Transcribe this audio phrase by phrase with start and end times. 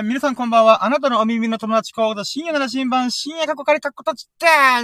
[0.00, 0.84] ー、皆さんこんばんは。
[0.84, 4.82] あなたのお耳の友達コード、深夜なら新版、深夜過去仮過去とちってー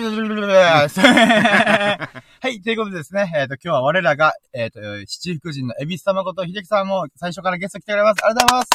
[2.41, 8.25] はい、ということでですね、えっ、ー、と、今日は我らが、えっ、ー、と、七福神のエビス様こと秀樹さんも最初からゲスト来てくれます。
[8.25, 8.69] ありがとうございます。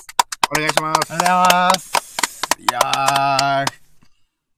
[0.49, 1.13] お願いします。
[1.13, 1.95] ありがとうございます。
[2.59, 3.85] いやー、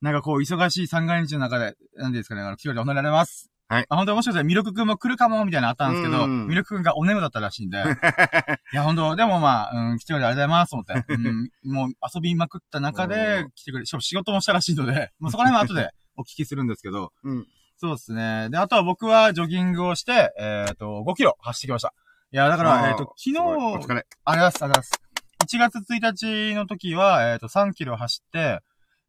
[0.01, 3.51] なんかこう、忙しい三が日の中で、なんですかね、あの、来てお乗られます。
[3.69, 3.85] はい。
[3.89, 7.77] あ、本当もしかしたらミルクくんも来るかも、みたいなのあったんですけど、ミルクくんがお眠だったらしいんで。
[8.73, 11.05] いや、本当でもまあ、うん、来てくれてありがとうございます、思って。
[11.09, 17.45] うん、もう遊びまくった中で 来てくれ、しかも仕事もしたらしいので、 もうそこら辺は後でお聞きするんですけど、うん。
[17.77, 18.49] そうですね。
[18.49, 21.93] で、あとは僕はジョギングをして、えっ、ー、と、5キロ走ってきました。
[22.31, 24.07] いや、だから、えっ、ー、と、昨日、お疲れ。
[24.25, 25.01] ありがとうございます、ありがとうございます。
[25.45, 28.61] 1月1日の時は、えっ、ー、と、3キロ走って、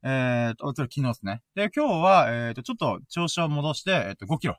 [0.03, 1.43] えっ、と、昨日ですね。
[1.55, 4.57] で、今日は、えっ、と、ちょっと調子を戻して、えっ、と、5キロ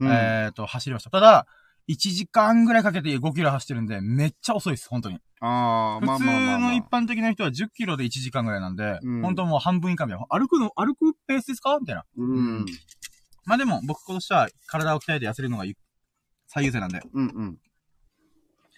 [0.00, 1.10] うん、えっ、と、走りました。
[1.10, 1.46] ただ、
[1.88, 5.18] 1時間ぐらいかけて5キロ走ってるんで、めっちゃ遅いです、本当に。
[5.40, 10.26] ああ、まあ普通の一般的な人は10キロで1時間ぐらいなんで、うん、本当もう半分以下みたいな。
[10.28, 11.78] 歩くの、歩くペースですか？
[11.78, 12.04] みたいな。
[12.16, 12.66] うん。
[13.44, 15.64] まあでも、僕としては体を鍛えて痩せるのが
[16.46, 17.02] 最優先なんで。
[17.12, 17.58] うんうん。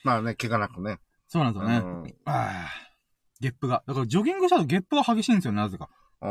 [0.03, 0.99] まあね、怪我なくね。
[1.29, 1.79] そうなんですよね。
[1.79, 2.87] うん、ああ。
[3.41, 3.83] ゲップが。
[3.87, 5.89] だからジョギングしたとゲップが激しいんですよ、なぜか。
[6.23, 6.31] ああ。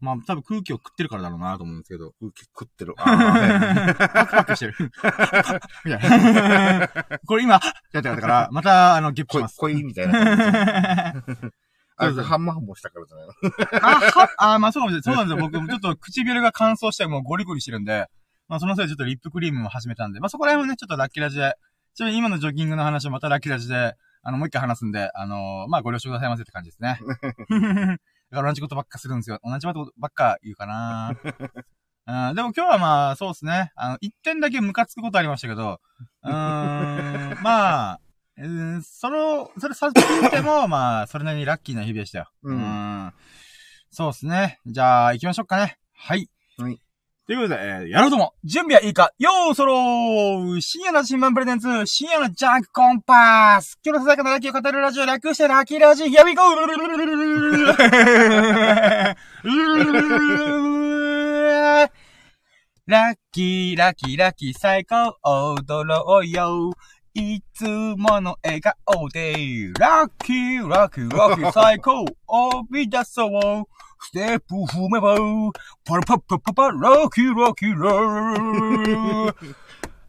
[0.00, 2.12] まあ、多分空気を食ってるからだろうなと思うんですけど。
[2.20, 2.94] 空気食ってる。
[2.96, 4.74] ああ、 パクパクしてる。
[5.84, 6.88] みたいな。
[7.26, 9.56] これ今、やってたから、また、あの、ゲップします。
[9.58, 11.14] 恋みたいな。
[12.02, 13.32] あれ、ハンマーもしたからじゃないの？
[13.86, 15.02] あ、は、 あ、まあそうかもしれない。
[15.02, 15.44] そうなんですよ。
[15.50, 18.06] 僕もちょっと唇が乾燥してもうゴリゴリしてるんで、
[18.48, 21.56] まあそのせいでちょっとリップクリームも始めたんで、まあそこら辺もね、ちょっとラッキーラジで、
[21.94, 26.98] ちなみに今のジョギングの話をまたラッキーラジで、あの、もう一回話すんで、あのー、まあご了承くださいませって感じですね。
[28.30, 29.40] だから同じことばっかするんですよ。
[29.42, 31.16] 同じことばっか言うかな
[32.06, 33.72] うん、でも今日はまあ、そうですね。
[33.76, 35.80] あの、一点だけムカつくことありましたけど、
[36.22, 38.00] うーん、まあ、
[38.36, 42.30] えー、その、それさっき言っても、 まあ、それなりにラッキーな日々でしたよ。
[42.42, 42.56] うん。
[42.56, 43.12] うん
[43.92, 44.60] そうですね。
[44.66, 45.76] じゃあ、行きましょうかね。
[45.92, 46.30] はい。
[46.58, 46.80] はい。
[47.30, 56.42] ということで、えー、やろうとも、準備はいいかよーそろー深夜の新聞プレゼンツ、深夜のジャンクコンパス今日のささやかなラッキーを語るラジオ略してラッキーラジオ Here we go!
[62.86, 66.72] ラッキー、ラッキー、ラッキー、最高、踊ろうよ。
[67.12, 69.32] いつもの笑顔で、
[69.78, 73.64] ラッキー、ラッキー、ラッキー、最高、おび出そう。
[73.98, 75.16] ステップ踏めば、
[75.84, 79.54] パラパッパッパパ、ラッキーラッキーラー。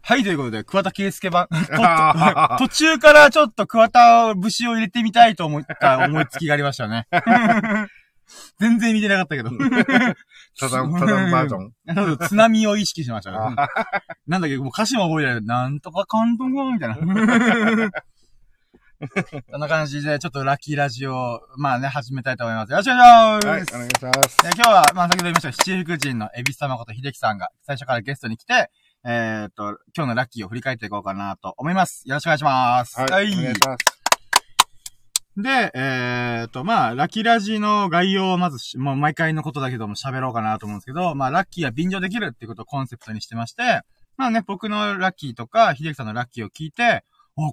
[0.02, 1.48] はい、ということで、桑田圭介版。
[2.58, 7.08] 途中からちょっと桑田節を入れてみたいと思った思いつきがありましたね。
[8.58, 9.50] 全然見てなかったけど。
[10.58, 12.28] ただ、ただバージョン。
[12.28, 13.56] 津波を意識しましたね。
[14.26, 15.44] なんだっけ、もう歌詞も覚えてない。
[15.44, 17.90] なんとか監督みたいな。
[19.50, 22.70] そんな感じで、ちょっとラッキーラジオを、まあね、始めたいと思います。
[22.70, 23.46] よろしくお願いします。
[23.46, 24.38] はい、お願いします。
[24.42, 28.70] 今日は、まあ先ほど言いました、七福神のエビス様こと秀樹さんが最初からゲストに来て、
[29.04, 32.04] えー、っと、今日のラッキーを振り返っていこうかなと思います。
[32.06, 33.00] よろしくお願いします。
[33.00, 33.10] はい。
[33.10, 34.01] はい、お願いします。
[35.36, 43.80] で、えー、っと、まあ、ラッキーラジの概要をまず、もう毎回のことだけども喋ろうかなと思うんですけど、まあ、ラッキーは便乗できるっていうことをコンセプトにしてまして、
[44.18, 47.02] まあね、僕のラッキーとか、秀樹さんのラッキーを聞いて、あ、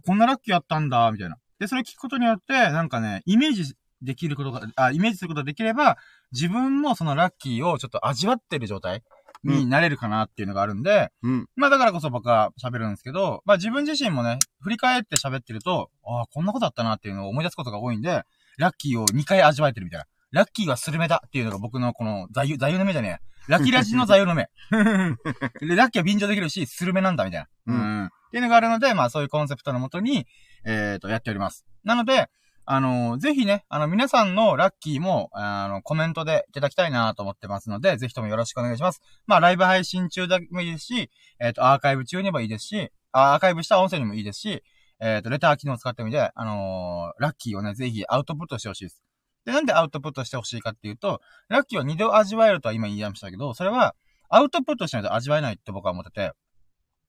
[0.06, 1.38] こんなラッキーあったんだ、みたいな。
[1.60, 5.98] で、それ聞くことによって、なんかね、イメージできることが、あ、イメージすることができれば、
[6.32, 9.04] 自分もそのラッキーをちょっと味わってる状態
[9.44, 18.24] になれるかなっていうのがあるんで、うん、まあだからこそ僕は喋るんですけど、まあ自分自身もね、振り返って喋ってると、ああ、こんなことだったなっていうのを思い出すことが多いんで、
[18.58, 20.06] ラッキーを2回味わえてるみたいな。
[20.32, 23.30] ラッキーはスルメだっていうのが僕のこの座右、座右の目じゃねえ。
[23.48, 24.50] ラッキーラジの座右の目。
[25.66, 27.74] で、ラッキーは便乗できるし、スルメなんだみたいな。
[27.74, 28.06] うん。
[28.06, 30.28] っていうのがあるので、まあそういうコンセプトのもとに、
[30.66, 31.66] えっ、ー、と、やっております。
[31.84, 32.30] なので、
[32.72, 39.02] あの、ぜひね、あの、皆さんのラッキーも、あの、コメントでいただきたいなと思ってますので、ぜひともよろしくお願いします。
[39.25, 41.09] まあ、ライブ配信中でもいいですし、
[41.40, 44.63] えっ、ー、と、アーカイブ中にもいいですし、アーカイブした音声にもいいですし、
[45.00, 49.04] えっ、ー、と、レター機能を使ってみて、あの、ラッキーをね、ぜひアウトプットしてほしいです。
[49.45, 53.95] で、なんでアウトプットしてほしいかっていうと、ラッキーは二度味わえるとは今言いましたけど、それは、
[54.30, 56.33] アウトプットしないと味わえないって僕は思ってて、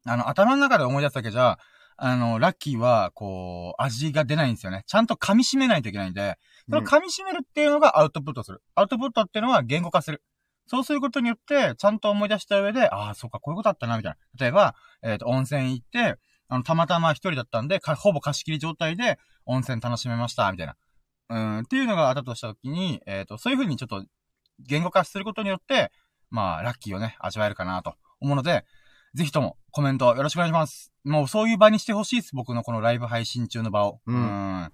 [0.07, 1.59] あの、頭の中で思い出すだけじゃ、
[2.03, 4.85] あの、ラッキーは、こう、味が出ないんですよね。
[4.87, 6.39] ちゃんと噛み締めないといけないんで、
[6.71, 8.63] その噛み締めるっていうのがアウトプットする。
[8.75, 10.23] アウトプットっていうのは言語化する。
[10.67, 14.19] そうすることによって、ちゃんと思い出した上で、ああ、そうか、こういうことあったな、みたいな。
[14.41, 16.17] 例えば、えっ、ー、と、温泉行って、
[16.49, 20.77] あの、たまたま一人だったんで、ほぼ貸し切り状態で温泉楽しめました、みたいな。
[21.29, 24.07] うん、っていうのがあったとしたときに、えっ、ー、と、そういう風にちょっと
[24.61, 25.93] 言語化することによって、
[26.31, 28.65] まあ、ラッキーをね、味わえるかなと思うので、
[29.15, 30.93] ぜひともコメントよろしくお願いします。
[31.05, 32.35] もうそういう場にしてほしいです。
[32.35, 34.01] 僕のこのライブ配信中の場を。
[34.07, 34.65] うん。
[34.65, 34.71] っ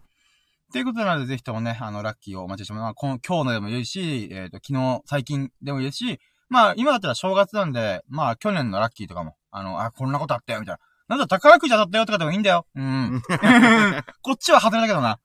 [0.68, 6.18] っていうことなので、ぜひともね、あの、ラッキーをお待ちしても、まあ、この今日のでもいいし、えっ、と、昨日、最近でもいいし、
[6.48, 10.80] まあ、今だったら正月なんで、まあ、去年のラッキーとかも、あの、あ、こんなことあったよ、みたいな。
[11.08, 12.66] なんだ、宝くじ当たったよとかでもいいんだよ。
[12.74, 13.22] うん。
[14.22, 15.20] こっちは外れだけどな。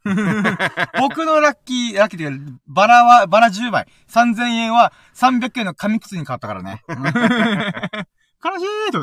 [0.99, 3.87] 僕のラッキー、ラッキーっていうか、バラは、バラ10枚。
[4.07, 6.83] 3000円は300円の紙靴に変わったからね。
[8.43, 9.01] 悲しいと。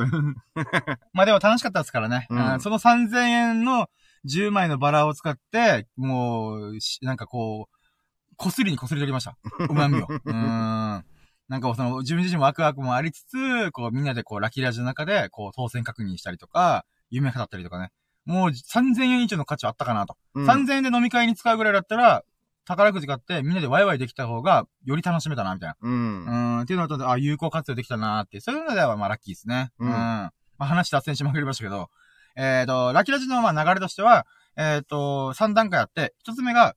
[1.13, 2.27] まあでも楽しかったですからね。
[2.31, 3.89] うんうんその3000円の
[4.25, 9.37] 10枚のバラを使って、もう、しなんかこう、こすりにこすり取りました。
[9.69, 10.07] 旨味を。
[10.25, 11.05] うーん。
[11.49, 17.91] なんかその、自分自身もワクワクもありつつ、こう、みんなでこう、ラッキーラジの中で、こう、当選確認したりとか、夢語ったりとかね。
[18.27, 20.17] もう、3000円以上の価値あったかなと。
[20.35, 22.25] うん3000円で飲み会に使うぐらいだったら、
[22.69, 25.77] 宝くじ買って、みんなでワイワイできた方が、より楽しめたな、みたいな。
[25.81, 26.25] うん。
[26.25, 29.71] うーん、っていうのだと、あ、有効活用できたなーって、そういうのでは、まあ、ラッキーですね。
[29.79, 29.93] ううんん。
[29.93, 31.89] まあ、話脱線しまくりましたけど、
[32.37, 34.27] えっ、と、ラッキーラジの、まあ、流れとしては、
[34.57, 36.77] えっ、と、3段階あって、1つ目が、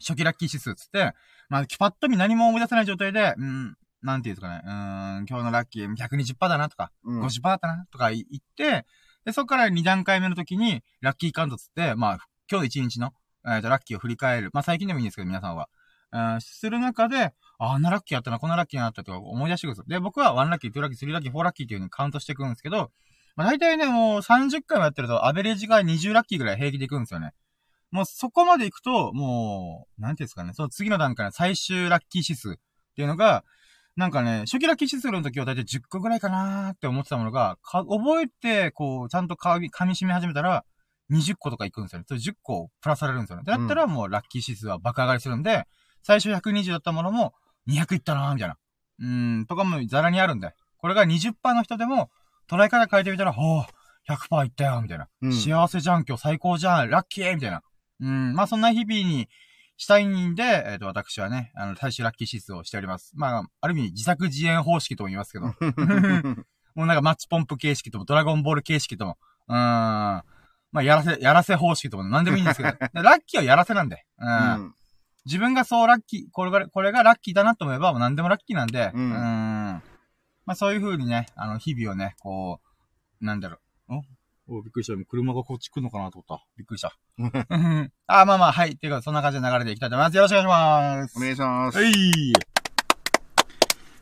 [0.00, 1.14] 初期ラッキー指数つって、
[1.48, 4.72] まあ、パッと見何も思い出せない状態で、うん、なんていうんですかね、うー
[5.22, 8.24] ん、今日のラッキー120%だなとか、うん50%だったなとか言っ
[8.56, 8.84] て、
[9.24, 12.18] で、そこから2段階目の時に、ラッキーカウントつって、まあ、
[12.50, 13.12] 今日1日の、
[13.46, 14.50] えっ、と、ラッキーを振り返る。
[14.52, 15.68] まあ、最近でもいいんですけど、皆さんは。
[16.12, 19.84] うん、する中で、あ、んなラッキーあったな、こんなラッキーあったとか思い出してくるんですよ。
[19.88, 22.92] で、僕は1ラッキー、2ラッキー、3ラッキー、4ラッキーっていう風にカウントしていくんですけど、
[23.36, 27.32] まあ、大体ね、もう30回もやってると、アベレージが20ラッキーぐらい平気でいくんですよね。
[27.90, 32.54] もうそこまで行くと、もう、なんていうんですかね、その次の段階の最終ラッキー指数っ
[32.94, 33.44] ていうのが、
[33.96, 40.64] なんかね、初期ラッキー指数の時は大体10個ぐらいかなーって思ってたものが、覚えて、こう、ちゃんと噛み、噛み締め始めたら、
[41.10, 42.04] 20個とかいくんですよね。
[42.08, 43.42] それ10個プラスされるんですよね。
[43.44, 45.64] だったらもうラッキー指数は爆上がりするんで、
[46.02, 47.34] 最初120だったものも
[47.68, 48.56] 200いったなーみたいな。
[49.00, 50.52] うーん、とかもザラにあるんで。
[50.78, 52.10] これが20%の人でも、
[52.48, 53.64] 捉え方変えてみたら、ほう、
[54.08, 55.08] 100%いったよ、みたいな。
[55.22, 57.62] うん幸せじゃん、今日最高じゃん、ラッキーみたいな。
[58.00, 59.28] うん、まあそんな日々に
[59.76, 63.12] したいんで、えっ、と、私はね、あの、最終ラッキー指数をしております。
[63.14, 65.46] まあ、ある意味、自作自演方式とも言いますけど。
[66.74, 69.18] もうなんかマッチポンプ形式とも、ドラゴンボール形式とも、
[69.48, 70.22] うーん。
[70.74, 72.68] まあ、やらせ、やらせ方式とも何でもいいんですけど、
[73.00, 74.04] ラッキーはやらせなんで。
[74.18, 74.28] うん。
[74.28, 74.74] うん
[75.26, 79.80] 自分がそうラッキー、これが、これがラッキーだなと思えば、もう何でもラッキーなんで、うんま
[80.48, 82.60] あそういう風にね、あの、日々をね、こ
[83.22, 83.94] う、なんだろう。
[84.48, 84.58] お？
[84.58, 85.02] おびっくりした。
[85.08, 86.44] 車がこっち来るのかなと思った。
[86.58, 86.94] びっくりした。
[87.16, 88.76] うんあ、まあまあ、はい。
[88.76, 90.16] ていうか、そんな感じで流れでいきたいと思います。
[90.16, 91.16] よろしくお願いします。
[91.16, 91.78] お願いします。
[91.78, 92.53] はい。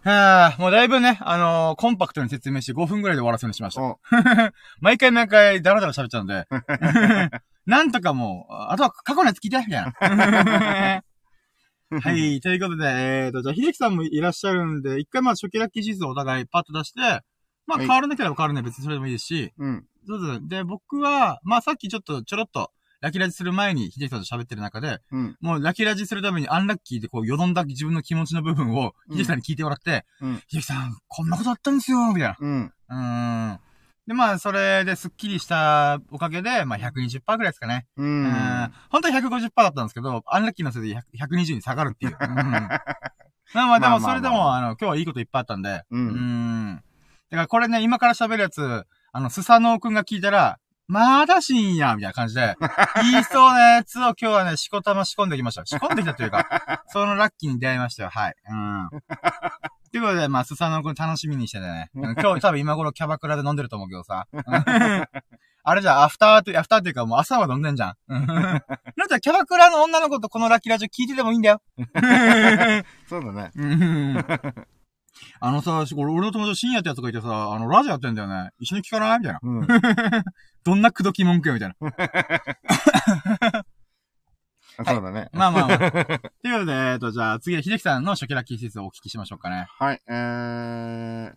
[0.04, 3.82] はあ、もうだいぶね、あのーコンパクトに説明して5分ぐらいで終わらせるようにしました。
[3.82, 4.00] お
[4.82, 6.46] 毎回毎回ダラダラ喋っちゃうんで。
[7.66, 11.02] なんとかもう、あとは過去のやつ聞いて、みたいな。
[12.00, 12.40] はい。
[12.40, 17.00] ということで、えーと、じゃあ、秀樹さんもいらっしゃるんで、一回まあ初期ラッキー指数をお互いパッと出して、
[17.66, 19.86] まあはい変わらなければ変わらない別にそれでもいいですし、うん。
[20.06, 20.40] そうそう。
[20.42, 22.72] で、僕は、まあさっきちょっとちょろっと、
[23.02, 25.36] ラッキーラジする前に秀樹さんと喋ってる中で、うん。
[25.40, 32.36] もうラッキーラジするためにアンラッキーでこう、よどんだ自分の気持ちの部分を、うん秀樹さんに聞いてもらって、うん秀樹さん、こんなことあったんですよ、みたいな。
[32.38, 32.72] うん。
[32.90, 33.60] うーん。
[34.06, 37.86] で、まあ、それでスッキリしたおかげで、まあ、120%ぐらいですかね。
[37.96, 38.04] う。
[38.04, 38.72] うんん。
[38.90, 42.16] 本当は150%だったんですけど、アンラッキーのせいで100 120に下がるっていう。
[42.20, 42.26] うん。
[43.54, 45.82] まあまあ、でも、それでも、あの、今日はいいこといっぱいあったんで。
[45.90, 45.98] う。
[45.98, 46.76] うんん。
[47.30, 52.54] だから、これね、今から喋るやつ、あの、スサノオくんが聞いたら、まだしんや、みたいな感じで、
[53.10, 55.64] 言いそうなやつを今日はね、しこたま仕込んできました。
[55.64, 58.10] 仕込んできたというか、 そのラッキーに出会いましたよ。
[58.10, 58.34] はい。
[58.48, 58.88] うん。
[59.90, 61.90] ということで、まあ、スサノオくん楽しみにしててね。
[61.94, 64.26] うん今日多分今頃キャバクラで飲んでると思うけどさ。
[64.32, 64.44] うん
[65.64, 68.62] あれじゃ、アフターって、アフターっていうかもう朝は飲んでんじゃんなん
[69.08, 71.62] じゃ、キャバクラの女の子とこのラッキーラジオ聞いててもいいんだよ。
[73.08, 73.52] そうだね。
[75.42, 78.50] うんあのさ、俺俺の友達深夜ってやつがいてさ、あの、ラジオやってんだよね。
[78.60, 79.18] 一緒に聞かない？
[79.18, 79.40] みたいな。
[79.42, 79.66] うん。
[80.62, 81.76] どんな口説き文句よ、みたいな。
[84.84, 85.28] そうだね。
[85.32, 85.78] まあまあまあ。
[85.78, 86.20] というこ
[86.60, 89.66] とで、えっと、じゃあ次は秀樹さんの初期ラッキー施設をお聞きしましょうかね。
[89.78, 91.34] はい、えー、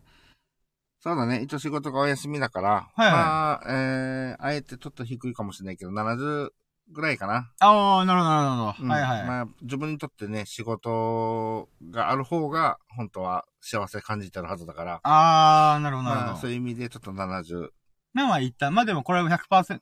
[0.99, 1.41] そうだね。
[1.41, 6.49] 一応仕事がお休みだから、はいはいまあ、えー、あえてちょっと低いかもしれないけど、70
[6.91, 7.51] ぐらいかな。
[7.59, 8.83] ああ、なるほど、なるほど。
[8.83, 9.27] うんはいはい。
[9.27, 16.41] まあ、自分にとってね、仕事がある方が、本当は幸せ感じてるはずだから、ああ、なるほど、なるまあ、ほど。
[16.41, 17.69] そういう意味でちょっと70。
[18.13, 18.73] まあまあ、一旦。
[18.73, 19.79] まあでもこれは100%、100%、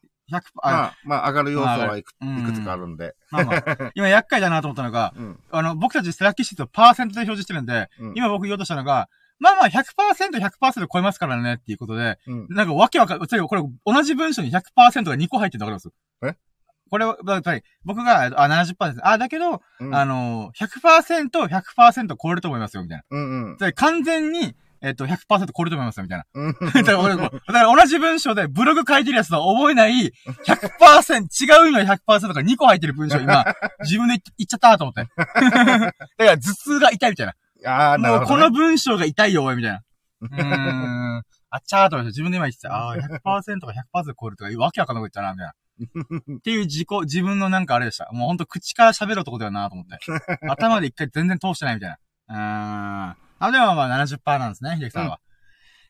[0.62, 3.16] あ、まあ、まあ、上がる要素はいく,、うんいくつかあるんで。
[3.30, 3.92] まあまあ。
[3.96, 5.40] 今厄介だなと思ったのが、うん。
[5.52, 12.48] あの、僕たちラッキーシートをパーセントで表示してるんで、うん今僕言おうとしたのが、まあまあ100%、100%超えますからねっていうことで、うん。
[12.50, 15.92] なんかわけわかん、これ同じ文章に100%が2個入ってるのわかり
[16.22, 16.36] ます？
[16.36, 16.53] え？
[16.94, 19.00] これは、やっぱり、僕が、あ、70%です。
[19.02, 19.96] あ、だけど、うん。
[19.96, 23.04] あの、100%、100%超えると思いますよ、みたいな。
[23.10, 23.58] うんうん。
[23.74, 26.26] 完全に、えっと、100%これと思いますよ、みたいな。
[26.36, 26.54] うん。
[26.54, 30.12] だからだから同じ文章でブログ書いてるやつと覚えない
[30.46, 33.44] 100%、違う意味の100%が2個入ってる文章今、
[33.82, 35.10] 自分で言っちゃったと思って。
[35.16, 37.34] だから頭痛が痛いみたいな。
[37.66, 38.44] ああ、なるほど、もうこね。
[38.44, 39.82] の文章が痛いよ、おい、みたいな。
[40.22, 41.24] うーん。
[41.50, 42.72] あっちゃーと思って自分で今言ってた。
[42.72, 45.54] ああー、100%か100%超えるとか、わけわかんなこと言ったな、みたいな。
[45.82, 48.10] っていう自己、自分のなんかあれでした。
[48.12, 49.98] もうほんと口から喋る男だよなと思って。
[50.50, 51.98] 頭で一回全然通してないみたいな。
[52.30, 53.18] うーん。
[53.40, 55.20] あ、でもまあ70%なんですね、秀樹さんは。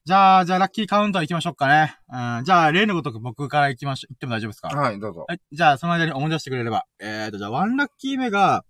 [0.05, 1.95] じゃあ、じゃあラッキーカウント行きましょうかね。
[2.09, 2.43] うん。
[2.43, 4.13] じゃあ、例のごとく僕から行きましょう。
[4.13, 4.67] 行っても大丈夫ですか？
[4.69, 5.25] はい、どうぞ。
[5.27, 5.39] はい。
[5.51, 6.85] じゃあ、その間に思い出してくれれば。
[6.99, 8.65] えーと、じゃあ、ワンラッキー目が、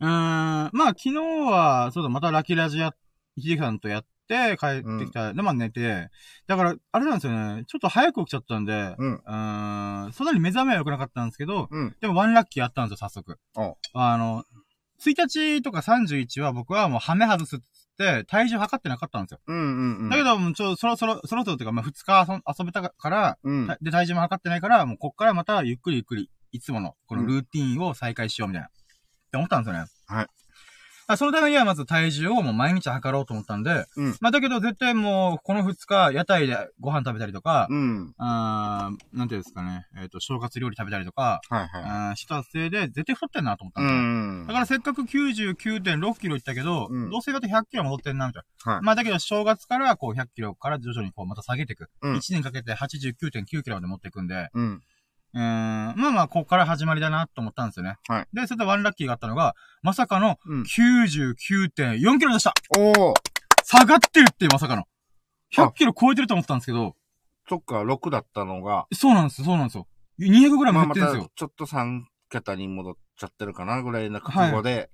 [0.00, 0.10] うーん、
[0.72, 2.92] まあ、昨日は、そうだ、またラッキーラジや、
[3.38, 5.32] 秀樹さんとやって、帰ってきた。
[5.34, 6.10] で、まあ寝て、
[6.46, 9.12] だから、あれなんですよね、ちょっと早く起きちゃったんで、うん。
[9.14, 11.96] ん、そんなに目覚めは良くなかったんですけど、うん。
[12.00, 13.38] でもワンラッキーやったんですよ、早速。
[13.56, 14.44] おあの、
[15.04, 17.64] 1日とか31は僕はもうハメ外すっつっ
[17.98, 19.40] て、体重測ってなかったんですよ。
[19.46, 20.08] うんうんうん。
[20.08, 23.66] だけど、もうちょ、そろそろ、そろそろっていうか、まあ、2日遊遊べたから、うん。
[23.66, 28.68] たで、体重も測ってないから、もうこっからまたゆっくりゆっくり、いつもの、このルーティーンを再開しようみたいな。
[28.68, 28.70] っ
[29.32, 29.86] て思ったんですよね。
[30.06, 30.26] はい。
[31.12, 38.14] あそのためにはまず体重をもう毎日測ろうと思ったんで、うんまあだけど絶対もう、この2日、屋台でご飯食べたりとか、うん。
[38.18, 41.82] あーなんていうんですかね、えっ、と、正月料理食べたりとか、はいはい。
[41.84, 44.42] あーしたせいで絶対太ってんなと思ったんう。
[44.44, 44.46] ん。
[44.46, 48.72] だからせっかく99.6キロいったけど、うんどうせだって100キロ戻ってんな、みたいな。
[48.72, 51.88] はいまあだけど正月からこう100キロから徐々にこうまた下げていく。
[52.00, 54.82] うん1年かけて89.9キロまで持っていくんで、うん。
[55.34, 57.96] うーん、まあまあ、ここから始まりだなと思ったんですよね。
[58.08, 58.26] はい。
[58.32, 60.62] で、それでワンラッキーがあったのが、まさかのうん。
[60.62, 63.14] 99.4キロでしたおー。
[63.64, 64.84] 下がってるっていうまさかの。
[65.54, 66.96] 100キロ超えてると思ってたんですけど、
[67.48, 69.86] そっか、6だったのが、そうなんです、そうなんですよ。
[70.20, 71.24] 200グラムま減ってるんですよ。
[71.24, 74.90] たちょっと3桁に戻っちゃってるかなぐらいな覚悟で。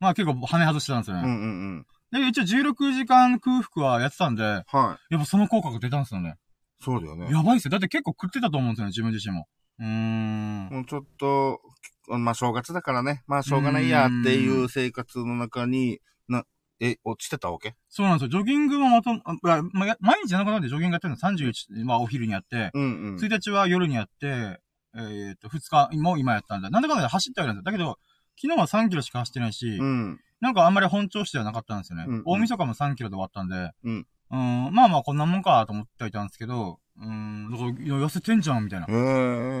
[0.00, 1.36] まあ結構跳ね外してたんですようんうね。
[1.78, 4.78] んで、一応16時間空腹はやってたんで、やうん。
[4.78, 5.14] はい。
[5.14, 6.36] っぱその効果が出たんですよね。
[6.80, 7.30] そうだよね。
[7.30, 7.70] やばいっすよ。
[7.70, 9.46] だって結構食ってたと思うんですよね、自分自身も。
[9.78, 10.68] うーん。
[10.70, 11.60] もうちょっと、
[12.08, 13.22] まあ正月だからね。
[13.26, 16.44] まあしょうがないやっていう生活の中に、な、
[16.80, 17.74] え、落ちてたわけ？
[17.88, 18.28] そうなんですよ。
[18.30, 23.16] ジョギングもまと、あままや毎日じゃなくなってジョギングやってるの31、まあお昼にやって、うんうん。
[23.16, 24.60] 1日は夜にやって、
[24.94, 26.70] えっ、と、2日も今やったんだ。
[26.70, 27.64] なんだかんだで走ってはいるんですよ。
[27.64, 27.98] だけど、
[28.40, 30.20] 昨日は3キロしか走ってないし、うん。
[30.40, 32.04] なんかあんまり本調子ではなかったんですよね。
[32.08, 34.36] うんうん大晦日も3キロで終わったんで、うんう
[34.70, 38.86] んまあまあこんなもんかと思ってはいたんですけど、うん、だからいや痩せてんじゃんみたいな。
[38.86, 39.02] びっへえ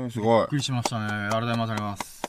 [0.06, 0.46] ー、すごい。
[0.48, 1.06] くりしましたね。
[1.06, 2.22] ありがとうございます。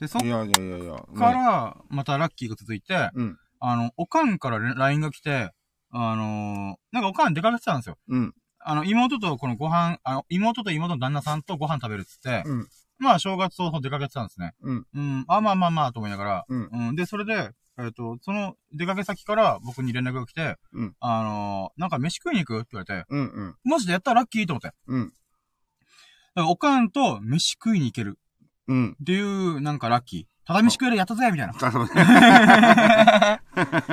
[0.00, 0.96] で、そっいやいやいやいや。
[1.16, 3.38] から、またラッキーが続いて、うん。
[3.60, 5.50] あの、おかんから LINE が来て、
[5.90, 7.96] あのーなんかおかん出かけてたんですよ。
[8.08, 8.34] うん。
[8.60, 12.68] あの、妹とこのご飯、あの、妹と妹の旦那さんとご飯食べるっつって、うん。
[12.98, 14.54] まあ、正月早々出かけてたんですね。
[14.60, 14.86] うん。
[14.94, 16.68] うん、あ、まあまあまあ、と思いながら、うん。
[16.72, 17.50] うん、で、それで、
[17.80, 23.56] えっ、と、その出かけ先から僕に連絡が来て、うんあのーなんか飯食いに行くって言われて、うんうん。
[23.64, 24.68] マジでやったらラッキーと思って。
[24.68, 25.12] だかうん。
[26.34, 28.18] らおかんと飯食いに行ける
[28.66, 28.96] うん。
[29.00, 30.24] っていう、なんかラッキー。
[30.46, 31.54] ただ飯食えるやったぜみたいな。
[31.60, 31.90] あそう ね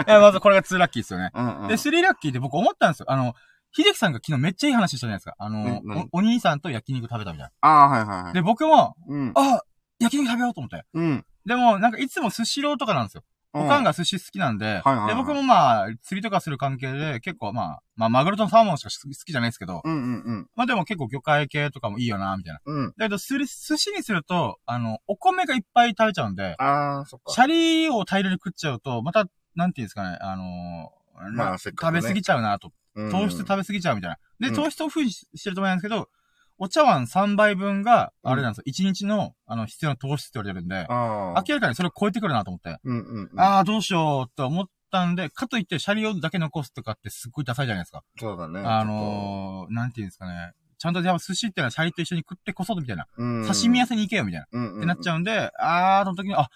[0.07, 1.29] いや、まずこれが2ラッキーですよね。
[1.33, 1.67] うんうん。
[1.67, 3.05] で、3ラッキーって僕思ったんですよ。
[3.11, 3.33] あの、
[3.71, 5.35] 秀樹さんが昨日めっちゃいい話したじゃないですか。
[5.37, 5.81] あの
[6.13, 8.29] おお兄さんと焼肉食べたみたいああ、はいはいはな。
[8.31, 8.33] い。
[8.33, 9.31] で、僕も、うん。
[9.35, 9.61] あ、
[9.99, 10.85] 焼肉食べようと思って。
[10.93, 11.25] うん。
[11.45, 13.23] でも、なんかいつもスシローとかなんですよ。
[13.55, 13.91] おかんが。
[13.91, 20.49] が寿司好きなんで、はいはいはいで、僕もまあ、釣りとかする関係で、結構まあ、まあ、マグロとサーモンしか好きじゃないですけど、うんうんうん。
[20.55, 22.59] まあでも結構魚介系とかもいいよな、みたいな。
[22.65, 22.93] うん。
[22.97, 27.31] だけど、すり寿司にすると、あの、お米がいっぱい食べちゃうんで、ああ、そっか。
[27.31, 32.71] シャリを大量に食っちゃうと、また、なんていうんですかね、あのーまあなせっかくね食べ過ぎちゃうなと。
[32.95, 34.17] うん糖質食べ過ぎちゃうみたいな。
[34.39, 36.09] で、うん糖質オフにししてると思うんですけど、
[36.57, 38.87] お茶碗3杯分が、あれなんですよ。
[38.87, 41.43] 1日の、あの、必要な糖質って言われてるんで、ああ。
[41.47, 42.77] 明らかにそれを超えてくるなと思って。
[42.83, 43.39] うんうんうん。
[43.39, 48.03] ああ、どうしようって思ったんで、かといってシャリをだけ残すとかってすっごいダサいじゃないですか。
[48.19, 48.61] そうだね。
[48.61, 50.53] あのー、なんていうんですかね。
[50.77, 53.07] ちゃんとやっぱ寿司ってのはシャリと一緒に食ってこそみたいな。
[53.17, 54.47] うん、刺身屋さんに行けよみたいな。
[54.51, 56.49] うんうん、ってなっちゃうんで、あー、その時に、あ、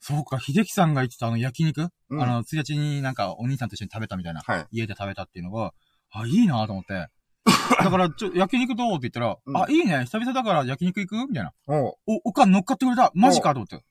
[0.00, 4.40] そうか、秀樹さんが言ってたあの焼肉、うんあの、1日になんかお兄さんと一緒に食べたみたいな。
[4.40, 4.66] はい。
[4.72, 5.72] 家で食べたっていうのが、
[6.12, 7.08] あ、いいなと思って。
[7.82, 8.96] だから、ちょ、焼肉どう？
[8.96, 11.16] って言ったら、うんあ、いいね、久々だから焼肉行く？
[11.28, 11.52] みたいな。
[11.66, 11.94] おう。
[12.06, 13.10] お、おかん乗っかってくれた。
[13.14, 13.82] マジかと思って。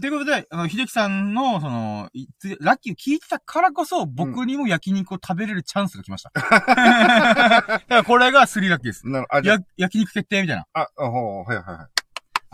[0.00, 2.10] ということで、あの、秀樹さんの、その、
[2.60, 6.30] ラッキーを聞いてたからこそ、僕にも焼肉を食べれるチャンスが来ました。
[6.34, 9.06] だからこれが3ラッキーです。
[9.06, 10.66] なる、あ、じゃや、焼肉決定みたいな。
[10.72, 11.76] あ、あ、ほう、はいはいはい。
[11.76, 11.88] あ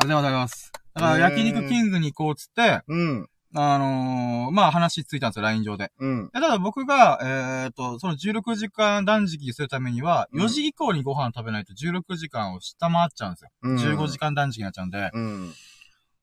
[0.03, 0.71] りがとうございます。
[0.95, 5.91] だから、焼肉キングに行こうっつって、うん、あのーまあ、話ついたんですよ、LINE 上で。
[5.99, 13.51] うん、でただ僕が、えっ、と、その16時間断食するためには、うん4時以降にご飯食べないと16時間を下回っちゃうんですよ。
[13.63, 13.77] うん。
[13.77, 15.11] 15時間断食になっちゃうんで。
[15.13, 15.55] うん。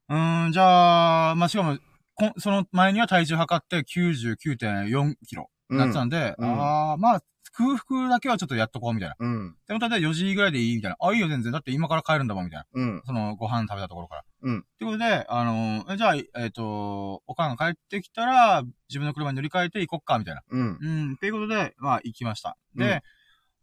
[0.10, 1.77] うーん、じゃあ、まあ、しかも、
[2.15, 5.50] こんその前には体重測って99.4キロ。
[5.69, 7.24] うんなってたんで、うんあー、まあ、
[7.58, 9.16] 空腹だけはちょっとやっとこう、みたいな。
[9.20, 9.56] うん。
[9.68, 10.98] でも、ただ4時ぐらいでいいみたいな。
[11.00, 11.52] あ、いいよ、全然。
[11.52, 12.66] だって今から帰るんだもん、みたいな。
[12.74, 13.02] うん。
[13.04, 14.24] その、ご飯食べたところから。
[14.44, 20.44] うんってことで、あのーえじゃあ、えっ、と、おかんが帰ってきたら、自分の車に乗り換えて行こっか、みたいな。
[20.48, 20.78] うん。
[20.80, 22.56] うん、っていうことで、まあ、行きました。
[22.76, 23.02] で、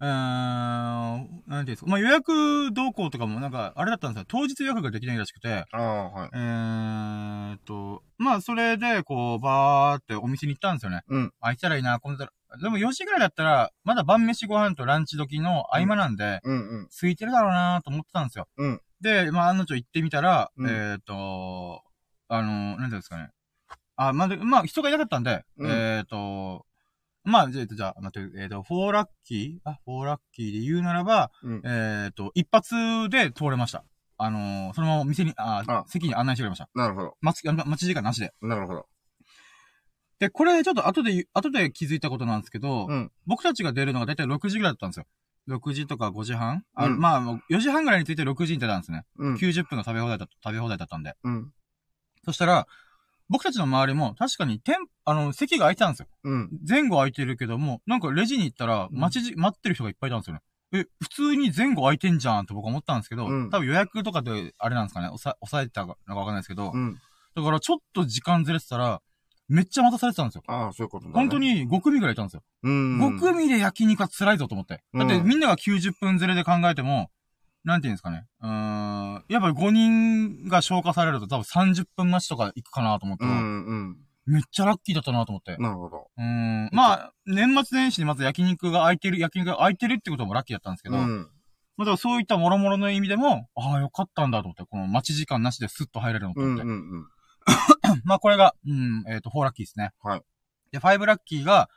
[0.00, 1.90] うーん、なんていうんですか。
[1.90, 4.26] まあ、予約動向とかも、なんか、あれだったんですよ。
[4.28, 6.30] 当日予約ができないらしくて、ああ、はい。
[6.34, 11.02] えーっと、まあ、それで、こう、バーってお店に行ったんですよね。
[11.08, 11.32] うん。
[11.40, 12.28] あ、行ったらいいな、こんな
[12.62, 16.88] でも4時ぐらいだったら、まだ晩飯ご飯とランチ時の合間なんで、うんうん。
[16.88, 18.48] 空いてるだろうなと思ってたんですよ。
[18.56, 18.80] うん。
[19.00, 21.82] で、まあ、案の定行ってみたら、うんえーっと、
[22.28, 23.30] あの、なんていうんですかね。
[23.96, 26.66] あ、まあ、でまあ、人がいなかったんで、うんえーっと、
[27.24, 29.70] まあ、じゃあ、じゃあ、待って、えーっと、フォーラッキー？
[29.70, 31.62] あ、フォーラッキーで言うならば、うん。
[31.64, 32.74] えーっと、一発
[33.08, 33.84] で通れました。
[34.16, 36.68] あのーそのまま店に、あ、あ席に案内してくれました。
[36.74, 37.16] なるほど。
[37.20, 38.32] 待ち、あ待ち時間なしで。
[38.42, 38.86] なるほど。
[40.18, 43.12] で、これちょっと後で後で気づいたことなんですけど、うん。
[43.26, 45.06] 僕たちが出るのがだいたい6時ぐらいだったんですよ。
[45.48, 46.64] 6時とか5時半？
[46.74, 49.04] あ、うんまあ、もう4時半ぐらいに着いて6時に出たんですね。
[49.18, 49.34] うん。
[49.34, 51.14] 90分の食べ放題だ、食べ放題だったんで。
[51.24, 51.52] うん。
[52.24, 52.66] そしたら、
[53.28, 56.06] 僕たちの周りも確かに店、あの、席が空いてたんですよ。
[56.24, 56.50] うん。
[56.66, 60.40] 前後空いてるけども、なんかレジに行ったら、うん待ちじ、待ってる人がいっぱいいたんですよね。
[60.72, 66.98] え、普通に前後空いてんじゃんって僕は思ったんですけど、うん多分予約とかで、あれなんですかね、押さ抑えてたのかわかんないですけど、うん。
[67.34, 69.02] だからちょっと時間ずれてたら、
[69.48, 70.42] めっちゃ待たされてたんですよ。
[70.46, 71.14] ああ、そういうことだ、ね。
[71.14, 71.38] 本当。
[71.38, 72.42] に5組ぐらいいたんですよ。
[72.62, 73.00] うん。
[73.00, 74.82] 5組で焼肉は辛いぞと思って。
[74.94, 77.10] だってうんみんなが90分ずれで考えても、
[77.64, 78.26] なんていうんですかね。
[78.40, 79.24] うーん。
[79.28, 83.66] やっぱり5人が消化されると多分30分待ちとか行くかなと思って、うん。
[83.66, 83.96] うん。
[84.26, 85.56] めっちゃラッキーだったなと思って。
[85.58, 86.08] なるほど。
[86.16, 86.70] うーん。
[86.72, 91.20] まあ、年末年始にまず焼肉が空いてる、焼肉が空いてるってこともラッキーだったんですけど、まうん。
[91.20, 96.46] あだからそういった諸々の意味でも、ああ、よかったんだと思って、この待ち時間なしでスッと入れるのとうん。
[96.52, 96.62] 思って。
[96.62, 96.68] うん。
[96.70, 97.06] うん。
[98.04, 99.92] まあこれが、うん、えっ、と、4ラッキーですね。
[100.02, 100.22] はい。
[100.72, 101.68] で、5ラッキーが、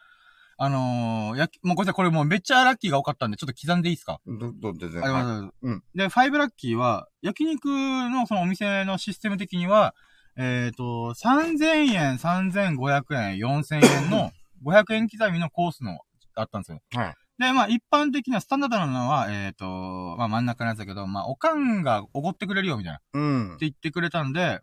[0.60, 4.20] あのー、やき、もうごめんなさい、これもうめっちゃラッキーが多かったんで、ちょっと刻んでいいですか？
[4.26, 5.02] ど、ど、全然。
[5.02, 5.68] はい。
[5.68, 9.94] うんで、5ラッキーは、焼肉のそのお店のシステム的には、
[10.36, 14.32] えっ、と、3000円、3500円、4000円の
[14.66, 16.00] 500円刻みのコースの、
[16.36, 16.80] あったんですよ。
[16.94, 17.16] はい。
[17.40, 22.98] で、まあ一般的なスタンダードなのは、えっ、と、まあ真ん中のやつだけど、まあおかんがおごってくれるよ、みたいな。
[22.98, 23.58] ってうん。
[23.60, 24.62] 言ってくれたんで、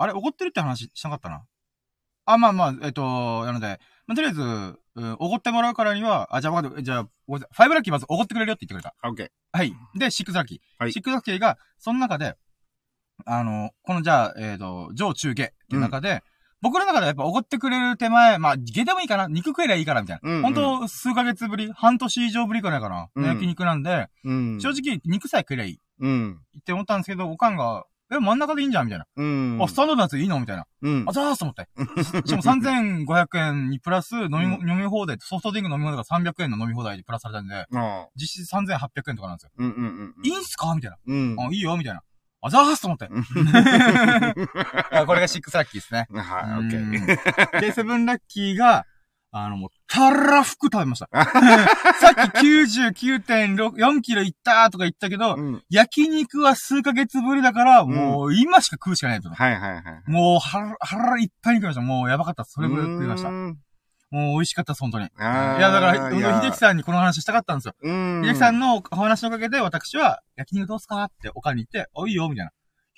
[0.00, 1.44] あれ、おごってるって話しなかったな。
[2.24, 4.44] あ、まあまあ、えっ、と、なので、まあ、とりあえず、う
[5.06, 9.08] んおごってもらうからには、あ、じゃあ分かった、じゃあ、ごめんなさいファイブラッキーまずおごってくれるよって言ってくれた。
[9.08, 9.74] オッケはい。
[9.94, 10.58] で、シックスラッキー。
[10.78, 12.34] はいシックスラッキーが、その中で、
[13.26, 16.22] あの、このじゃあ、えっ、と、上中下っていう中で、
[16.62, 20.30] 僕の中でやっぱおごってくれる手前、まあ、下でもいいかな肉食えりゃいいからみたいな。
[20.30, 23.08] うんうん本当数ヶ月ぶり半年以上ぶりくらいかな。
[23.14, 24.08] うん焼肉なんで、ー。
[24.24, 24.60] うん。
[24.60, 26.40] 正直肉さえ食えりゃいいうん。
[26.58, 29.06] って思ったんですけど、おかんが、え、真ん中でいいんじゃんみたいな。
[29.16, 29.58] うん。
[29.62, 30.66] あ、スタンドのやついいのみたいな。
[30.82, 31.12] うんあ、。
[31.12, 31.68] ざーすと思って。
[32.26, 38.08] しかも3500円にプラス飲み,、うん飲み放題、ソフトドリンク飲み放題が300円の飲み放題でプラスされたんで、ああ。
[38.16, 39.50] 実質3800円とかなんですよ。
[39.58, 40.26] うんうんうん。
[40.26, 40.96] いいんすかみたいな。
[41.06, 41.36] うん。
[41.38, 42.02] あ、いいよみたいな。
[42.42, 43.08] あざーすと思って。
[44.92, 46.06] あこれがシックスラッキーですね。
[46.10, 47.58] はい、オッケうー。
[47.58, 48.86] んで、セブンラッキーが、
[49.32, 51.08] あの、もう、たらふく食べました。
[51.14, 55.62] さっき99.4キロいったとか言ったけど、うん。
[55.70, 59.30] 焼肉は数ヶ月ぶりだから、んもう今しか食うしかないと。
[59.30, 59.82] はいはいはい。
[60.10, 61.80] もう腹、腹いっぱいに食いました。
[61.80, 62.44] もうやばかった。
[62.44, 63.32] それぐらい食いましたう。
[63.32, 63.58] ん
[64.10, 65.04] もう美味しかったです、本当に。
[65.04, 67.74] いや、だから、いや秀樹さんにこの話したかったんですよ。
[67.80, 68.22] うん。
[68.24, 72.50] 秀樹さんのお話のおかげで、私は、焼肉どうすかっておかんに言って、おいいよ、みたいな。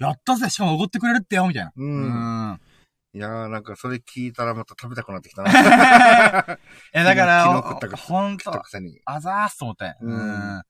[0.09, 1.73] やったぜしかもおごってくれるってよ、みたいな。
[1.77, 1.85] う。
[1.85, 2.61] うんん。
[3.15, 5.51] いやー、なんかそれ聞いたらまた食べたくなってきたな。
[6.95, 9.01] え、だから、昨日ほんと食ったく、せに。
[9.05, 9.95] あざーすと思って。
[10.01, 10.63] ううんん。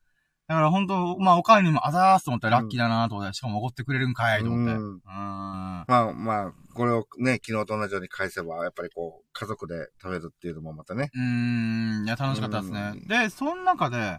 [0.49, 4.75] だからほんと、まあ、おかんにもあざーすと思って、ラッキーだなと思って、しかもおごってくれるんかいと思って。
[4.75, 5.03] ううんん。
[5.07, 11.11] まあまあ、これをね、昨日と同じように返せば、やっぱりこう、家族で食べるっていうのもまたね。
[11.15, 11.23] うー
[12.03, 13.07] ん、いや、楽しかったですねうん。
[13.07, 14.19] で、その中で、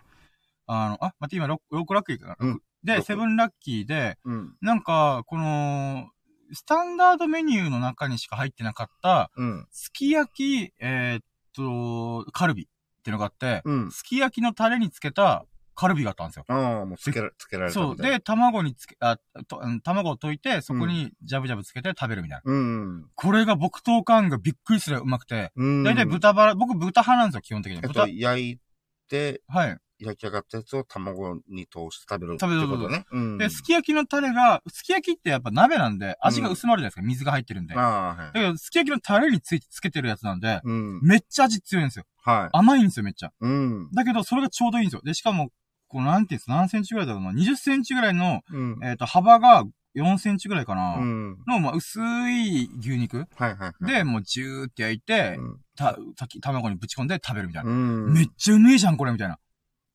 [0.68, 2.36] あの、あ、待って、今、6, 6ラッキーかな？
[2.40, 4.56] うんで、六セブンラッキーで、うん。
[4.62, 6.10] なんか、この、
[6.54, 9.68] スタンダードメニューの中にしか入ってなかった、うん。
[9.72, 12.66] すき焼き、えーっと、カルビっ
[13.04, 13.92] ていうのがあって、うん。
[13.92, 16.46] すき焼きのタレにつけたカルビがあったんですよ。
[16.48, 17.98] ああ、もうつけら、つけられたそう。
[17.98, 22.52] で、卵につけ、あ、とうん卵を溶いて、そこにジャブジャブつけて食べるみたいな。
[22.52, 23.06] うん。
[23.16, 25.84] これが僕とおかんがびっくりするうまくて、うん。
[25.84, 27.82] だいたい豚バラ、僕豚派なんですよ、基本的に。
[27.82, 28.60] 豚えっと、、焼い
[29.10, 29.78] て、はい。
[30.06, 33.06] 焼き上がったやつを卵に通して食べるって食べることね。
[33.12, 33.38] うん。
[33.38, 37.76] で、すき焼きのタレが、すき焼きってやっぱ鍋なんで、味が薄まるじゃないですか、水が入ってるんで。
[37.76, 38.32] だああ、はい。
[38.34, 41.02] けど、すき焼きのタレについてつけてるやつなんで、うん。
[41.02, 42.06] めっちゃ味強いんですよ。
[42.24, 42.50] はい。
[42.54, 43.32] 甘いんですよ、めっちゃ。
[43.40, 43.90] うん。
[43.94, 45.02] だけど、それがちょうどいいんですよ。
[45.04, 45.50] で、しかも、
[45.88, 48.80] こう、なんていうんですか、何センチぐらいだろうな、20センチぐらいの、うん。
[48.84, 50.96] えっ、と、幅が、4センチぐらいかな。
[50.96, 51.38] うん。
[51.48, 53.86] の、まあ、薄い牛肉はいはいはい。
[53.86, 57.70] で、もうジューって焼いて、うん、た、さっき卵にぶち込んで食べるみたいな。
[57.70, 58.14] うん。
[58.14, 59.38] めっちゃうめえじゃん、これ、みたいな。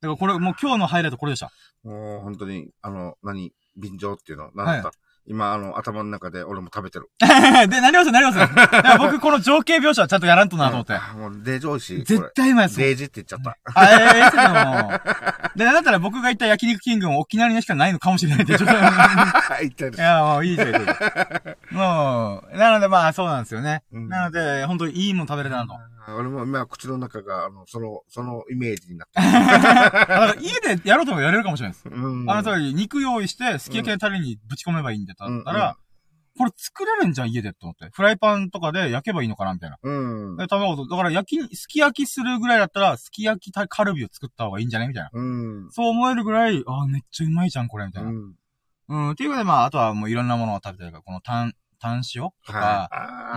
[0.01, 1.51] だからこれ、もう今日のハイライトこれでした。
[1.83, 4.93] もう本当に、あの、何便乗っていうのなんだった、
[5.27, 7.11] 今、あの、頭の中で俺も食べてる。
[7.21, 8.39] で、なりますなります。
[8.99, 10.95] 僕、この情景描写はちゃんとやらんとなと思って。
[11.15, 12.05] うんもう、デージ美味しい。
[12.05, 12.79] 絶対うまいです。
[12.79, 13.59] デージって言っちゃった。
[13.75, 15.01] あ、ええー、でも。
[15.57, 18.75] で、だったら僕が言った焼肉キングも沖縄にしかないのかもしれないって、ちょっと。
[18.75, 18.79] い
[19.61, 20.01] 言ってる。
[20.01, 20.79] や、もういいですよ。
[20.79, 23.83] いいですよもう、なのでまあそうなんですよね。
[23.93, 25.75] うんなので、本当にいいもん食べれたなと。
[26.17, 31.89] 俺も今、口の中が、あの、その、そのイメージになってだ から家でやろうともやれるかもしれないです。
[31.89, 31.97] る。
[31.97, 32.31] うん。
[32.31, 35.77] あの通り、肉用意して、すき焼きのタレにぶち込めばいいんだったら、
[36.39, 37.89] これ作れるんじゃん、家でって思って。
[37.93, 39.79] フライパンとかで焼けばいいのかなみたいな。
[39.83, 40.37] うん。
[40.37, 45.11] で、卵と、だから焼き、すき焼きするぐらいだったら、すき焼きたカルビを作った方がいいんじゃないみたいな。
[45.13, 45.71] うん。
[45.73, 48.11] そう思えるぐらい、あーめっちゃうまいじゃん、これ、みたいな。
[48.11, 48.35] うん。
[48.89, 52.91] うん、っていうことで、まあ、あとはもういろんなものを食べたりとか、このタン、タン塩とか、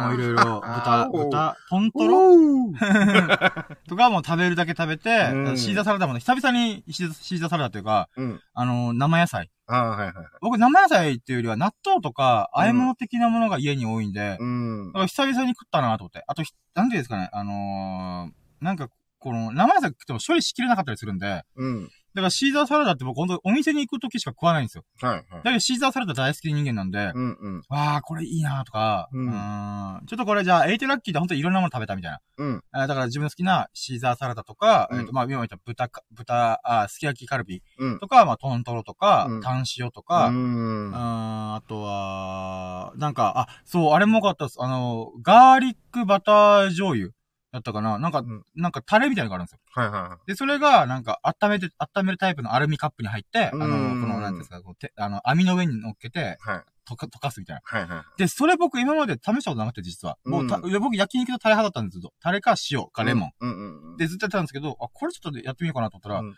[0.07, 2.71] もういろいろ、豚、豚、トントロ？
[3.87, 8.41] とかも食べるだけ食べて、うんシーザーサラダもね、久々にシーザーサラダというか、うん。
[8.53, 9.49] あの、生野菜。
[9.67, 10.25] はいはい。
[10.41, 14.93] 僕、生野菜っていうよりは納豆とか、和え物的なものが家に多いんで、うんだ。
[14.93, 16.23] から久々に食ったなと思って。
[16.27, 21.89] あと、ひなんていうんですかね、あのー、なんか、この、生野菜食っても処理しきれなかったりするんで、うん。
[22.13, 24.83] だからシーザーサラダって僕本当お店に行くときしか食わないんですよ。
[25.01, 25.23] はいはい。
[25.31, 27.61] だけどシーザーサラダ大好きな人間なんで、うんうん。
[27.69, 32.19] わあ、これいいなとか、ううんん、ちょっとこれじゃあ、エイテラッキーで本当にいろんなもの食べたみたいな。
[32.37, 32.63] うん。
[32.71, 37.99] あだから自分の好きなシーザーサラダとか、うんえっと、まあ、今言った豚か、豚、あ、すき焼きカルビうん。
[37.99, 40.93] とか、まあ、トントロとか、うんタン塩とか、ううん、ん。
[40.93, 44.57] あとは、なんか、あ、そう、あれも良かったです。
[44.59, 47.11] あの、ガーリックバター醤油
[47.51, 49.59] だったかななんか、うんなんかタレみたいなのがあるんですよ。
[49.73, 56.49] はいはで、それが、なんか、温めて、温めるタイプのアルミカップに入って、あの、こうんの、なんですか、こうてあの、網の上に乗っけて、い。
[56.49, 56.63] はい。
[56.89, 57.61] 溶か、溶かすみたいな。
[57.63, 58.19] はいはい。
[58.19, 60.17] で、それ僕今まで試したことなくて、実は。
[60.25, 63.31] もうた、うんいや僕焼肉とタレ派だったんですけど、タレか塩かレモン。
[63.39, 63.97] うんうんうん。
[63.97, 66.35] で、ずっとやってたんですけど、あ、これちょっとやってみようかなと思ったら、うん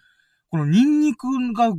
[0.54, 1.74] このニンニクが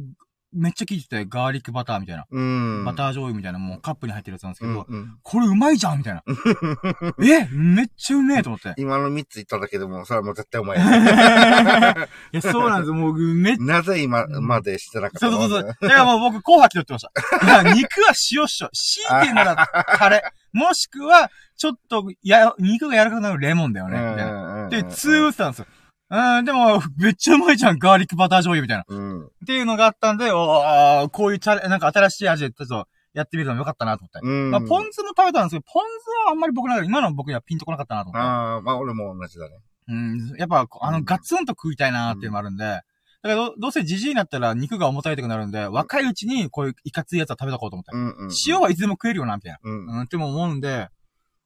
[0.55, 2.27] めっちゃ効いてて、ガーリックバターみたいな。
[2.31, 2.85] うん。
[2.85, 6.23] バター醤油みたいな、もうカップに入ってるやつなんですけど、うんうんこれうまいじゃんみたいな。
[7.23, 8.75] えめっちゃうめえと思って。
[8.77, 10.79] 今の3つ言っただけでも、それはもう絶対うまい。
[12.33, 12.93] いや、そうなんです。
[12.93, 15.39] もう、めっちゃ、なぜ今までしてなかったの？
[15.39, 15.89] そうそうそう。
[15.89, 17.07] だからもう僕、紅白って言ってまし
[17.41, 17.63] た。
[17.63, 18.71] いや、肉は塩っしょ。
[18.73, 20.23] 強いてならタレ。
[20.53, 23.99] もしくは、ちょっと、や、肉が柔らかくなるレモンだよね。
[23.99, 24.69] みたいな。
[24.69, 25.67] で、ツー打ってたんですよ。
[26.11, 28.85] うん、でも、めっちゃうまいじゃん、ガーリックバター醤油みたいな。
[28.87, 29.27] うん。
[29.27, 34.21] っていうのがあったんで、おーこういうチャレ、なんか新しい味でちょっとやってみるのもよかったなと思って。
[34.23, 34.51] うん。
[34.51, 38.27] まあ、ポン酢も食べたんですけど、ポン酢はあんまり僕なんか今の僕にはピンとこなかったなと思って。
[38.27, 39.57] ああ、まあ俺も同じだね。
[39.89, 42.83] うん、やっぱ、あの、うんガツンと食いたいなーっていうのもあるんで、だか
[43.23, 47.91] らどどうせジジイになったら肉が重たいとくなるんで、若いうちにこういういかついやつは食べとこうと思って。
[47.95, 48.31] うんうん。
[48.47, 49.59] 塩はいつでも食えるよな、みたいな。
[49.63, 49.87] うん。
[49.87, 50.89] うん、っても思うんで、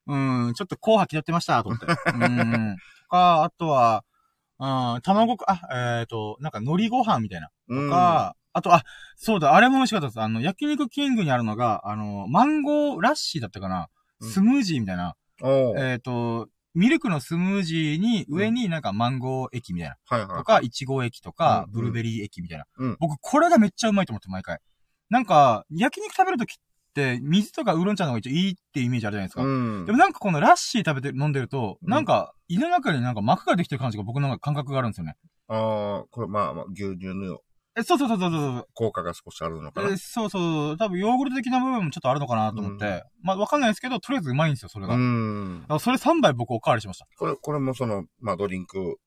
[0.09, 1.87] うん、ちょっと紅白気取ってました、と思って。
[2.11, 2.77] うん。
[3.05, 4.05] とか、あとは、
[4.61, 7.51] うん、卵か、あ、えっ、と、なんか海苔ご飯みたいな。
[7.69, 7.89] うん。
[7.89, 8.85] とか、あと、あ、
[9.17, 10.21] そうだ、あれも美味しかったです。
[10.21, 13.89] あの、焼肉キングにあるのが、あの、マンゴーラッシーだったかな。
[14.21, 15.15] うんスムージーみたいな。
[15.79, 19.97] えっ、と、ミルクのスムージーに、上になんかマンゴー液みたいな。
[20.07, 20.39] はいはい。
[20.39, 22.65] とか、イチゴ液とか、うんブルーベリー液みたいな。
[22.79, 24.59] うん僕、これがめっちゃうまいと思って、毎回。
[25.09, 26.63] なんか、焼肉食べるときって、
[27.21, 29.43] 水とかウーロン茶の方が一応いいっていうイメージあるじゃないですか。
[29.43, 29.93] うんで。
[29.93, 35.17] もなんかこのラッシー食べて、飲んでると、うんなんか、胃の中になんか膜ができてる感じが僕の感覚があるんですよね。
[35.49, 37.39] ああ、これまあまあ牛乳の
[37.79, 38.67] え、そうそうそうそうそう。
[38.75, 39.97] 効果が少しあるのかなえ。
[39.97, 44.95] そうそう、多分ヨーグルト的な部分もちょっとあるのかなと思って、うんまあわかんないですけど、とりあえずうまいんですよ、それが。
[44.95, 45.81] うだん。
[45.81, 47.07] それ3杯僕おかわりしました。
[47.17, 48.99] これ、これもその、まあドリンク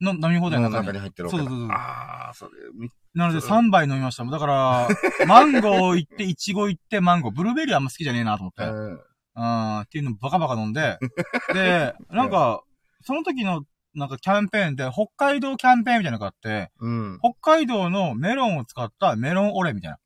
[0.00, 0.98] の飲み放題の中に。
[0.98, 1.44] 入ってるわけだ。
[1.44, 4.24] そうそうそうああ、それ、みなので3杯飲みました。
[4.24, 4.88] だから、
[5.26, 7.32] マンゴー行って、イチゴ行って、マンゴー。
[7.32, 8.64] ブルーベリーあんま好きじゃねえなと思って。
[8.64, 9.00] うん
[9.38, 10.98] うん、っていうのバカバカ飲んで、
[11.54, 12.62] で、なんか、
[13.02, 13.62] その時の、
[13.94, 17.18] なんかキャンペーンで、北海道キャンペーンみたいなのがあって、うん。
[17.20, 19.98] 北海道のメロンを使ったメロンオレみたいな。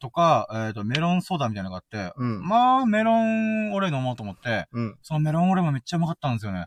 [0.00, 2.42] とか、えっ、と、メロンソーダみたいなのがあって、うん。
[2.42, 4.98] まあ、メロンオレ飲もうと思って、うん。
[5.02, 6.66] そのメロンオレもめっちゃうまかったんですよね。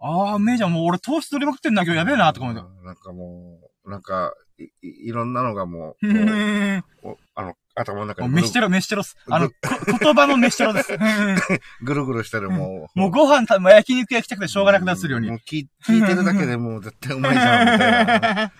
[0.00, 2.62] ああ、めえじゃん、もう俺糖質取りまくってんだけど、やべえな、とか思って。
[2.62, 9.16] うんなんかもう、なんか、い、いいろんなのがもう、ふふふこうおあの、頭の中に飯テロ、飯テロっす。
[9.28, 9.54] あの、こ
[10.00, 10.92] 言葉の飯テロです。
[11.82, 12.98] ぐるぐるしてる、もう。
[12.98, 15.36] もうご飯た、もう焼肉焼きたくてしょうがなくなってするようにも。
[15.36, 18.52] う聞い聞いてるだけでもう絶対うまいじゃん、みたい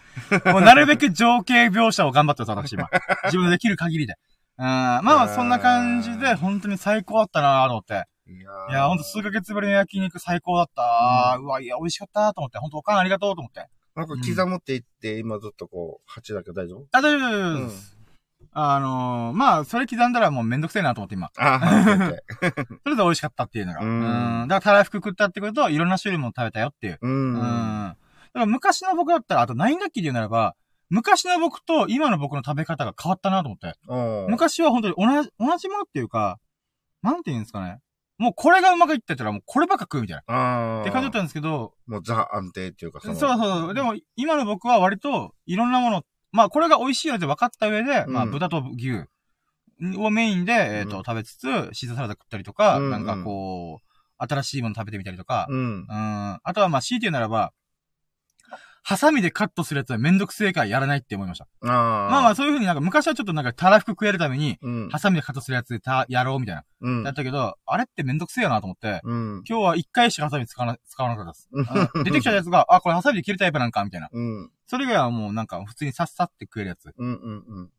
[0.45, 0.53] な。
[0.53, 2.89] もうなるべく情景描写を頑張ってます、私今。
[3.25, 4.15] 自分のできる限りで。
[4.59, 8.05] うん、まあまあ、そんな感じで、本当に最高だったなと思って。
[8.39, 11.37] いやほんと数ヶ月ぶりの焼肉最高だった。
[11.41, 12.59] うわ、いや、美味しかったと思って。
[12.59, 13.67] ほんとおかんありがとうと思って。
[13.97, 16.87] なんか刻むって言って、今ずっとこう、8だけど大丈夫？
[16.93, 17.97] あ、大丈夫です。
[18.53, 21.31] あのーまあ、それ刻んだらもうめんどくせえなと思って今。
[21.37, 21.61] あ
[22.85, 23.81] それで美味しかったっていうのが。
[23.81, 24.49] ううんん。
[24.49, 26.99] だからたらふく食ったってことと、いろんな種類も食べたよっていう。
[27.01, 27.33] ううん。
[27.35, 27.39] ん。
[27.39, 27.97] だか
[28.41, 30.55] ら昔の僕だったら、あとナインラッキーで言うならば、
[30.89, 33.75] 昔の僕と今の僕の食べ方が変わったなと思って。
[34.31, 36.39] 昔は本当に同じ、同じものっていうか、
[37.03, 37.79] なんて言うんですかね。
[38.21, 40.83] もうこれがうまくいってたらもうこればっか食うみたいな。
[40.83, 43.39] って感じだったんですけど、もうザ安定っていうか、そうその。
[43.39, 43.75] そうそう。
[43.75, 49.07] でも、今の僕は割と、いろんなもの、まあ、これが美味しいよって分かった上で、うんまあ、豚と牛
[49.97, 53.87] をメインで、えっ、と、うん食べつつ、シーザーサラダ食ったりとか、うんうんなんかこう、
[54.19, 55.83] 新しいもの食べてみたりとか、うんう。
[55.87, 55.87] ん。
[55.89, 57.55] あとはまあ、強いて言うならば、
[58.83, 61.47] ハサミでカットするやつはめんどくせえからやらないって思いました。
[61.63, 62.11] ああ。
[62.11, 64.89] まあまあ、そういうふうになんか昔はちょっとなんかたらふく食えるために、うん。
[64.89, 66.65] ハサミでカットするやつでた、やろうみたいな。
[66.81, 69.45] うんやったけど、あれってめんどくせえよなと思って、うん。
[69.49, 71.49] 今日は一回しかハサミ使わな、使わなかったです。
[71.53, 74.09] うんうん出てきたやつが、あ、これハサミで切るタイプなんかみたいな。
[74.11, 74.51] うん。
[74.67, 76.93] それ以外はもうなんか普通にさっさって食えるやつ。
[76.97, 77.13] うん。
[77.13, 77.71] うん。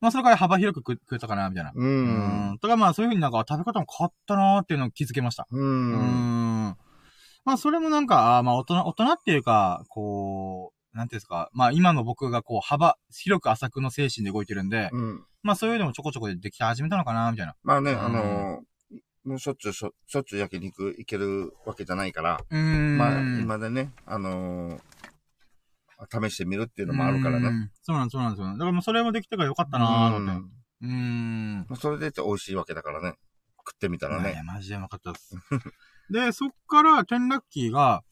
[0.00, 1.72] まあそれから幅広く食食えたかな、みたいな。
[1.74, 1.80] う。
[1.80, 2.58] うんん。
[2.60, 5.46] とかまあそういう風になんか食べ方も変わったなーっていうのを気づけました。
[5.50, 5.58] う。
[5.58, 6.76] うんん。
[7.48, 11.48] まあそれもなんか、まあ大人、大人っていうか、こう、なんていうんですか。
[11.54, 15.24] まあ今の僕がこう幅、広く浅くの精神で動いてるんで、うん。
[15.42, 17.54] まあそういうのもちょこちょこでできて始めたのかな、みたいな。
[17.62, 22.38] まあね、うんあのー、もうしょっちゅうしょ、しょっちゅう焼肉行けるわけじゃないから。
[22.50, 27.48] まあ、今でね、あのー、試してみるっていうのもあるからね。
[27.48, 27.70] うん。
[27.80, 28.52] そうなんです、そうなんですよ。
[28.52, 30.46] だからもうそれもできたからよかったなーって。
[30.82, 31.66] うーん。
[31.66, 33.14] まあそれでいて美味しいわけだからね。
[33.66, 34.42] 食ってみたらいやね。
[34.44, 35.34] マジでうまかったです。
[36.10, 38.02] で、そっから、テンラッキーが、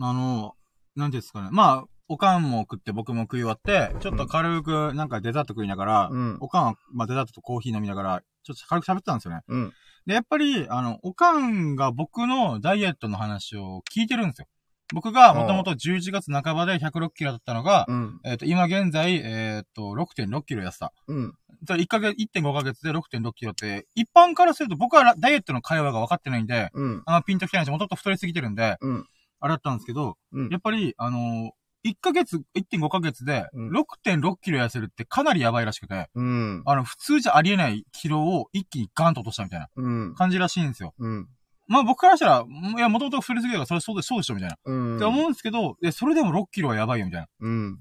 [0.00, 0.54] あの、
[0.94, 1.48] なんですかね。
[1.52, 6.36] まあ、おかんも食って僕も食い終わって、ちょっと軽くなんかデザート食いながら、うん。
[6.40, 9.40] おかんは、まあデザートとコーヒー飲みながら、ちょっと軽く喋ってたんですよね。
[9.48, 9.72] うん。
[10.06, 14.46] で、やっぱり、あの、おかんが僕のダイエットの話を聞いてるんですよ。
[14.94, 18.20] 僕がもともと11月半ばで106キロだったのが、うん。
[18.24, 20.92] えっ、と、今現在、えっ、と、6.6キロ痩せた。
[21.08, 21.34] うん。
[21.66, 27.02] それ1ヶ月、1.5ヶ月で6.6キロって、一般からすると僕はダイエットの会話が分かってないんで、うん。
[27.06, 29.06] あんまピンときてないし、もともと太りすぎてるんで、うん。
[29.40, 36.62] あれだったんですけど、うんやっぱり、あのー、1ヶ月、1.5ヶ月でうん6.6キロ痩せるってかなりやばいらしくて、うん。
[36.64, 40.14] あの、普通じゃありえないキロを一気にガンと落としたみたいなうん。
[40.14, 40.94] 感じらしいんですよ。
[40.98, 41.28] うん。
[41.68, 42.44] まあ僕からしたら、
[42.76, 44.56] いや、もともと太りすぎだからそれそうでそうでしょみたいな。
[44.64, 44.96] うん。
[44.96, 47.26] って思うんですけど、いや、それでも6キロはやばいよみたいな。
[47.26, 47.78] っうん。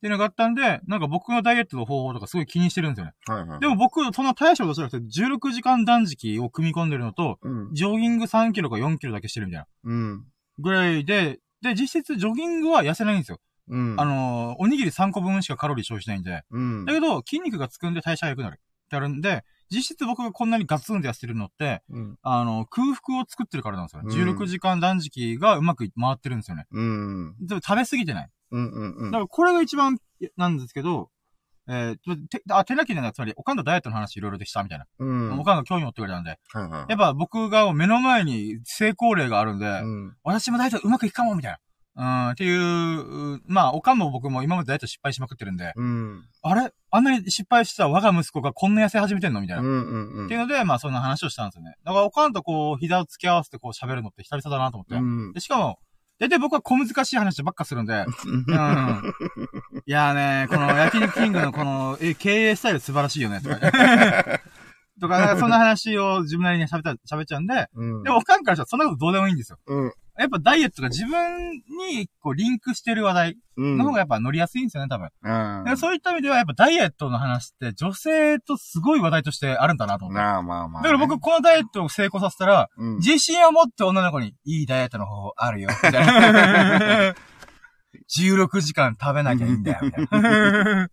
[0.00, 3.12] ていうのがあったんで、なんか僕のダイエットの方法とかすごい気にしてるんですよね。
[3.26, 3.60] はいはい。
[3.60, 7.74] でも僕、そんな大したことしなくて、16時間断食を組み込んでるのと、うん。
[7.74, 9.66] ジョギング3キロか4キロだけしてるみたいな。
[9.84, 10.24] うん。
[10.58, 13.38] ぐらいで、で、実質ジョギングは痩せないんですよ。
[13.68, 13.94] うん。
[13.98, 16.42] あのーおにぎり3個分しかカロリー消費しないんで。
[16.50, 16.84] うん。
[16.84, 18.60] だけど、筋肉がつくんで代謝が良くなる。
[18.60, 19.42] ってあるんで、
[19.74, 22.18] 実質僕がこんなにガツンと痩せてるのって、うん。
[22.22, 24.14] あの、空腹を作ってるからなんですよね。
[24.14, 26.66] うん16時間断食がうまく回ってるんですよね。
[26.70, 27.36] うん。
[27.40, 28.30] でも食べ過ぎてない。
[28.52, 28.94] うん。
[28.96, 29.10] うん。
[29.10, 29.98] だからこれが一番
[30.36, 31.10] なんですけど、
[31.66, 34.86] えー、て、あ、手なきなつまり、おかんとダイエットの話いろいろでしたみたいな。
[34.98, 35.40] うん。
[35.40, 36.38] おかんが興味持ってくれたんで。
[36.52, 36.90] はいはい。
[36.90, 40.16] やっぱ僕が目の前に成功例があるんで、うん。
[40.24, 41.58] 私もダイエットうまくいくかもみたいな。
[41.96, 46.24] うん、っていう、まあ、おかんも僕も今までダイエット失敗しまくってるんで、うん。
[46.42, 46.72] あれ？
[46.90, 49.40] あんなに失敗した我が息子がこんな痩せ始めてんの？
[49.40, 49.62] みたいな。
[49.62, 49.68] うん。
[49.68, 50.26] うん。
[50.26, 51.74] っていうので、まあ、そんな話をしたんですよね。
[51.84, 54.96] だから、おかんとこう、膝を突き合わせてこう喋るのって久々だなと思って。
[54.96, 55.32] うん。
[55.32, 55.78] でしかも、
[56.18, 59.12] 大体僕は小難しい話ばっかするんで、 うん。
[59.86, 63.56] いやーね、この焼肉キングのこの、え、経営スタイル素晴らしいよね、とか。
[65.00, 68.02] とか、なんかそんな話を自分なりに喋った、喋っちゃうんで、うん。
[68.04, 69.58] でも、おかんからしたらそんなことどうでもいいんですよ。
[69.66, 69.92] うん。
[70.16, 73.78] やっぱダイエットが自分にこうリンクしてる話題うん。
[73.78, 75.08] の方がやっぱ乗りやすいんですよね、多分。
[75.22, 75.64] うん。
[75.64, 80.22] でそういった意味ではやっぱダイエットの話って女性とすごい話題としてあるんだなと思って。
[80.22, 80.82] なあ、まあまあ。
[80.82, 82.96] だから僕、このダイエットを成功させたら、うん。
[82.96, 87.14] 自信を持って女の子に、いいダイエットの方法あるよ、みたいな。
[88.16, 90.84] 16時間食べなきゃいいんだよ、みたいな。
[90.84, 90.88] っ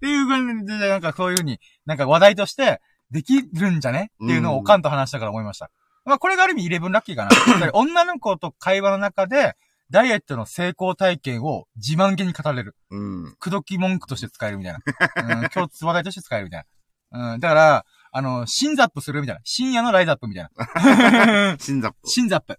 [0.00, 4.12] ていう感じで、なんかそういう風に、なんか話題として、できるんじゃね？
[4.24, 5.70] っていうのをおかんと話したから思いました。
[6.04, 7.30] まあこれがある意味イレブンラッキーかな。
[7.52, 9.54] やっぱり女の子と会話の中で、
[9.90, 12.76] ダイエットの成功体験を自慢げに語れる。
[12.90, 13.34] うん。
[13.40, 15.40] 口説き文句として使えるみたいな。
[15.40, 16.64] うん、共通話題として使えるみたい
[17.10, 17.32] な。
[17.34, 19.40] うん、だから、あの、新ザップするみたいな。
[19.44, 21.56] 深夜のライズアップみたいな。
[21.58, 21.98] 新ザップ。
[22.04, 22.58] 新ザップ。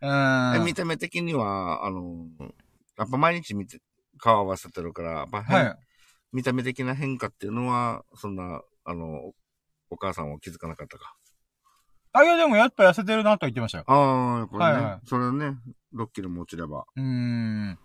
[0.00, 0.62] うん。
[0.62, 2.26] え見た目的には、あの、
[2.96, 3.80] やっぱ毎日見て、
[4.18, 5.76] 顔合わせてるから、やっぱ変はい。
[6.32, 9.32] 見た目的な変化っていうのは、そんな、あの、
[9.90, 11.14] お母さんは気づかなかったか。
[12.12, 13.84] あ、いやでもやっぱ痩せてるなとは言ってましたよ。
[13.86, 14.64] ああ、やっぱりね。
[14.64, 15.56] はいはいそれね、
[15.94, 16.84] 6キロも落ちれば。
[16.96, 17.78] うーん。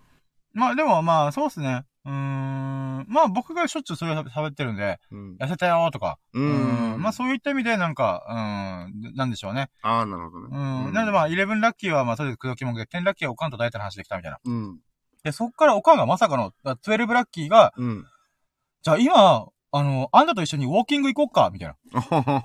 [0.54, 1.84] まあでもまあ、そうっすね。
[2.06, 3.06] うーん。
[3.08, 5.36] まあ僕がしょっちゅうそれ喋ってるんで、うん。
[5.40, 6.18] 痩せたよーとか。
[6.34, 7.02] ううんん。
[7.02, 9.70] まあそういった意味でなんか、うん、なんでしょうね。
[9.82, 10.58] ああ、なるほどうね。
[10.92, 10.94] ん。
[10.94, 14.40] なんでまあ、11ラッキーはまあ、それで口説き文句で、10ラッキーはおかんと大体の話できたみたいな。
[14.44, 14.80] うん。
[15.24, 18.06] で、そっからおかんがまさかの、だ12ラッキーが、うん。
[18.84, 21.76] じゃあ今、あの、あんたと一緒にウォーキング行こうかみたいな。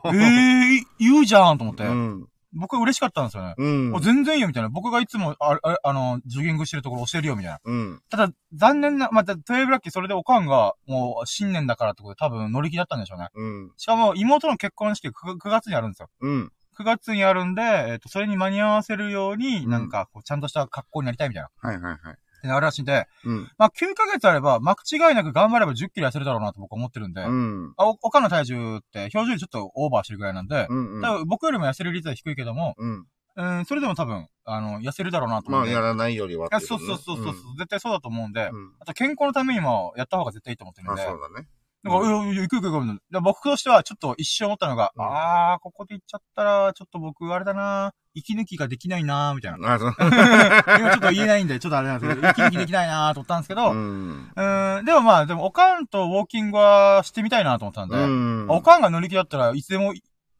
[0.06, 1.84] え えー、言うじゃんと思って。
[1.84, 2.26] うん。
[2.54, 3.54] 僕は嬉しかったんですよね。
[3.58, 4.00] うんあ。
[4.00, 4.70] 全然いいよ、みたいな。
[4.70, 7.60] 僕がいつも、あ、ああの、ジョギングしてるところ教えるよ、みたいな。
[7.62, 8.02] うん。
[8.08, 13.28] ただ、残念な、また、トゥエブラッキーそれでおかんが、もう、新年だからってことで多分乗り気だったんでしょうね。
[13.34, 13.72] うん。
[13.76, 16.08] しかも、妹の結婚式 9, 9月にあるんですよ。
[16.22, 16.52] うん。
[16.78, 21.50] 9月にあるんで、えっ、と、それに間に合わせるように、うんなんか、こう、ちゃんとした格好になりたいみたいな。
[21.60, 22.16] はいはいはい。
[22.38, 23.50] ってなるらしいんで、うん。
[23.58, 27.74] まあ、9ヶ月あれば、間違いなく頑張れば10キロ痩せるだろうなと僕は思ってるんで、うん。
[27.76, 31.02] あお、おかんの体重って、表情よりちょっとオーバーしてるぐらいなんで、うん。
[31.02, 33.06] 多分僕よりも痩せる率は低いけども、うん。
[33.36, 35.74] うん、それでも多分、あの、痩せるだろうなと思まあ、うんで。
[35.74, 36.60] やらないよりはね。
[36.60, 38.72] そうそうそうそう、絶対そうだと思うんで、うん。
[38.80, 41.04] あと健康のためにもやった方が絶対いいと思ってるまあ、んで。
[41.04, 41.48] そうだね。
[41.84, 49.74] だから、いやいや行く行く行く僕としてはちょっと一瞬思ったのが、うんあー、ここで行っちゃったら、ちょっと僕、あれだな息抜きができないなみたいな。
[49.74, 49.94] あ、そう。
[49.98, 53.74] 今ちょっと言えないんで、ちょっとあれなんですけど、息抜きできないなと思ったんですけど、う。
[53.74, 58.46] うんーん、でもまあ、でも、おかんとウォーキングはしてみたいなと思ったんで、うん。
[58.48, 59.94] おかんが乗り気だったらいつでも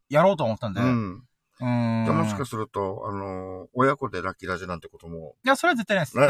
[0.08, 0.84] やろうと思ったんで、う。
[0.84, 2.04] うんーん。
[2.04, 5.34] でもしかすると、あのー、親子でラッキーラジなんてことも。
[5.44, 6.14] いや、それは絶対ないです。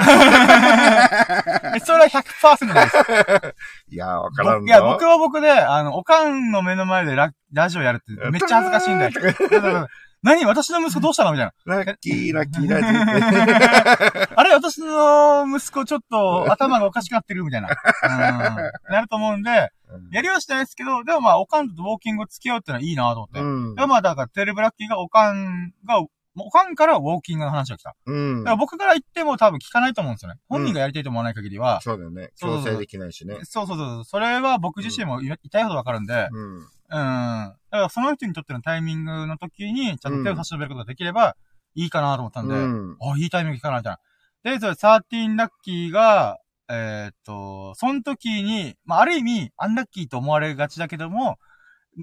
[1.86, 3.54] それは100%ないです。
[3.94, 9.10] いやー、わからん僕いや、僕は僕で、あの、おかんの目の前でララジオやるってめっちゃ恥ずかしいんで。
[9.10, 9.88] だから
[10.22, 11.32] 何私の息子どうしたの？
[11.32, 11.76] みたいな。
[11.76, 14.28] ラッキー、ラッキーラジって。
[14.34, 17.68] あれ私の息子ちょっと頭がおかしくなってるみたいな。
[17.68, 18.92] うん。
[18.92, 19.70] なると思うんで、
[20.10, 23.40] やりはしないですけど、でもまあ、おかんとウォーキングを付き合うってのはいいなと思って。
[23.40, 23.80] うんで。
[23.82, 26.00] もまあ、だから、テレブラッキーがおかんが、
[26.46, 27.96] おかんからウォーキングの話が来た。
[28.06, 28.56] うんだから。
[28.56, 30.40] 僕から言っても多分聞かないと思うんですよね。
[30.48, 31.80] 本人がやりたいと思わない限りは。
[31.80, 32.30] そうだよね。
[32.34, 33.38] そうそうそう強制できないしね。
[33.44, 34.04] そうそうそう。
[34.04, 36.56] それは僕自身も言いほどわかるんで、うん。
[36.56, 36.64] うん。
[36.90, 41.36] だからその人にとってのタイミングの時に、ちゃんと手を差し伸べることができれば、
[41.74, 42.96] いいかなと思ったんで、うん。
[43.00, 43.92] あ、いいタイミング来たな、みたい
[44.44, 44.58] な。
[44.58, 46.38] で、それ、13ラッキーが、
[46.70, 51.38] えーっと、その時に、まあ、ある意味、アンラッキーと思われがちだけども、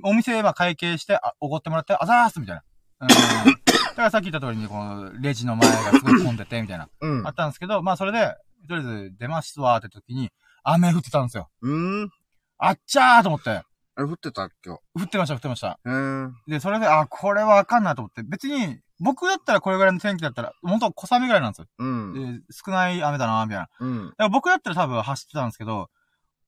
[0.04, 2.64] お店、まあ、会計して、あ、おごってもらって、あざーすみたいな。
[3.02, 3.65] うん。
[3.96, 6.90] だからさっき言った通りに、この、レジの前がすごい混んでて、みたいな。
[7.00, 7.32] うんあ。
[7.32, 8.36] ったんですけど、まあ、それで、
[8.68, 10.30] とりあえず出ますわーって時に、
[10.64, 11.50] 雨降ってたんですよ。
[11.62, 12.10] うん。
[12.58, 13.50] あっちゃーと思って。
[13.52, 13.64] あ
[13.98, 15.80] れ降ってた今降ってました、降ってました。
[15.86, 15.90] 日。
[15.90, 16.36] うん。
[16.48, 18.24] で、それで、あ、これはあかんなと思って。
[18.24, 21.68] 別に、僕だったらこれぐらいの天気だったら、本当小雨ぐらいなんですよ。
[21.80, 22.42] うん。
[22.42, 23.70] で少ない雨だな、みたいな。
[23.80, 24.06] うん。
[24.08, 25.90] だから僕だったら多分走ってたんですけど、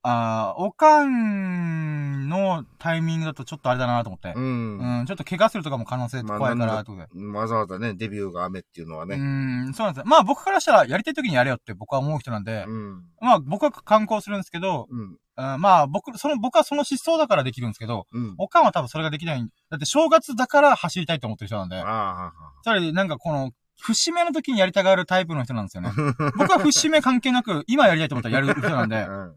[0.10, 4.32] あーおかんのタイミングだとちょっとあれだなと思って。
[4.36, 5.06] ううん、ん。
[5.06, 7.28] ちょっと怪我するとかも可能性まあ怖いから、とかで。
[7.34, 9.18] わざわざね、デビューが雨っていうのはうね。
[9.18, 10.06] ん、そうなんですよ。
[10.06, 13.04] まあ僕からしたらやりたい時にやれよって僕は思う人なんで、うん。
[13.20, 15.00] まあ僕は観光するんですけど、うん。
[15.02, 15.18] うん
[15.60, 18.34] まあ僕、その、僕はその思想だからできるんですけど、うん。
[18.40, 19.48] おかんは多分それができない。
[19.70, 22.32] だって正月だから走りたいと思ってる人なんで、あ
[22.64, 25.90] それでなんかこの、節目の時にやりたがるタイプの人なんですよね。
[25.90, 26.32] あ。
[26.38, 29.36] 僕は節目関係なく、今やりたいと思ったらやる人なんで、 うん。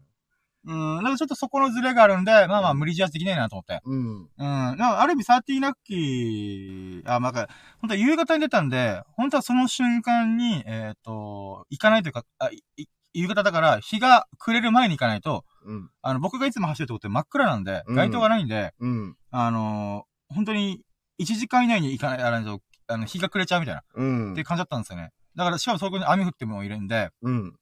[0.65, 3.81] うん、なんかちょっとそこのズレがあるんで、まあまあ無理強いできないなと思って。
[3.83, 4.21] うん。
[4.21, 4.27] うん。
[4.37, 7.31] なんかある意味サーティーナッキー、あ、まあ、
[7.79, 15.89] 本当は夕方に出たんで、本当はその瞬間に、えっ、と、行かないというか、あ、いい夕方だから、日が暮れる前に行かないと、うん。
[16.01, 19.15] あの、僕がいつも走るとこって真っ暗なんで、うん街灯がないんで、うん。
[19.31, 20.81] あのー本当に
[21.21, 25.11] 1時間以内に行かない、と、あの、日が暮れちゃうみたいな、うんって感じだったんですよね。
[25.35, 27.55] だから、しかもそこに雨降ってもいるんで、うん。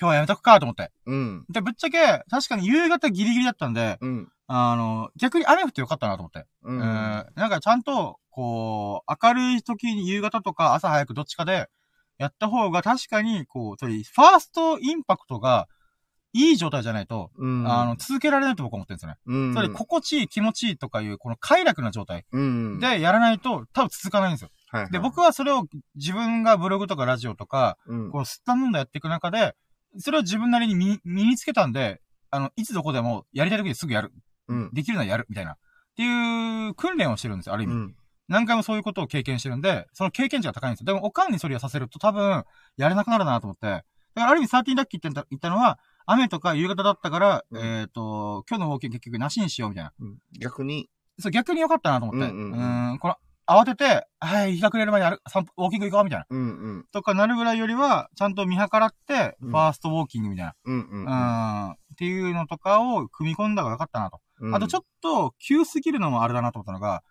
[0.00, 0.90] 今日はやめとくかと思って。
[1.06, 1.44] うん。
[1.50, 4.28] で、ぶっちゃけ、確かに夕方ギリギリだったんで、うん。
[4.46, 6.46] あの、逆に雨降ってよかったなと思って。
[6.62, 6.72] う。
[6.72, 6.80] うんん。
[6.80, 11.68] なんかちゃんと、こう、明るい時に夕方とか朝早くどっちかで、
[12.18, 15.68] やった方が確かに、こう、ファーストインパクトが、
[16.34, 17.70] いい状態じゃないと、うん。
[17.70, 19.18] あの、続けられないと僕は思ってるんですよね。
[19.26, 19.52] うん。
[19.52, 22.78] つまり、心地いい、気持ちいいとかいう、この快楽な状態うん。
[22.80, 24.50] でやらないと、多分続かないんですよ。
[24.70, 29.54] はいはい、で、僕はそれを自分がブログとかラジオとか、うん、こう、吸ったもんだやっていく中で、
[29.98, 32.00] それを自分なりに身身につけたんで、
[32.30, 34.12] あの、いつどこでもやりたい時にすぐやる。
[34.48, 34.70] うん。
[34.72, 35.52] できるのはやる、みたいな。
[35.52, 35.56] っ
[35.96, 37.72] ていう訓練をしてるんですよ、ある意味。
[37.74, 37.96] うん。
[38.28, 40.86] 何回もそういうことを経験してるんで、その経験値が高いんですよ。
[40.86, 42.44] でも、おかんにそれをさせると多分、
[42.76, 43.66] やれなくなるなと思って。
[43.66, 49.92] だから、ある意味、サーティンラッキーって言ったのは、雨とか夕方だったから、うんえっ、と、今日のウォーキング結局なしにしようみたいな。
[50.00, 52.32] うん逆に、そう、逆に良かったなと思って。
[52.32, 56.26] ううんうんうんん、この、慌てて、はい、日が暮れる前にある、散歩、ウォーキング行こうみたいな。
[56.30, 56.42] うんう
[56.78, 56.84] ん。
[56.92, 61.04] とかなるぐらいよりは、ちゃんと見計らって、うんファーストウォーキングみたいうんうん。
[61.04, 61.76] な。
[61.78, 64.20] うん、っていうのとかを組み込んだ方が良かったなと。
[64.40, 67.02] うんあとちょっと、急すぎるのもあれだなと思ったのが、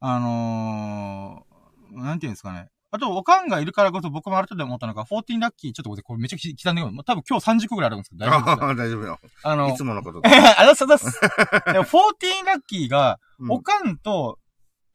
[0.00, 2.68] あのー、なんていうんですかね。
[2.90, 9.18] あと、おかんがいるからこそ僕もある程度思ったのが、14ラッキー、ちょっとこれめっちゃ刻んでる多分今日30個ぐらいあるんですけど、大丈夫です 大丈夫よ。
[9.42, 10.30] あのいつ、ものことだ。
[10.58, 11.20] あざっすあざっす。
[11.72, 14.38] でも14ラッキーが、うんおかんと、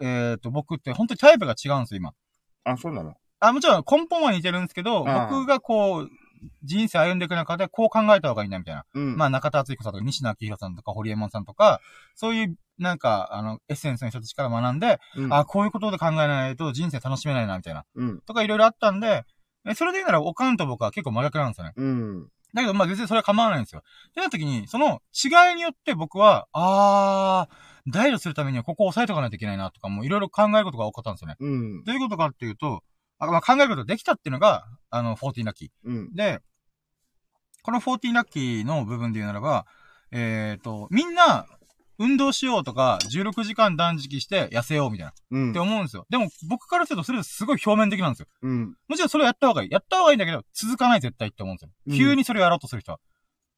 [0.03, 2.13] えっ、と、僕って本当にタイプが違うんですよ、今。
[2.65, 3.13] あ、そうなの？
[3.39, 6.09] あ、もちろん根本は似てるんですけど、僕がこう、
[6.61, 8.85] 人生歩んでいく中でこう考えた方がいいな、みたいな。
[8.93, 9.15] うん。
[9.15, 11.79] まあ、中田敦彦さんとか、西野昭弘さんとか、堀江門さんとか、
[12.15, 17.85] そういう、なんか、あの、エッセンスの人たちから学んで、うん、あ、こういうことで考えないと人生楽しめないな、みたいな。
[17.95, 18.19] うん。
[18.21, 19.23] とかいろいろあったんで、
[19.65, 21.73] えそれで言うなら、おかんと僕は結構真逆なんですよね。
[21.77, 22.27] うん。
[22.53, 23.81] だけど、まあ別にそれは構わないんですよ。
[24.09, 31.35] ってなった時に、その違いによって僕は、あー、ダイエットするためにはここを押さえとかないといけないなとか、もういろいろ考えることが多かったんですよね。
[31.39, 31.83] うん。
[31.83, 32.83] どういうことかっていうと、
[33.19, 35.69] あまあ、考えることができたっていうのが、あの、14ラッキー。
[35.83, 36.13] うん。
[36.13, 36.39] で、
[37.61, 39.65] この14ラッキーの部分で言うならば、
[40.11, 41.47] えっ、と、みんな、
[41.99, 45.59] 運動しようとか、16時間断食して痩せようみたいな、うんって。
[45.59, 46.05] 思うんですよ。
[46.09, 48.27] でも、僕からするとそれすごい表面的なんですよ。
[48.41, 48.75] うん。
[48.87, 49.69] もちろんそれやった方がいい。
[49.69, 51.69] やった方がいいんだけど、続かない絶対って思うんですよ。
[51.87, 52.99] うん急にそれをやろうとする人は。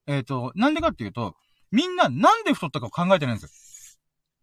[0.07, 1.35] えっ、と、なんでかっていうと、
[1.71, 3.64] みんななんで太ったかを考えてないんですよ。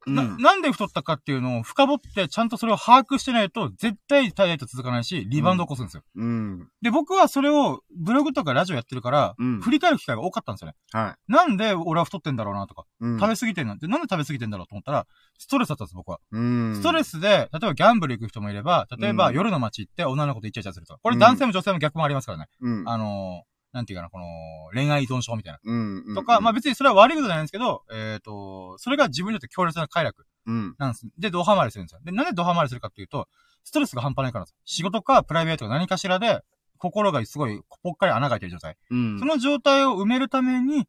[0.07, 6.03] な、なんで太ったかっていうのを深掘って、ちゃんとそれを把握してないと、絶対ダイエット続かないし、リバウンド起こすんですよ。
[6.17, 6.69] うん。
[6.81, 10.75] で、僕はそれを、ブログとかラジオやってるから、うん振り返る機会が多かったんですよね。
[10.93, 13.05] はなんで俺は太ってんだろうなとか、い。
[13.05, 15.07] うん食べ過ぎてんなんて、なんで食べ過ぎてんだろうと思ったら、
[15.39, 16.19] ストレスだったんです、僕は。
[16.33, 16.75] うん。
[16.77, 21.01] ストレスで、例えばギャンブル行く人もいれば、例えばうん夜の街行って女の子とイチャイチャするとか。
[21.03, 22.47] これ男性も女性も逆もありますからね。
[22.61, 22.89] うん。
[22.89, 24.27] あのー、なんていうかな、この、
[24.75, 25.61] 恋愛依存症みたいな。
[25.63, 26.15] うん。
[26.15, 30.75] とか、まあ別にそれは悪いことじゃないんですけど、えっ、と、それが自分にとって強烈な快楽うん。
[30.79, 31.07] なんです。
[31.19, 32.01] で、ドハマりするんですよ。
[32.05, 33.29] で、なんでドハマりするかっていうと、
[33.65, 34.57] ストレスが半端ないからです。
[34.65, 36.41] 仕事かプライベートか何かしらで、
[36.79, 38.77] 心がすごいぽっかり穴が開いてる状態。
[38.91, 39.19] うん。
[39.19, 40.89] その状態を埋めるために、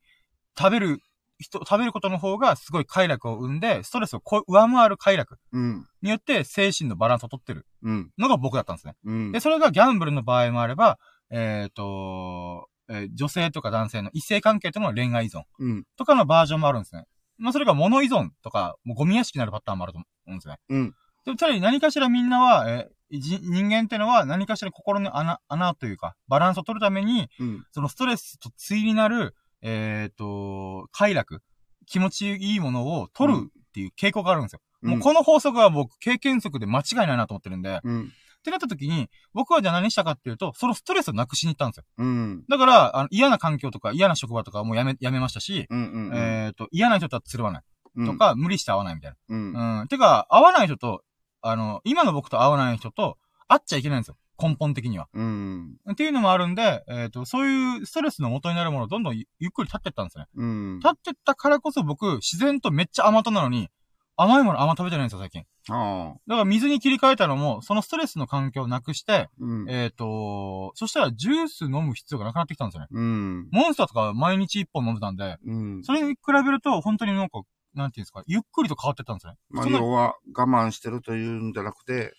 [0.58, 1.00] 食べる
[1.40, 5.86] 人、食べることの方がすごい快楽を生んで、ストレスを上回る快楽うん。
[6.02, 8.12] によって精神のバランスを取ってるうん。
[8.18, 8.96] のが僕だったんですね。
[9.06, 9.32] うん。
[9.32, 10.98] で、それがギャンブルの場合もあれば、
[11.30, 15.84] えっ、と、えー女性とか男性の異性関係との恋愛依存うん。
[15.98, 17.06] とかのバージョンもあるんですね。
[17.38, 20.58] まあ、それが物依存とか、もうゴミ屋敷になるパターンもあると思うんですね。
[20.70, 20.96] うん。
[21.26, 27.66] でも、ただ何かしらみんなは、えーじ人間ってのは何かしら心の穴、穴というか、バランスを取るために、うん。
[27.72, 31.42] そのストレスと対になる、えっ、と、快楽、
[31.86, 34.62] 気持ちいいものを取るっていう傾向があるんですよ。
[34.82, 38.12] もうこの法則は僕、経験則で間違いないなと思ってるんで、うん。
[38.44, 41.84] ってなった時に、僕はじゃあ何したかっていうと、そのストレスをなくしに行ったんですよ。
[41.98, 42.44] うん。
[42.50, 46.10] だから、あの嫌な環境とか嫌な職場とかはもうやめ、やめましたし、うん。
[46.10, 46.12] うん。
[46.14, 47.64] えっ、と、嫌な人とはつるわない。
[47.96, 49.54] うんと、か、無理して会わないみたいうん。
[49.54, 49.82] な。
[49.82, 49.88] うん。
[49.88, 51.04] てか、会わない人と、
[51.42, 53.18] あの、今の僕と会わない人と、
[53.48, 54.18] 会っちゃいけないんですよ。
[54.42, 55.08] 根本的には。
[55.14, 55.78] うん。
[55.92, 60.26] っていうのもあるんで、えっ、と、そういうストレスの元になるものをどんどんゆゆっくり立ってったんですね。
[60.36, 60.80] うん。
[60.80, 63.70] 立ってったからこそ僕、自然とめっちゃ甘党なのに、
[64.16, 65.44] 甘いものあんま食べてないんですよ、最近。
[65.70, 66.20] ああ。
[66.28, 69.70] だから水に切り替えたのも、そのストレスの環境をなくして、うん。
[69.70, 72.88] えっ、と、そしたらジュース飲む必要がなくなってきたんですよね。
[72.92, 73.48] うん。
[73.52, 75.84] モンスターとか毎日一本飲んでたんで、うん。
[75.84, 77.42] それに比べると、本当になんか、
[77.74, 79.34] なんていうんですか、ゆっくりと変わってったんですね。
[79.50, 82.14] まあ、要は我慢してるというんじゃなくて、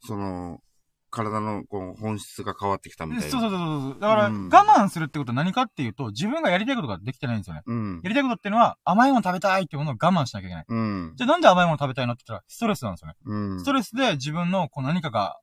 [0.00, 0.60] その、
[1.14, 3.30] 体のこう本質が変わってきたみたいな。
[3.30, 3.58] そうそうそう
[3.92, 4.00] そう。
[4.00, 7.62] だから、うん我慢するってことは何かっていうと、自分がやりたいことができてないんですよね。
[7.66, 8.00] うん。
[8.02, 10.64] やりたいことっていうのは、甘いもの食べたいっていうものを我慢しなきゃいけない。
[10.68, 11.12] うん。
[11.16, 13.14] じゃあなんで甘いもの食べたいのって言ったら、ストレスなんですよね。
[13.24, 13.60] うん。
[13.60, 15.38] ストレスで自分のこう何かが、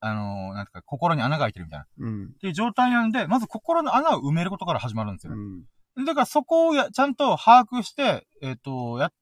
[0.00, 1.84] あのーなんていうか、心に穴が開いてるみたいな。
[1.84, 2.32] っうん。
[2.40, 5.42] ていう状態なんで、まず心の穴を埋めることから始まるんですようね。
[6.02, 6.04] ん。
[6.04, 9.14] だからそこをや、ちゃんと把握して、えっ、と、やって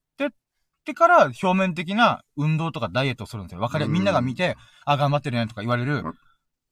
[0.81, 3.61] ってから表面的な運動とかダイエットをするんですよ。
[3.61, 6.03] わかり、うんみんなが見て、あ、頑張ってるねとか言われる。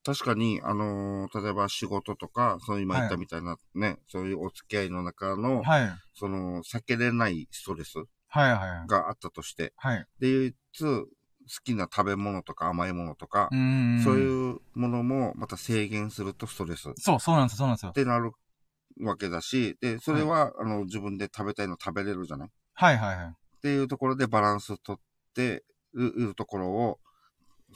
[0.04, 5.90] 確かに、あのー例えば仕事とか、その今言ったみたいなね、そういうお付き合いの中の、はい。
[6.14, 8.04] その、避けれないストレスは
[8.48, 8.86] いはいはい。
[8.88, 10.06] があったとして、はい。
[10.18, 10.54] で、唯一、
[10.84, 11.06] 好
[11.64, 13.50] きな食べ物とか甘いものとか。
[14.04, 14.18] そうう。
[14.18, 17.92] いうものもまた制限するとストレスっそう、そうなんですよ、そうなんですよ。
[17.92, 18.32] てなる
[19.00, 22.48] わけだし、で、それは、あの、自分で食べたいの食べれるじゃない？
[22.74, 23.34] はいはいはい。
[23.58, 24.98] っていうところでバランスをとっ
[25.34, 26.98] ているところを、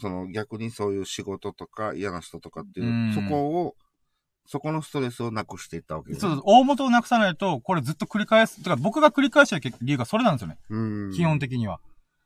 [0.00, 3.74] その逆にそういう仕事とか嫌な人とかっていう、うんそこを、
[4.46, 6.42] そこのストレスをなくしていったわけそうです。
[6.44, 8.62] 大元をなくさないと、これずっと繰り返す。
[8.62, 10.58] てか僕が繰り返してる理由がそれなんですよね。
[10.70, 11.12] うん。
[11.12, 11.80] 基本的には。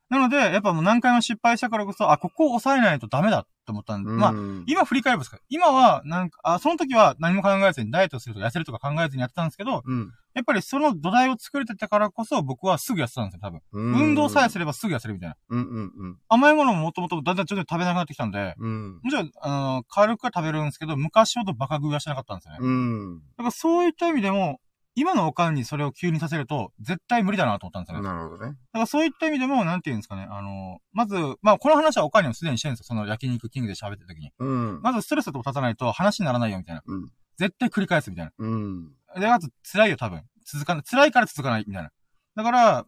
[0.09, 4.35] なので、やっぱもう何回も失敗したからこそ、あ、ここを抑えないとダメだって思ったんで、うん、まあ、
[4.67, 10.13] 今振り返ればですか今は、なんか、あ、その時は何も考えずにダイエットするとか痩せるとか考えずにやってたんですけど、うん。
[10.35, 13.61] やっぱりその土台を作れてたからこそ僕はすぐ痩せたんですよ、多分。
[13.73, 13.95] うん。
[14.11, 15.37] 運動さえすればすぐ痩せるみたいな。
[15.49, 16.19] うんうんうん。
[16.29, 19.01] 甘いものももともとだんだんちょっと食べなくなってきたんで、うん。
[19.03, 22.59] もちろん、あの軽くは食べるんですけど、昔ほどバカ食いはしなかったんですよね。
[22.61, 23.19] うん。
[23.19, 24.61] だからそういった意味でも、
[24.97, 28.05] 今のおかんにそれを急にさせると、絶対無理だなと思ったんですよね。
[28.05, 28.53] だなるほどね。
[28.73, 32.85] からそういった意味でも、なんていうんですかね、あの、まず、まあこの話はおかんにもすでにしてるんですよ。
[32.87, 34.33] その焼肉キングで喋ってる時に。
[34.39, 34.81] うん。
[34.83, 36.83] まずストレスと立たないと話にならないよ、みたいな。
[36.87, 37.13] うん。
[37.37, 38.33] 絶対繰り返す、みたいな。
[38.39, 38.93] うん。
[39.19, 40.23] で、あと辛いよ、多分。
[40.47, 40.85] 続かない。
[40.85, 41.91] 辛いから続かない、みたいな。
[42.35, 42.87] だから、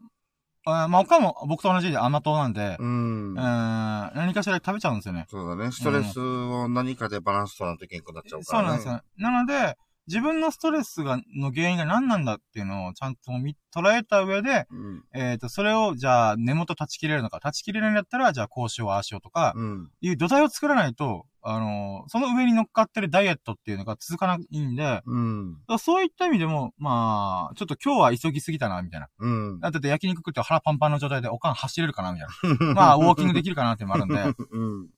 [0.65, 3.35] あまあ、他も僕と同じで甘党なんで、ううん、ん。
[3.35, 5.27] 何かしら食べちゃうんですよね。
[5.29, 5.73] そうだね。
[5.73, 8.67] ストレスを何かでバランス取らんといけんくなっちゃうから、ね。
[8.67, 9.03] そうなんですよ。
[9.31, 9.77] なので、
[10.09, 15.05] 自分のストレスが、の原因が何なんだっていうのをちゃんと見、捉えた上で、うん。
[15.15, 19.91] えっ、と、それを、じゃあ、根元断ち切れるのか、断ち切れるんだったら、じゃあ、こうしよう、ああしようとか、うん。
[20.01, 25.57] いう土台を作らないと、あのその上に乗っかってるダイエットっていうのが続かないんで、うん。
[25.69, 29.09] らそういった意味でも、まあ、ちょっと今日は急ぎすぎたな、みたいな。
[29.19, 29.61] うん。
[29.61, 32.75] だって焼肉食って腹パンパンの状態でおかん走れるかな、みたいな。
[32.75, 34.89] まあ、ウォーキングできるかなっていうのもあるんで、うん。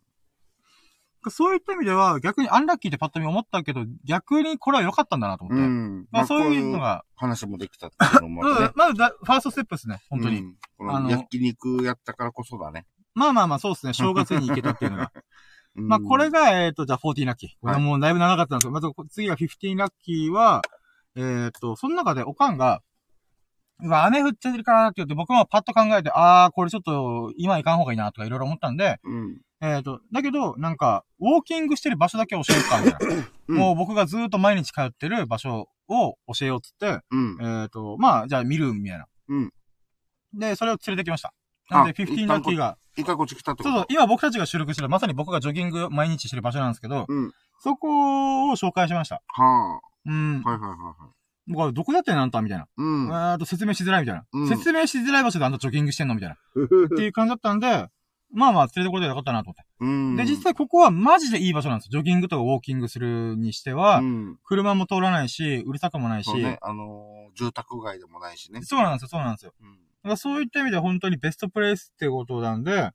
[1.29, 5.63] そういった意味では、逆にアンラッキーってパッと見思ったけど、逆にこれは良かったんだなと思って。
[5.63, 6.07] うん。
[6.11, 8.71] まあ、そういうのこが、話もできたっていうのもあね。
[8.77, 10.39] まずだ、ファーストステップですね、本当に。
[10.39, 10.55] うん。
[10.79, 12.87] こあのの焼肉やったからこそだね。
[13.15, 15.13] まあまあまあ、そうですね、正月に行けたっていうのが。
[15.77, 17.51] うんまあ、これが、えっ、と、じゃあ、14ラッキー。
[17.61, 20.63] これはもうだいぶ長かったんですけど、まず、次が15ラッキーは、
[21.15, 22.83] えっ、と、その中でおかんが、う
[23.89, 29.41] わ、雨降ってるかなって言って、僕もパッと考えて、あー、これちょっと、今行かん方がいいな、とかいろいろ思ったんで、うん。
[29.63, 33.15] えっ、と、だけど、なんか、ウォーキングしてる場所だけ教えるか、みたいな。
[33.49, 37.37] うんもう僕がずーっと毎日通ってる場所を教えようっつって、うん。
[37.41, 39.07] えっ、と、まあ、じゃあ見る、みたいな。
[39.29, 39.53] うん。
[40.35, 41.35] で、それを連れてきました。
[41.69, 47.33] なんで、あ15ラッキーが、一回こっち来たってことそうそう、今僕たちが収録してる、まさに僕がジョギング毎日してる場所なんですけど、うん。
[47.59, 49.23] そこを紹介しました。
[49.27, 50.51] はうんあ。。
[50.51, 51.20] はいはいはいはい。
[51.51, 52.67] 僕はどこだってんのあんたみたいな。
[52.77, 53.07] うん。
[53.07, 54.25] えーと、説明しづらいみたいな。
[54.33, 56.37] うん説明しづらい場所であんたジョギングしてんのみたいな。
[56.87, 57.89] っていう感じだったんで、
[58.33, 59.65] まあまあ、連れてこれてよかったなと思って。
[59.81, 60.17] うん。
[60.17, 61.91] で、実際ここはマジでいい場所なんですよ。
[61.91, 64.39] ジョギングとかウォーキングするにしては、うん。
[64.45, 66.59] 車も通らないし、うるさくもないし、そうね。
[66.63, 68.63] あのー、住宅街でもないしね。
[68.63, 69.53] そうなんですよ、そうなんですよ。
[69.61, 69.73] うん。
[69.73, 72.93] だからそういった意味で本当にベストプレイスってことなんで、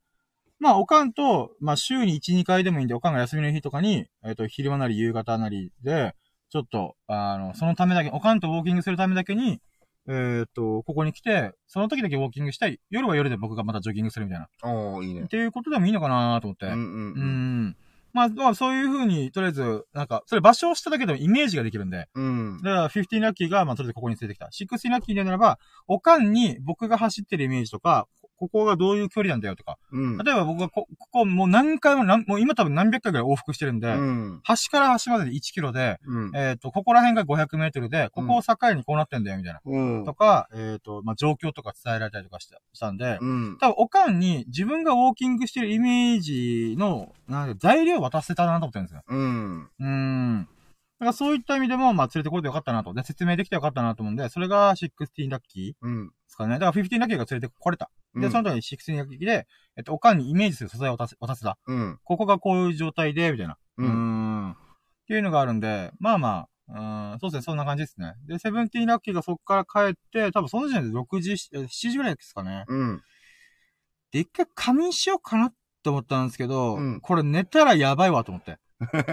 [0.58, 6.14] まあ、おかんと、まあ、週に1、2回でもいいんで、おかんが休みの日とかに、えっ、と、昼間なり夕方なりで、
[6.48, 9.60] ちょっと、あの、そのためだけ、おかんとウォーキングするためだけに、
[10.08, 12.78] えっ、と、ここに来て、その時だけウォーキングしたい。
[12.90, 14.48] 夜は夜で僕がまたジョギングするみたいな。
[14.62, 15.26] おー、いいねっ。
[15.26, 16.66] ていうことでもいいのかなと思って。
[16.66, 17.66] うんううんうん。
[17.68, 17.76] ん。
[18.12, 22.58] まあ、まあ、そういう風に、とりあえず、なんか、それ場所をしただけでもイメージができるんで、うん。
[22.62, 24.46] だから、15ラッキーが、まあ、とりあえずここに連れてきた。
[24.46, 28.06] 16ラッキーでならば、おかんに僕が走ってるイメージとか、
[28.36, 29.78] ここがどういう距離なんだよとか。
[29.92, 30.18] うん。
[30.18, 34.40] 例えば僕がこ、ここもう何回も何、もう今多分何百回ぐらい往復してるんで、うん。
[34.44, 36.36] 端から端までで1キロで、うん。
[36.36, 39.60] えっ、と、ここら辺が500メートルで、ここを境にこうなってんだよ、みたいな。
[39.64, 40.04] うん。
[40.04, 43.58] とか、えっ、と、まあ、状況とか伝えられたりとかしたしたんで、うん。
[43.58, 49.02] 多分、おかんに自分がウォーキングしてるイメージの、なんか材料を渡せたなと思ってるんですよ。
[49.08, 49.62] うん。
[49.64, 50.48] うーん。
[50.98, 52.94] だからそういった意味でも、まあ、連れてこれてよかったなと。
[52.94, 56.12] で、説明できてよかったなと思うんで、それが16ラッキーうん。
[56.36, 56.58] ですかね。
[56.58, 57.90] だから15ラッキーが連れてこれた。
[58.14, 61.58] で、うんその時に16ラッキーで、えっと、おかんにイメージする素材を渡す、渡せた。
[61.66, 61.98] うん。
[62.04, 63.56] ここがこういう状態で、みたいな。
[63.78, 64.50] うん。
[64.52, 64.54] っ
[65.08, 68.14] ていうのがあるんで、まあまあ、うん、そうですね、そんな感じですね。
[68.26, 72.64] で、セブンティーンラッキーがそこから帰って、多分その時点で6時、え7時ぐらいですかね。
[72.68, 73.02] うん。
[74.10, 78.58] で、一回仮眠しようかなって思ったんですけど、うんこれ寝たらやばいわと思って。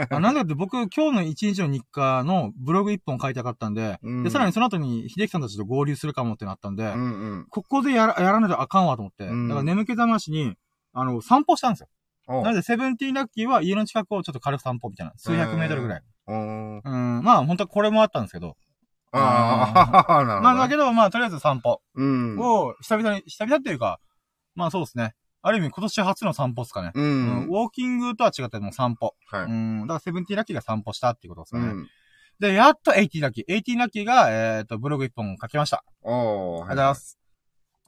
[0.09, 6.91] あなんだって僕、今日の一日の日課のブログ一本書いたかったんで、うんで、さらにその後に秀樹さんたちと合流するかもってなったんで、うん。
[6.91, 7.45] うん。
[7.49, 10.55] ここでやらやらないとあかんわと思って、うんだから眠気覚ましに、
[10.93, 11.87] あの、散歩したんですよ。
[12.27, 15.13] おなので、セブンティーンラッキーは家の近くをちょっと軽く散歩みたいな。
[15.17, 16.01] 数百メートルぐらい。
[16.27, 16.81] うん、
[17.23, 18.55] まあ、本当はこれもあったんですけど。
[19.11, 20.41] ああ、 なるほどね。
[20.41, 22.39] まあ、だけど、まあ、とりあえず散歩うん。
[22.39, 23.99] を、久々に、久々っていうか、
[24.55, 25.15] まあそうですね。
[25.45, 26.91] ある意味今年初の散歩っすかね。
[26.95, 27.47] ううんん。
[27.47, 29.13] ウォーキングとは違ってもう散歩。
[29.27, 29.43] はい。
[29.43, 29.81] うん。
[29.81, 31.65] だから Seventeen ラッキーが散歩したっていうことですかね。
[31.65, 31.87] うん。
[32.39, 33.43] で、やっと Eighteen ラッキー。
[33.49, 35.83] Eighteen ラッキーが、えっ、と、ブログ一本書きました。
[36.01, 36.11] おー。
[36.11, 37.19] ありがとうございます。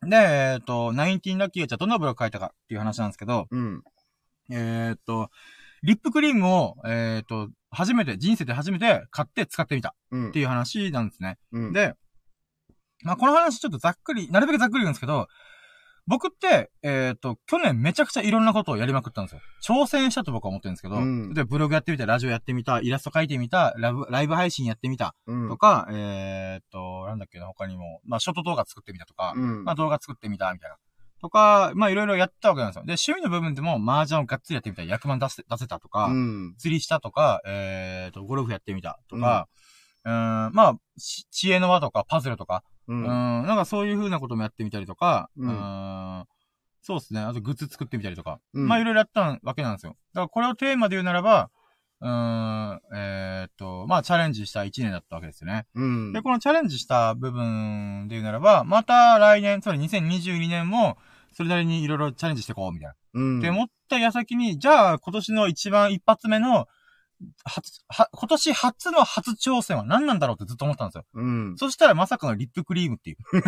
[0.03, 3.83] で、えっ、と、 Nineteen ラッキーがじゃあどんなブログ書いたかっていう話なんですけど、うん。
[4.51, 5.29] えっ、と、
[5.81, 10.29] リップクリームを、えっ、と、初めて、人生で初めて買って使ってみたうん。
[10.29, 11.37] っていう話なんですね。
[11.53, 11.73] うん。
[11.73, 11.95] で、
[13.03, 15.27] まあ、この話ちょっとざっくり、なるべくざっくり言うんですけど、
[16.07, 19.41] 僕って、えっ、と、去年めちゃくちゃいろんなことをやりまくったんですよ。
[19.63, 25.49] 挑戦したと僕は思ってるんですけど、うんで、ブログやってみた、ラジオやってみた、イラスト描いてみた、ラブライブ配信やってみた、うん。
[25.49, 29.63] とか、えっ、と、なんだっけな、他にも、まあ、ショート動画作ってみたとか、うん。
[29.63, 30.77] まあ、動画作ってみた、みたいな。
[31.21, 32.81] とか、まあ、いろいろやったわけなんですよ。
[32.83, 36.55] で、趣味の部分でも、麻雀をがっつりやってみた、100万出せ、出せたとか、うん。
[36.59, 39.47] 釣りしたとか、えっ、と、ゴルフやってみたとか、
[40.03, 43.05] うーん、まあ、し知恵の輪とか、パズルとか、ううん、ん。
[43.05, 46.25] なんかそういう風なこともやってみたりとか、ううん
[46.81, 47.19] そうですね。
[47.19, 48.39] あとグッズ作ってみたりとか。
[48.53, 49.95] うんまあいろいろやったわけなんですよ。
[50.13, 51.49] だからこれをテーマで言うならば、
[52.01, 55.65] うーん、えーっと、まあチャレンジした1年だったわけですよね。
[55.73, 56.13] うん。
[56.13, 60.97] で、このチャレンジした部分で言うならば、また来年、つまり2022年も、
[61.33, 62.95] それなりにいろいろチャレンジしていこう、みたいな。
[63.13, 63.39] うん。
[63.39, 66.67] って思った矢先に、じゃあ今年の一番一発目の
[67.43, 71.05] 初、は、今年初の初挑戦は何なんだろうってずっと思ったんですよ。
[71.13, 71.55] うん。
[71.57, 73.18] そしたらまさかのリップクリームっていう。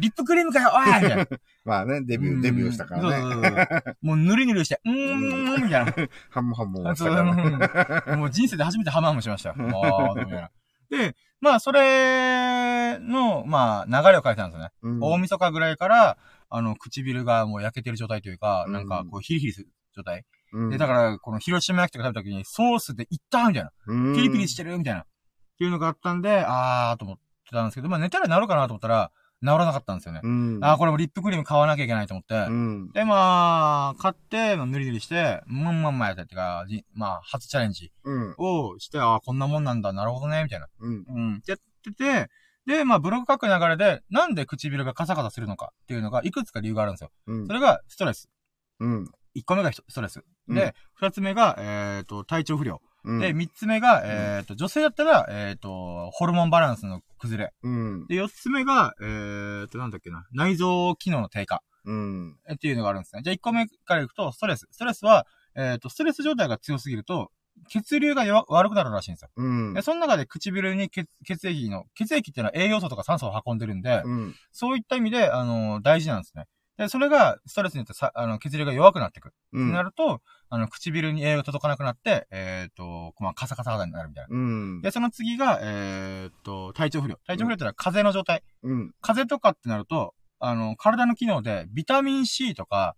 [0.00, 1.26] リップクリームかよおいみたいな。
[1.64, 3.10] まあね、デビュー、デビューしたからね。
[3.10, 5.94] そうそうそうもうぬるぬるして、うーん、みたいな。
[6.30, 8.02] ハムハムをしそうたからね。
[8.06, 9.54] うんもう人生で初めてハムハムしましたよ。
[9.58, 10.50] あーみたいな。
[10.90, 14.70] で、まあ、それの、まあ、流れを書いてたんですよね。
[14.82, 16.16] うん大晦日ぐらいから、
[16.50, 20.24] あの、唇がもう焼けてる状態というか、うんなんか、こう、ヒリヒリする状態。
[20.52, 23.70] うんで、だから、この広島焼きとか食べた時に、ソースでいったみたいな。
[23.86, 25.00] うんピリピリしてるみたいな。
[25.00, 25.04] っ
[25.58, 30.20] ていうのがあったんで、あーと思ってたんですけど、まあ、寝たら治るかなと思ったら、治らなかったんですよね。
[30.22, 30.58] うん。
[30.62, 32.34] あーこれもリップクリーム買わなきゃいけないと思って。
[32.34, 32.90] うん。
[32.92, 38.34] で、まあ、買って、まあ、ぬりぬりして、まんまんまやったってか、じまあ、初チャレンジうん。
[38.38, 40.66] をして、ああ、こんなもんなんだ、なるほどね、みたいな。
[40.80, 41.04] うん。
[41.08, 41.36] うん。
[41.36, 42.30] ってやってて、
[42.66, 47.10] で、まあ、ブログ書く流れで、なんで唇がカサカサするのかっていうのが、いくつか理由があるんですよ。
[47.26, 47.52] うんそ。
[47.52, 48.28] れが、ストレス。
[48.80, 49.04] うん。
[49.36, 50.22] 1個目がストレス。
[50.48, 52.80] うんで、2つ目が、えっ、と、体調不良。
[53.04, 53.20] うん。
[53.20, 57.52] で、3つ目が、えっ、と、女性だったら、えっ、と、ホルモンバランスの崩れ。
[57.62, 58.06] うん。
[58.06, 61.62] で、4つ目が、えっ、と、なんだっけな、内臓機能の低下。
[61.84, 62.36] うん。
[62.48, 63.22] えっていうのがあるんですね。
[63.22, 64.66] じゃあ1個目からいくと、ストレス。
[64.70, 67.30] ストレスは、えっ、と、ストレス状態が強すぎると、
[67.68, 69.30] 血流が弱悪くなるらしいんですよ。
[69.36, 69.82] うんで。
[69.82, 74.34] その中で唇に血血液の、血液っていうのは栄養素とか酸素を運んでるんで、うん。
[74.52, 76.44] そういった意味で、あの、大事なんですね。
[76.78, 79.26] で、それが、ストレスによってさ、あの、血流が弱くなっていく。
[79.26, 79.30] う。
[79.30, 79.32] っ
[79.66, 80.20] てなんると、
[80.50, 84.36] あの、唇に栄養が届かなくなって、えっ、と、まあ、カサカサ肌になるみたいな。
[84.36, 84.80] うん。
[84.80, 87.16] で、その次が、えっ、と、体調不良。
[87.26, 88.42] 体調不良ってのは風邪の状態。
[88.62, 88.92] うん。
[89.00, 92.96] 風邪とかってなると、あの、体の機能で、ビタミン C とか、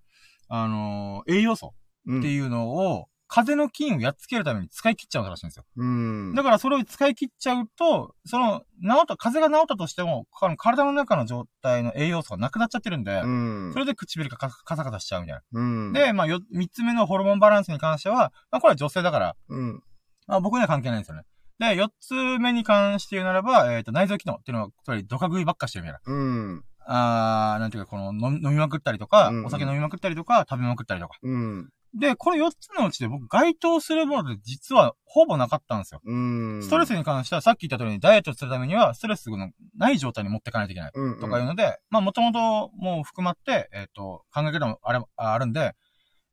[0.48, 1.74] あの、栄養素
[2.07, 2.18] うん。
[2.20, 5.64] っていうのを、風邪の菌をやっつけるために使い切っちゃうらしいんですよ。
[5.76, 6.35] うん。
[6.35, 10.26] だからそれを使い切っちゃうと、その、治った、風邪が治ったとしても、
[10.59, 13.70] 体の中の状態の栄養素がなくなっちゃってるんで、うん。
[13.72, 15.43] それで唇がカカサカサしちゃうみたいな。
[15.53, 15.93] うん。
[15.93, 19.83] で、まあ、よ、三つ目のホルモンバランスに関しては、まあ、これは女性だから、うん。
[20.26, 21.22] まあ、僕には関係ないんですよね。
[21.61, 26.12] で、四つ目に関して言うならば、えっ、と、内臓機能っていうのは、つまり、ドカ食いばっかしてるみたいな。
[26.12, 26.64] うん。
[26.87, 31.18] あー、なんていうか、この飲み、まくったりとか、うんお酒飲みまくったりとか、食べまくったりとか。
[31.22, 31.70] うん。
[31.95, 36.01] で、これ4つのうちで僕該当するもので実はほぼなかったんですよ。
[36.05, 36.62] うん。
[36.62, 40.93] ストレスに関してはさっき言った通りにダイエットするためにはストレスのない状態に持っていかないといけない。
[40.95, 41.20] うん。
[41.20, 45.74] とかいうので、まあもともともう含まって、えっ、と、考え方もあれ、ああるんで、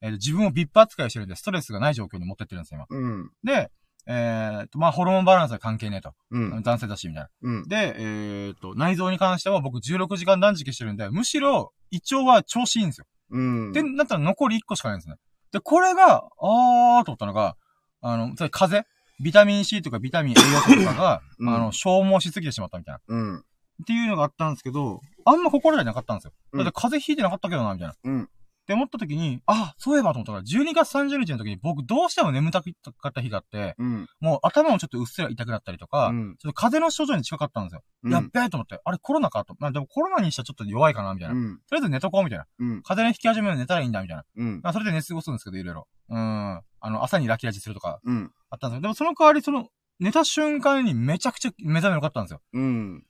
[0.02, 3.00] えー自分をビップ扱いしてるんでストレスがない状況に持ってってるんですよ、今。
[3.00, 3.32] うん。
[3.44, 3.72] で、
[4.06, 6.14] えっ、と、まあホルモンバランスは関係ねえと。
[6.30, 6.62] うん。
[6.62, 7.30] 男性だし、みたいな。
[7.42, 7.68] うん。
[7.68, 13.06] で、えっ、と、内臓に関しては僕16時間断食してるんで、むしろ胃腸は調子いいんですよ。
[13.32, 13.72] うん。
[13.74, 15.16] で、なったら残り1個しかないんですね。
[15.52, 17.56] で、これが、あーと思ったのが、
[18.02, 18.78] あの、それ風？
[18.78, 23.02] 邪ビタミン C とかビタミン栄養素とかが、うんあの、消耗しすぎてしまったみたいな。
[23.08, 23.38] うん。
[23.40, 23.44] っ
[23.86, 26.34] ていうのがあったんですけど、あんま心当たりなかったんですよ。
[26.54, 27.96] うんだって風邪ひいてなかったけどな、みたいな。
[28.04, 28.30] うん。
[28.68, 32.70] って思った時に、あ、そういえばと思ったから、12月30日の時に僕どうしても眠たか
[33.08, 34.08] った日があって、うん。
[34.20, 37.82] もう頭もちょっとうっすら痛くなったりとか、うんちょっと風邪の症状に近かったんですよ。
[38.04, 39.56] うんやっべえと思って、あれコロナかと。
[39.60, 41.36] まあでもコロナにしたらちょっと弱いかな、みたいな。
[41.36, 41.58] うん。
[41.60, 42.46] とりあえず寝とこう、みたいな。
[42.60, 42.82] うん。
[42.84, 44.24] 風邪の引き始めるの寝たらいいんだ、みたいな。
[44.36, 44.60] うん。
[44.62, 45.88] まあそれで寝過ごすんですけど、いろいろ。
[46.10, 46.18] うん。
[46.18, 48.32] あの、朝にラキラジするとかうん。
[48.50, 49.70] あったんですけど、でもその代わり、その、
[50.02, 52.42] 寝た瞬間にめちゃくちゃ目覚めよかったんですよ。
[52.54, 53.04] うん。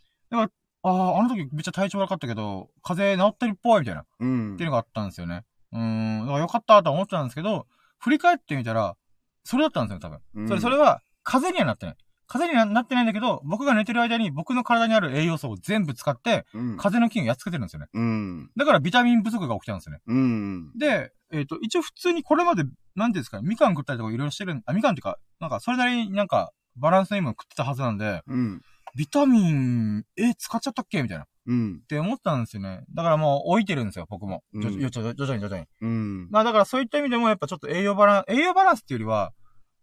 [0.84, 4.02] ああ、あの時めっちゃ体調悪かったけど、風邪治ってるっぽい、みたいな。
[4.02, 5.44] っうんていうのがあったんですよね。
[5.72, 6.20] うーん。
[6.22, 7.68] だからよかったとは思ってたんですけど、
[8.00, 8.96] 振り返ってみたら、
[9.44, 10.20] それだったんですよ、多分。
[10.36, 11.96] うんそれ、それは、風邪にはなってない。
[12.28, 16.78] 風邪にはなってないんだけど、僕が寝てる間に僕の体にある栄養素を全部使って、うん。
[16.78, 17.88] 風邪の菌をやっつけてるんですよね。
[17.94, 18.52] うん。
[18.58, 20.02] だからビタミン不足が起きたんですよね。
[20.08, 20.78] うん。
[20.78, 22.64] で、えっ、と、一応普通にこれまで、
[22.96, 28.62] なんていうんですか、みかん食ったりとかいろいろしてるん、あ、みかんっていうか、なんか、それなりになんか、バランスのいいもの食ってたはずなんで、うん。
[28.98, 31.04] ビタミン、え、使っちゃったっけ？
[31.04, 31.24] みたいな。
[31.26, 31.82] っうん。
[31.88, 32.84] て思ったんですよね。
[32.94, 34.44] だからもう置いてるんですよ、僕も。
[34.54, 35.68] うん徐々徐々徐々に徐々に。
[35.82, 36.30] うん。
[36.32, 39.34] まあだからそういった意味でもやっぱちょっと栄養バランス、栄養バランスっていうよりは、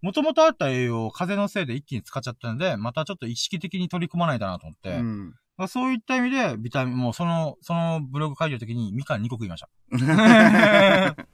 [0.02, 5.34] もともとあった栄養を風のせいで一気に使っちゃったんで、またちょっと意識的に取り組まないとなと思って、うん。
[5.56, 9.68] まあそういった意味で、ビタミン、もうその、そのブログ書いてる時にみかん2個食いました。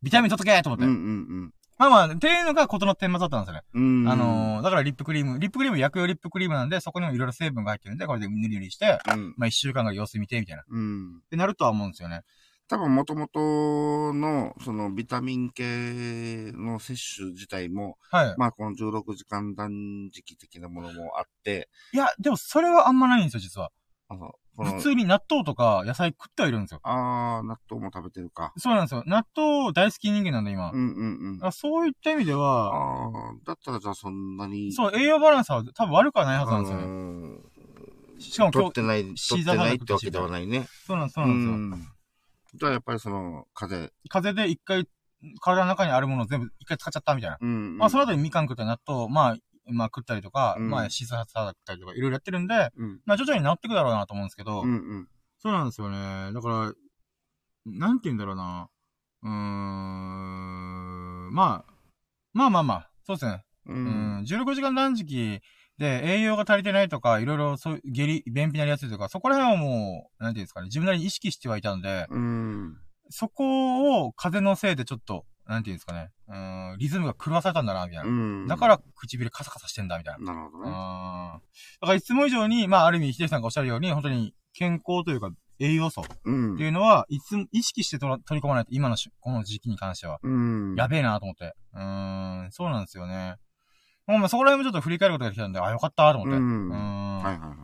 [0.00, 0.84] ビタミン取っとけと思って。
[0.84, 0.92] うん。
[0.92, 1.52] うん。
[1.78, 3.62] まあまあ、っていうのがことの天末だったんですよね。
[3.72, 4.08] うん。
[4.08, 9.34] あのー、だからリップクリーム、リップクリーム薬用リップクリームなんで、そこにもいろいろ成分が入ってるんで、これで塗り塗りして、うん。
[9.36, 10.62] まあ一週間が様子見て、みたいな。
[10.62, 11.22] っうん。
[11.30, 12.22] てなるとは思うんですよね。
[12.68, 18.34] 多分元々の、そのビタミン系の摂取自体も、はい。
[18.36, 23.70] まあこの16時間断食的なものもあって、いや、でもそれはあんまないんですよ、実は。
[24.08, 24.16] あ
[24.64, 26.80] 普、通に納豆とか野菜食ってはいるんですよ。
[26.82, 28.52] あー、納豆も食べてるか。
[28.56, 29.02] そうなんですよ。
[29.06, 30.70] 納豆大好き人間なんで、今。
[30.70, 31.44] うんうんうん。
[31.44, 34.72] あそういった意味では、あー、だったらじゃあそんなに。
[34.72, 36.86] そう、栄養バランスは多分悪くはないはずなんですよね。
[36.86, 37.38] ね。
[38.18, 40.66] しかも今日、取ってない、取ってないってわけではないね。
[40.86, 41.54] そうなんです、そうなんですよ。
[41.54, 41.88] ん
[42.54, 43.94] じゃあやっぱりその、風邪。
[44.08, 44.86] 風邪で一回
[45.40, 47.38] 体の中にあるものを全部一回使っちゃったみたいな。
[47.40, 47.78] うん。
[47.78, 49.36] まあ、その後にみかん食ったり納豆、まあ、
[49.70, 53.00] まあ食ったりとか、うんまあ、シスハツだったりとか、いろいろやってるんで、うん。
[53.06, 55.08] まあ、徐々に治ってくだろうなと思うんですけど、うんうん。
[55.38, 56.32] そうなんですよね。
[56.32, 56.72] だから、
[57.66, 58.68] なんて言うんだろうな。
[59.22, 61.72] うーん、まあ、
[62.32, 63.44] まあまあまあ、そうですね。
[63.66, 65.40] ううんん、16時間断食
[65.76, 72.76] で栄養が足りてないとか、いろいろそう、下痢、便秘になりやすいとか、そこら辺はもう、なんていうんですかね、自分なりに意識してはいたんで、うん。
[73.10, 78.10] そこを風のせいでちょっと、なんていうんですかね、うん、リズムが狂わされたんだな、みたいな。
[78.10, 78.46] うん。
[78.46, 80.18] だから唇カサカサしてんだ、みたいな。
[80.18, 80.24] うん。
[80.26, 80.70] なるほどね。
[80.70, 86.62] だからいつも以上に、まあある意味、ヒデさんがおっしゃるように、本当に健康というか、栄養素っうんて。
[86.64, 90.18] いうのは、いつも意識して取り込まないと、今のしこの時期に関しては。
[90.22, 90.74] うん。
[90.76, 91.54] やべえなと思って。
[91.72, 93.36] うーん、そうなんですよね。
[94.06, 96.36] もうまあそこら辺もちょっと振り返ることができたんで、あ、よかったと思って。
[96.36, 97.22] ううんん。
[97.22, 97.54] はいはいは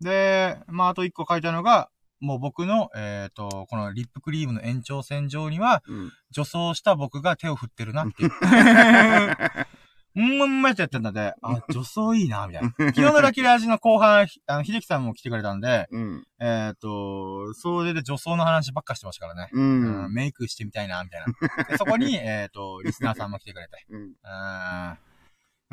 [0.00, 0.04] い。
[0.04, 1.90] で、まああと一個書いたのが、
[2.24, 6.12] もう僕の、えっ、と、このリップクリームの延長線上には、うん。
[6.30, 8.30] 女装した僕が手を振ってるなっていう。
[10.16, 12.70] うん、うん、まやってやってんだで、あ、女装いいな、みたいな。
[12.70, 16.24] 昨日のラッキーラジの後半、ひあの、秀樹さんも来てくれたんで、うん。
[16.40, 19.50] えっ、と、それで女装の話ばっかしてましたからね。
[19.52, 20.12] ううん、ん。
[20.12, 21.64] メイクしてみたいな、みたいな。
[21.64, 23.84] でそこに、えっ、と、リスナーさんも来てくれて。
[23.90, 24.00] うん。
[24.02, 24.12] うん。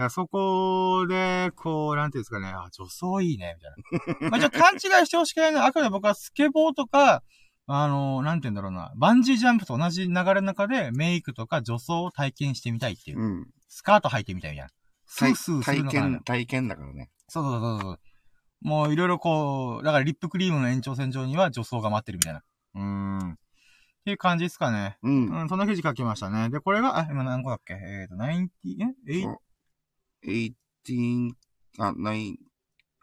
[0.09, 4.29] そこで、こう、なんていうんですかね、あ、女装いいね、みたいな。
[4.31, 7.23] まあ、じゃ勘違いしてほしくないのは、あくまで僕はスケボーとか、
[7.67, 13.19] あの、なんて言うんだろうな、バンジージャンプと同じ流れの中で、メイクとか女装を体験してみたいっていう。
[13.19, 13.47] うん。
[13.67, 14.71] スカート履いてみたいみたいな。
[15.05, 17.09] スースーす体るのかな験、体験だからね。
[17.27, 17.99] そうそうそうそう。
[18.61, 22.43] もういろいろこう、だからリップクリームの延長線上には女装が待ってるみたいな。
[22.75, 23.31] うーん。
[23.31, 23.35] っ
[24.03, 24.97] ていう感じですかね。
[25.03, 25.27] うん。
[25.27, 26.49] うん、そんな記事書きましたね。
[26.49, 27.73] で、これが、あ、今何個だっけ？
[27.73, 28.49] えっ、ー、と、90、
[29.07, 29.23] え ?8?
[29.23, 29.37] そう
[30.25, 31.31] 18、
[31.79, 32.35] あ、9、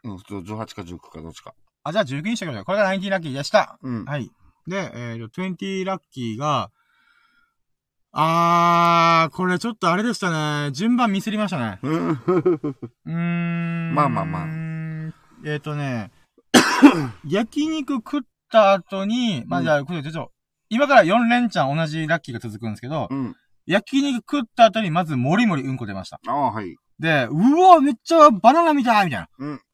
[0.03, 1.53] うん、普通18か19かどっちか。
[1.83, 2.65] あ、じゃあ19にしてください。
[2.65, 3.77] これが90ラッキーでした。
[3.81, 4.05] うん。
[4.05, 4.29] はい。
[4.67, 6.71] で、えっ、ー、と、20ラッキーが、
[8.11, 10.71] あー、これちょっとあれでしたね。
[10.71, 11.79] 順番ミスりましたね。
[11.83, 13.93] うん。
[13.93, 14.45] まあまあまあ
[15.45, 16.11] えっ、ー、とね、
[17.27, 20.31] 焼肉食った後に、まあじゃあ、これちょっと、
[20.69, 23.35] 今から4連チャン同じラッキーが続くんですけど、うん。
[23.67, 26.19] 焼肉食った後にまずもりもりうんこ出ました。
[26.27, 26.75] ああ、はい。
[26.99, 29.27] で、うわ、めっちゃバナナみたいみたいな。
[29.39, 29.61] うん。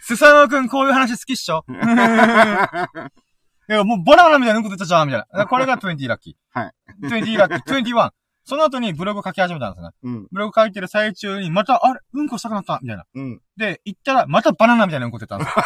[0.00, 1.64] スサノオくんこういう話好きっしょ？
[3.68, 5.46] いや、もうバナナみたいなうんこ出たじゃんみたいな。
[5.46, 6.60] これが20ラッキー。
[6.60, 6.72] はい。
[7.04, 8.10] 20ラッキー、21。
[8.44, 9.90] その後にブログ書き始めたんですね。
[10.02, 10.26] うん。
[10.32, 12.00] ブログ書いてる最中に、また、あれ？
[12.14, 13.04] うんこしたくなったみたいな。
[13.14, 13.40] うん。
[13.56, 15.54] で、行ったら、またバナナみたいなうんこ出たんですよ。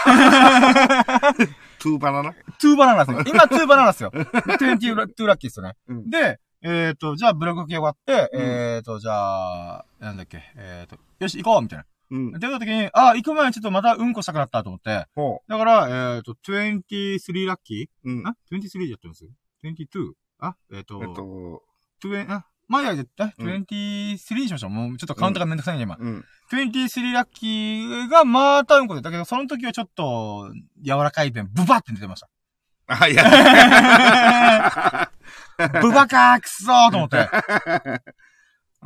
[1.81, 2.33] トゥーバナナ？
[2.33, 3.24] トゥーバナナですね。
[3.27, 4.11] 今、トゥーバナナですよ。
[4.12, 5.72] 20ラトゥーラッキーですよね。
[5.89, 11.86] うんで、えっ、と、じゃあブログ書き終わって、うんえっ、と、じゃあ、なんだっけ、えっ、と、よし、行こうみたいな。
[12.11, 12.32] うん。
[12.32, 18.11] 出た時に、あ、行く前にちょっとまたうんこしたくなったと思って、ほだから、えっ、と、23ラッキう。
[18.11, 18.28] うんー。
[18.28, 19.24] あ ?23 でやってます
[19.64, 20.12] ?22?
[20.38, 20.57] あ？
[20.72, 21.62] えっ、と、えっと、
[22.02, 24.70] 20あ、前やで、あ、うん23にしましょう。
[24.70, 25.96] もうちょっとカウントがめんどくさいんで、今。
[25.98, 26.24] うん。
[26.52, 30.50] 23ラッキーがまたうんこで、だけどその時はちょっと、
[30.82, 32.28] 柔らかい便、ブバって出てました。
[32.88, 35.11] あ、いや。
[35.82, 37.28] ブバかーくそーと思って。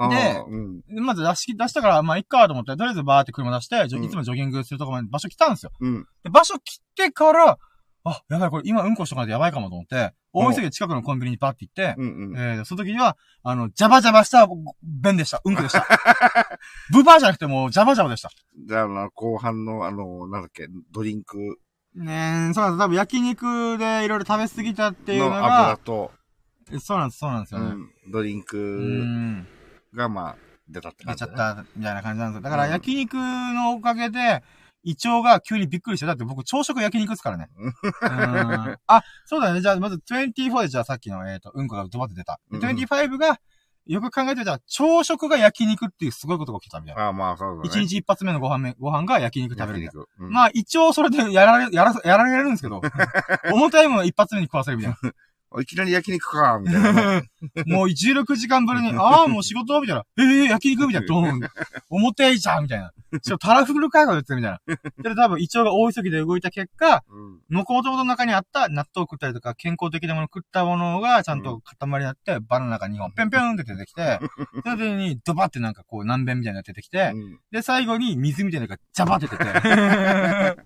[0.09, 0.81] でうん。
[0.83, 5.73] でまず出し、出したから、まあ、いっかと思って、とりあえずバーって車出して、うんいつもジョギングするとこまで場所来たんですよ。
[5.81, 6.07] うん。
[6.23, 7.59] で、場所来てから、
[8.05, 12.31] あ、やばい、これ今うんこしとかないとやばいかもと思って、大急ぎで近くのコンビニにバーって行って、うん。
[12.31, 12.39] うん。
[12.39, 14.49] えー、その時には、あの、ジャバジャバした
[14.83, 15.43] 便でした。
[15.45, 15.87] うんこでした。
[16.93, 18.31] ブバーじゃなくてもう、ジャバジャバでした。
[18.67, 21.59] じゃあな、後半の、あの、なんだっけ、ドリンク
[21.95, 22.79] ねえ、そうなんです。
[22.79, 26.13] 多分焼肉でいろいろ食べ過ぎたっていうのの油が、と、
[26.79, 27.67] そうなんです、そうなんですよね。
[27.67, 29.47] うん、ドリンうクん。
[29.95, 30.37] が、まあ、
[30.69, 31.25] 出たって感じ。
[31.25, 32.43] 出ちゃった、みたいな感じなんですよ。
[32.43, 34.43] だからうん焼肉のおかげで、
[34.83, 37.49] 胃腸が急にびっくりして、だって僕朝食焼肉ですからね。
[37.57, 39.61] うんあ、そうだね。
[39.61, 42.41] じゃあまず24でじゃあさっきの、えっ、と、うんこがドバって出た。
[42.51, 43.39] でうん25が、
[43.87, 47.07] よく考えてみたら、朝食が焼肉っていうすごいことが起きたみたいな。
[47.07, 47.69] ああ、まあ、そうだね。
[47.69, 50.01] 一日一発目のご飯目、ご飯が焼肉食べるみたい。
[50.21, 52.81] うんまあ一応それでやられ、やら、やられるんですけど、
[53.53, 55.13] 重たいもの一発目に食わせるみたいな。
[55.59, 57.31] いきなり焼肉か、みたいなね。
[57.67, 60.05] もう16時間ぶりに、 ああ、もう仕事みたいな。
[60.17, 61.07] ええ焼肉みたいな。
[61.09, 61.41] どん。
[61.91, 62.93] 重ていじゃんみたいな。
[63.21, 64.61] ちょ、タラフルかよ、言ってみたいな。
[65.03, 67.41] で、多分、胃腸が大急ぎで動いた結果、うん。
[67.51, 74.21] のこもとの中にあった納豆を食ったりとか、健康的なものを食ったものが、ちゃんと塊になって、バナナが2本、ぴょんぴょんって出てきて、
[74.63, 80.57] その時に、ドバってなんかこう、南弁みたいなのが出てきて、うんで、最後に水みたいなのがジャバって出てて。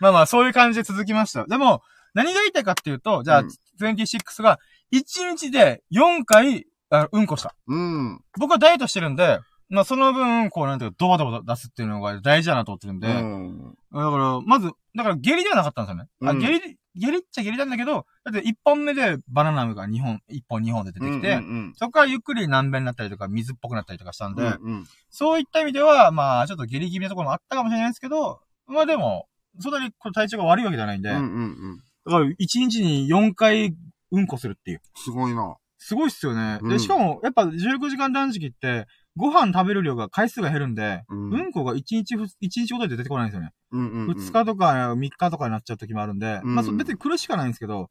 [0.00, 1.44] まあまあ、そういう感じで続きました。
[1.44, 1.82] でも、
[2.14, 3.50] 何が言いたいかっていうと、じゃあ、うん
[3.80, 4.58] 26が、
[4.92, 7.54] 1日で4回、あうんこした。
[7.66, 8.20] うん。
[8.38, 9.38] 僕はダイエットしてるんで、
[9.70, 13.74] まあその分、こうなんていうか、ドバドバ出すっていうのが大事だなと思ってるんで、うん。
[13.92, 16.10] だから、まず、だから下痢ではなかったんですよね。
[16.26, 29.26] あ、うん下痢下痢っちゃ下痢なんだけど、だって1本目でバナナムが2本、1本2本で出てきて、うんうんそこからゆっくり南弁になったりとか、水っぽくなったりとかしたんで、うんうんそういった意味では、まあ、ちょっと下痢気味なところもあったかもしれないですけど、まあでも、
[29.60, 31.26] そんなにこれ体調が悪いわけじゃないんで、うんうんう
[31.74, 31.80] ん。
[32.06, 33.74] だから1日に4回
[34.10, 34.82] うんこするっていう。
[34.96, 35.56] すごいな。
[35.78, 36.58] すごいっすよね。
[36.62, 38.86] で、うんしかも、やっぱ16時間断食って、
[39.16, 43.50] ご飯食べる量が回数が減るんで、ううんんこが1日ふ、一日ごとで出てこないんですよね。
[43.72, 44.16] うんうんうん。
[44.16, 47.90] 2日とか3日とかになっちゃう時もあるんで、うんまあそ別に苦しかないんですけど、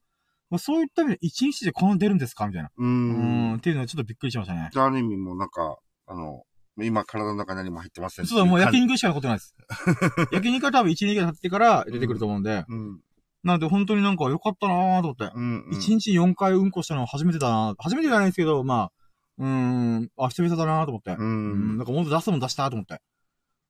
[0.50, 2.70] まあそういった意味で1日でこの出るんですかみたいな。
[2.76, 2.84] う。
[2.84, 4.70] うんん、っていうのはちょっとびっくりしましたね。
[4.72, 6.44] じゃあ、ある意味もうなんか、あの、
[6.80, 9.56] 今体の中に何も入ってませんそうだ、もう焼き肉しか残ってないです。
[10.32, 13.00] 焼肉は多分1、2回経ってから出てくると思うんで、うん。
[13.44, 15.32] なので本当になんか良かったなぁと思って。
[15.36, 15.66] うん。
[15.66, 18.92] うん1日4回うんこしたのは初めてだな初めてじゃないんですけど、まあ、
[19.40, 21.12] うーん、あ、久々だなと思って。
[21.12, 21.78] ううん、ん。
[21.78, 23.02] なんかもっと出すもん出したと思って。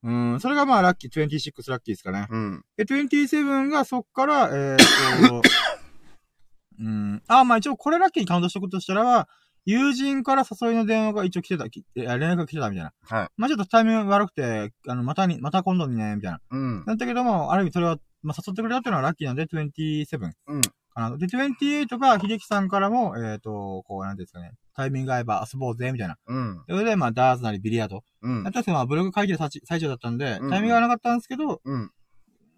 [0.04, 2.28] うん、それがまあラッキー、26ラッキーですかね。
[2.30, 2.64] うん。
[2.76, 5.42] で、27がそっから、えー、っと、
[6.80, 9.28] うん、あ、まあ一応これラッキーにカウントしとくとしたら、
[9.66, 12.94] 友人から誘いの電話が一応来てた、きえ連絡が来てたみたいな。
[13.04, 13.30] はい。
[13.38, 16.42] まあちょっとタイミングが悪くて、あの、またに、また今度にね、みたいな。
[16.50, 16.84] うん。
[16.86, 20.32] なんだけども、ある意味それは、まあ誘ってくれたっていうのはラッキーなんで、27。
[20.48, 20.62] うん。
[20.94, 21.18] かな。
[21.18, 26.18] で、28が秀樹さんからも、えっ、と、こう、なんていうんですかね、タイミング合えば遊ぼうぜ、みたいな。
[26.28, 26.64] うん。
[26.68, 28.04] それで、まあ、ダーツなりビリヤード。
[28.22, 28.52] うんあ。
[28.52, 31.92] とはまあ、ブログ書いてる最中だったんで、うんタイミングがなかったんですけど、うん。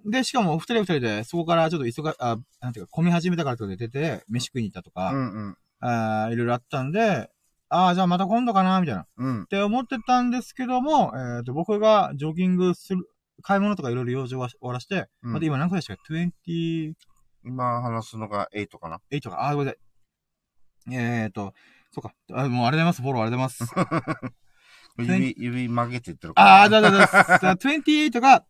[0.05, 5.33] で、しかも、二人二人で、そこからちょっと急が、あ、なんていうか、混み始めたからとかで出て、飯食いに行ったとか、うん。
[5.33, 5.57] うん。
[5.79, 7.29] あーいろいろあったんで、
[7.69, 9.01] ああ、じゃあまた今度かな、みたいな。
[9.01, 9.47] っうん。
[9.47, 13.09] て思ってたんですけども、えっ、と、僕がジョギングする、
[13.41, 16.93] 買い物とかいろいろ用事を終わらして、うんまた今何個でしたか ?28
[17.45, 18.99] 今話すのが8かな。
[18.99, 19.77] か、あー、ごめんなさ
[20.91, 20.95] い。
[20.95, 21.53] えっ、と、
[21.91, 22.13] そうか。
[22.33, 23.63] あもうあれでます、フォローあれでます。
[24.97, 26.61] 指、指曲げて言ってるから。
[26.61, 28.45] ああ、だだだ、だ28が、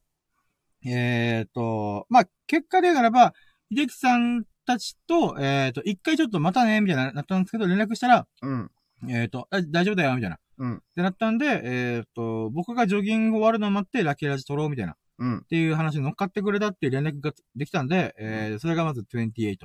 [0.85, 3.33] えっ、と、まあ、結果で言うならば、
[3.71, 8.71] 秀樹さんたちと、えっ、と、一回ちょっとまたね、みたいな、なったんですけど、連絡したら、うん。
[9.09, 10.39] えっ、と、あ大丈夫だよ、みたいな。
[10.57, 10.75] うん。
[10.77, 14.93] ってなったんで、えっ、と、僕がジョギング終わるのを待って、ラッキーラジ撮ろう、みたいな。
[14.93, 15.43] っうん。
[15.49, 19.57] ていう話に乗っかってくれたっていう連絡ができたんで、えー、それがまず28。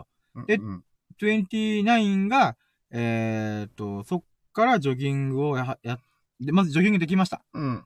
[0.47, 0.84] でうん。
[1.20, 2.57] 29が、
[2.91, 4.22] えっ、と、そっ
[4.53, 5.99] からジョギングをや、や、
[6.41, 7.43] で、まずジョギングできました。
[7.55, 7.84] うん。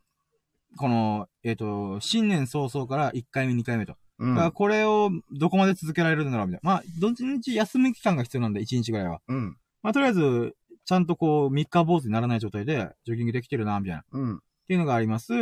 [0.76, 3.96] この、えっ、と、新年早々から1回目、2回目と。
[4.18, 4.34] うん。
[4.34, 6.70] だからこれをどこまで続けられるんだろうみたいな。
[6.70, 9.20] まあ、どっちみち休み期間が必要なんで、1日ぐらいは。
[9.28, 9.56] うん。
[9.82, 10.54] まあ、とりあえず、
[10.84, 14.00] ちゃんとこう、3日坊主にならない状態で、ジョギングできてるな、みたいな。
[14.00, 14.40] っうん。
[14.66, 15.32] ていうのがあります。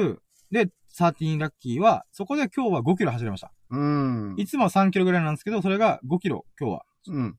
[0.50, 3.52] で、13ラッキーは、そこで今日は5キロ走れました。
[3.70, 4.34] うん。
[4.36, 6.84] いつもは3キロぐらいなんですけど、それが5キロ、今日は。
[7.08, 7.36] うん。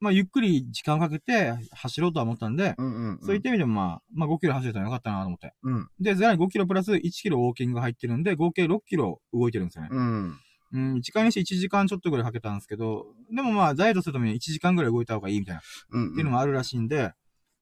[0.00, 2.94] まあ、ゆっくり時間をかけて走ろうとは思ったんで、うん。
[2.94, 3.18] うん。
[3.22, 5.54] そういった意味でもまあ、まあ5キロ走れたらよかったなと思って。
[5.62, 5.88] うん。
[6.00, 9.88] で、さらに5キロプラス1キロウォーキングが入ってるんで、合計6キロ動いてるんですよね。
[9.92, 10.38] うん。
[10.72, 16.14] うん、時間にして1時間ちょっとぐらいかけたんですけど、でもまあ、ダイエットするために1時間ぐらい動いた方がいいみたいな、っうん。
[16.14, 17.12] ていうのもあるらしいんで、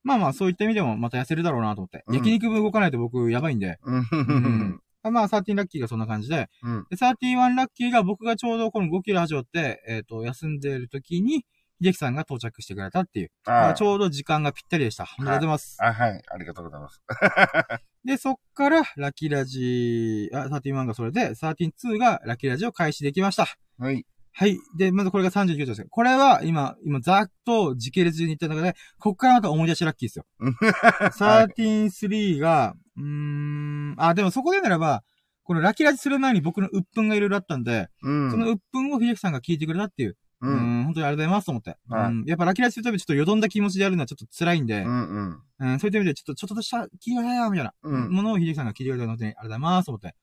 [0.04, 2.04] まあまあ、そういった意味でもまた痩せるだろうなと思って。
[2.06, 3.78] うん焼肉も動かないと僕やばいんで。
[3.84, 4.80] うん。
[5.10, 6.86] まあ、13ラッキーがそんな感じで、うん。
[6.90, 11.44] で、31ラッキーが僕がちょうどこの5キロ走って、えっ、と、休んでる時に、
[11.82, 13.30] 秀樹さんが到着してくれたっていう。
[13.44, 15.04] まああちょうど時間がぴったりでした。
[15.04, 15.76] ありがとうございます。
[15.80, 16.22] あ、はい。
[16.28, 17.02] ありがとうございます。
[18.04, 23.46] で、そっから、ラッキーラジ、あ、31がそれで、132がラッキーラジを開始できました。
[23.78, 24.06] はい。
[24.34, 24.58] はい。
[24.76, 30.24] で、まずこれが39ですけど、これは今、今、ざっと時系列順に言った中で、こっからまた思い出しラッキーですよ。
[30.40, 35.04] 133が、うーん、あ、でもそこでならば、
[35.44, 38.30] このラッキーラジする前に僕の鬱憤がいろいろあったんで、うん。
[38.30, 40.84] その鬱憤を秀樹さんが聞いてくれたっていう、う、うんん。
[40.84, 41.76] 本当にありがとうございますと思って。
[41.88, 45.40] はいうん、やっぱラッキーラジするためにちょっとよどんだ気持ちでやるのはちょっと辛いんで、うん。
[45.60, 45.72] うん。
[45.72, 50.14] うん、そういった意味で、ちょっと、ちょっとした気がやみたいな、うんものを秀樹さんが聞いてくれたので、ありがとうございます、と思って。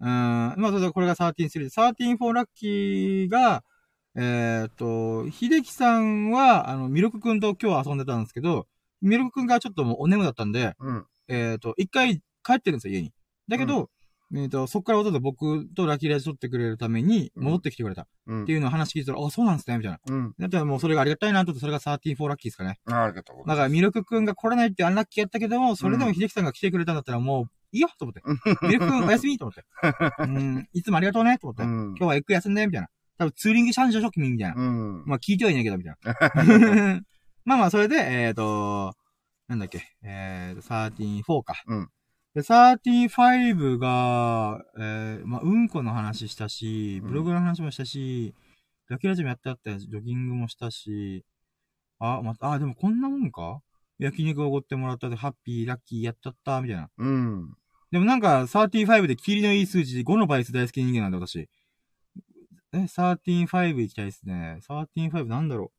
[0.00, 3.64] うん、まあ、それでこれが13、3で、13、4ラッキーが、
[4.14, 8.66] えーっと、秀樹さんは、あの、ミルクくんと今日遊んでたんですけど、
[9.02, 11.06] ミルクくんがちょっともうお眠だったんで、うん。
[11.28, 13.12] えーっと、一回帰ってるんですよ、家に。
[13.48, 13.90] だけど、
[14.34, 18.52] えーっと、そっからわざわざ僕とラッキーラジ撮ってくれるために戻ってきてくれたっうんて。
[18.52, 19.98] いうのを話聞いてたら、あ、そうなんですね、みたいな。
[20.08, 20.34] うん。
[20.38, 22.80] だったらもうそれがありがたいなと思って、それが13、4ラッキーですかね。
[22.86, 28.22] あありがとうだから、ミルクくんが来れないってアンラッキーやったけども、それでも秀樹さんが来てくれたんだったらもう、いいよと思って。
[28.66, 29.64] ミルクくんおやすみと思って。
[30.20, 31.62] うん、いつもありがとうねと思って。
[31.62, 31.94] う今ん。
[31.94, 32.88] 日はゆっくり休んでみたいな。
[33.18, 34.54] 多分ツーリングシャンジョショッキみたいな。
[34.56, 35.04] うん。
[35.06, 37.02] まあ聞いてはいないけど、みたいな。
[37.44, 38.94] まあまあ、それで、えっ、ー、と、
[39.46, 41.54] なんだっけ、えーと、134か。
[41.66, 41.88] うん
[42.34, 48.34] で、35が、えー、まあ、うんこの話したし、ブログの話もしたし、
[48.88, 51.24] ラッキーラジオもやってあったやつ、ジョギングもしたし、
[51.98, 53.62] あ、また、あ、でもこんなもんか？
[53.98, 56.90] 焼肉おごってもらったで、ハッピー、ラッキー、やったった、みたいな。
[56.98, 57.54] うん。
[57.92, 61.48] でもなんか、35で霧のいい数字で5の倍数大好き人間なんで、私。
[62.72, 64.58] え、135行きたいですね。
[64.60, 65.72] 135なんだろ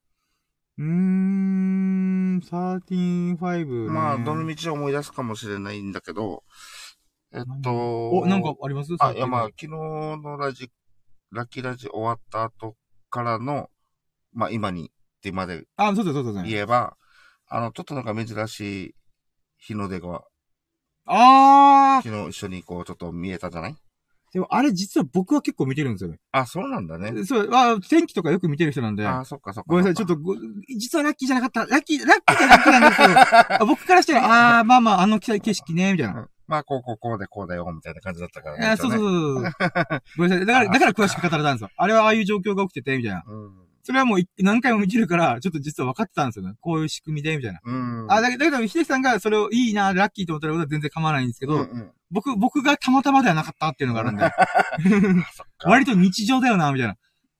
[0.77, 0.83] う。
[0.83, 3.89] うーん、135、ね。
[3.89, 6.43] まあ、どの道思い出すかもしれないんだけど、
[7.33, 8.93] えっと、お、なんかあります？
[8.99, 9.67] あ、いやまあ、135昨日
[10.23, 10.71] のラジ、
[11.31, 12.75] ラッキーラジ終わった後
[13.09, 13.69] からの、
[14.31, 14.89] まあ今にっ
[15.21, 16.33] てまであ、そうです、そうです。
[16.35, 16.95] そうです言えば、
[17.47, 18.95] あの、ちょっとなんか珍しい
[19.57, 20.23] 日の出が、
[21.07, 23.75] あー昨日一緒にこう、ちょっと見えたじゃない？
[24.33, 26.19] でもあれ実は僕は結構見てるんですよね。
[26.33, 27.23] あ、そうなんだね。
[27.23, 29.07] そう、あ天気とかよく見てる人なんで。
[29.07, 29.67] あ、そっかそっか。
[29.69, 30.21] ごめんなさい、ちょっと。
[30.77, 31.65] 実はラッキーじゃなかった。
[31.73, 33.13] ラッキー、ラッキーじゃラッキーなんですけど、
[33.63, 36.27] あ僕からしたら、あー、まあまあ、あの景色ね、みたいな。
[36.45, 38.65] まあ、こう、こう、こうで、こうだよ、みたいな感じだったからね。
[38.67, 39.01] あそうそうう。
[39.01, 39.53] そうそう。
[40.17, 40.45] ごめんなさい。
[40.45, 41.69] だから、だから詳しく語られたんですよ。
[41.77, 43.23] あれはああいう状況が起きてて、みたいな。
[43.25, 43.51] うん。
[43.87, 46.55] それはもうい何回も見てるから、ちょっと実は分かってたんですよね。
[46.59, 47.61] こういう仕組みで、みたいな。
[47.63, 48.11] うん。
[48.11, 51.91] あ、だけど、だけど、秀樹さんがそれをいいな、ラッキーと思ったら全然構わないんですけど、うんうん。
[52.11, 54.29] 僕、僕がたまたまではなかったっていうのがあるんで。
[55.63, 56.97] 割と日常だよな、みたいな。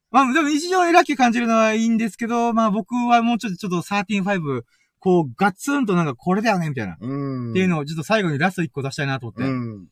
[0.10, 4.62] まあ、でも日常でラッキー感じるのはいいんですけど、まあ僕はもうちょっと、ちょっと13-5、
[5.00, 6.96] こう、ガツンとなんかこれだよね、みたいな。
[6.98, 7.52] うん。
[7.52, 9.44] っていうのをちょっと最後にラスト1個出したいなと思って。
[9.44, 9.88] うん。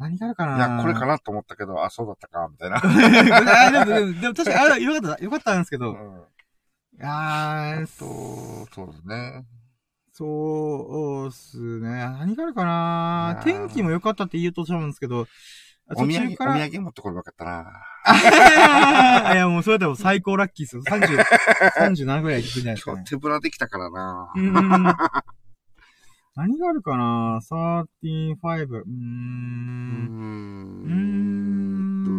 [0.00, 0.56] 何があるかな？
[0.56, 2.80] いや、これかなと思ったけど、あ、そうだったか、みたいな。
[2.82, 5.96] あでも、でも、確かに、あれ、よかった、よかったんですけど、うん。
[5.96, 9.44] いやー、と、そうですね。
[10.12, 11.88] そうっすね。
[11.88, 15.26] 何があるかな天気も良かったって言うとしゃるんですけど、
[15.94, 16.44] お土産、お土。
[16.44, 19.34] 産持ってこればよかったな。
[19.34, 20.82] いや、もうそれでも最高ラッキーっすよ。
[20.82, 21.24] 30、
[21.78, 23.04] 37ぐらい行くんじゃないですかね。
[23.08, 24.32] 手ぶらできたからな。
[24.34, 24.94] うーん
[26.36, 28.78] 何があるかな ?13-5。
[28.78, 28.86] うー。
[28.86, 30.06] うん
[30.86, 32.10] うー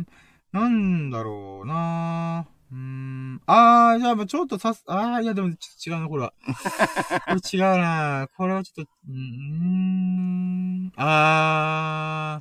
[0.00, 0.06] ん。
[0.52, 3.42] なんだろうなうーん。
[3.46, 6.32] あー、じゃあ、ちょっとさす、あー、いや、でも、ちょっと違うな、これは。
[7.26, 10.92] これ違うなこれはちょっと、うーん。
[10.96, 12.40] あ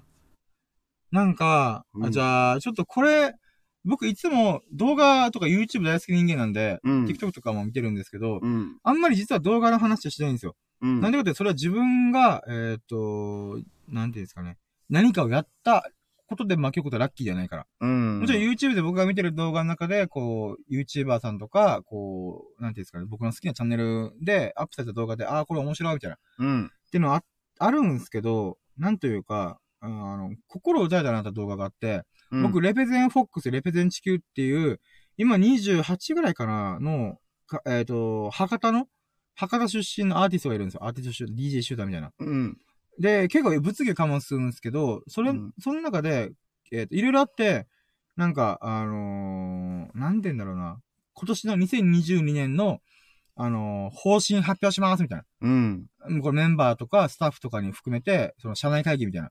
[1.12, 1.16] ー。
[1.16, 3.34] なんか、あうんじゃあ、ちょっとこれ、
[3.86, 7.06] 僕いつも動画とか YouTube 大好き人間なんで、うん。
[7.06, 8.78] TikTok とかも見てるんですけど、うん。
[8.84, 10.56] あんまり実は動画の話はしてないんですよ。
[10.82, 11.02] うん。
[11.02, 14.58] なんでかって、それは自分が、えっ、と、なんていうんですかね。
[14.90, 15.90] 何かをやった
[16.28, 17.68] ことで巻き起こったラッキーじゃないから。
[17.82, 18.20] うん。
[18.22, 26.16] もちろん YouTube で僕が見てる動画の中で、こう、YouTuber さんとか、こう、なんていうんですかね、僕の好きなチャンネルでアップされた動画で、ああ、これ面白いみたいな。
[26.16, 26.72] っうん。
[26.92, 27.24] ていうのはあ
[27.60, 32.04] あるんですけど、なんというか、あの、心を打たれたなった動画があって、
[32.34, 32.44] うん。
[32.44, 34.80] 僕、レペゼンフォックス、レペゼン地球っていう、
[35.18, 37.18] 今28ぐらいかな、の、
[37.48, 38.88] かえっ、と、博多の、
[39.36, 40.86] 博多出身のアーティストがいるんですよ。
[40.86, 42.12] アーティスト集団、DJ 集団みたいな。
[42.18, 42.58] うん。
[43.00, 46.32] で、結構物議かもするんですけど、それ、うんその中で、
[46.72, 47.68] えっ、と、いろいろあって、
[48.16, 50.80] なんか、あのーなんて言うんだろうな。
[51.14, 52.80] 今年の2022年の、
[53.36, 55.86] あのー方針発表しますみたいうん。
[56.00, 56.10] な。
[56.10, 59.30] もうこれメンバーとかスタッフとかに含めて、その社内会議みたいな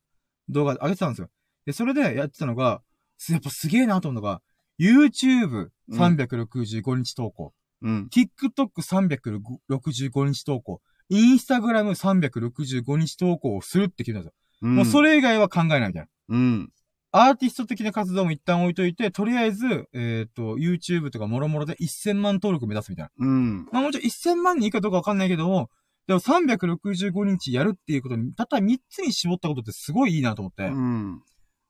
[0.48, 1.28] 動画上げてたんですよ。
[1.66, 2.91] で、それでやってたのが、す
[3.30, 4.42] やっぱすげえなと思うのが、
[4.80, 7.52] YouTube 365日投稿、
[7.82, 8.08] うん。
[8.10, 14.34] TikTok365 日投稿、Instagram365 日投稿をするって決めたんですよ。
[14.62, 14.76] うん。
[14.76, 16.08] もうそれ以外は考えないみたいな。
[16.28, 16.72] うん。
[17.14, 23.26] アーティスト的な活動も一旦置いといて、とりあえず、えっ、と、YouTube とかもろもろで1000万登録目指すみたいな。
[23.26, 23.68] うん。
[23.70, 25.68] まあもちろん1000万人いいかどうかわかんないけども、
[26.06, 30.64] でも365日やるっていうことに、たった3つに絞ったことってすごいいいなと思って。
[30.64, 31.22] うん。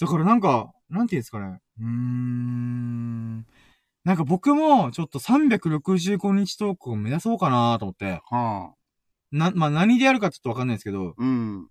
[0.02, 1.60] だからなんか、なんていうんですかね。
[1.78, 3.46] うーん。
[4.04, 8.20] なんか僕もちょっと365日投稿を目指そうかなと思って。
[8.28, 8.74] はあ。
[9.30, 11.68] な、まあ何でやるかちょっとわかんないですけど、うん。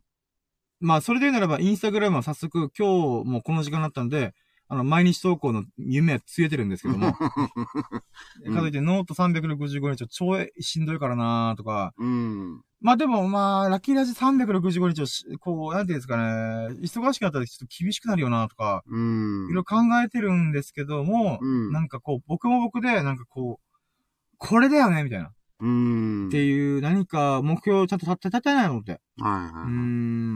[0.79, 4.33] まあ、それで言うならば、インスタグラムは早速、今日もうこの時間になったんで、
[4.71, 7.07] あの、毎日投稿の夢はつえてるんですけども。
[7.07, 11.93] うんかといって、ノート365日は超しんどいからなーとか。
[11.97, 12.61] うん。
[12.79, 16.23] まあでも、まあ、ラッキーラジ365日をし、こう、なんていうんですかね、
[16.81, 19.47] 忙しくなったらちょっと厳しくなるよなとか、うん。
[19.49, 21.71] いろいろ考えてるんですけども、うん。
[21.73, 23.77] なんかこう、僕も僕で、なんかこう、
[24.37, 25.25] これだよねみたいな。
[25.27, 26.29] っうん。
[26.31, 28.91] ていう、何か目標をちゃんと立て、立てないなと思って。
[28.93, 29.73] はいはうーい。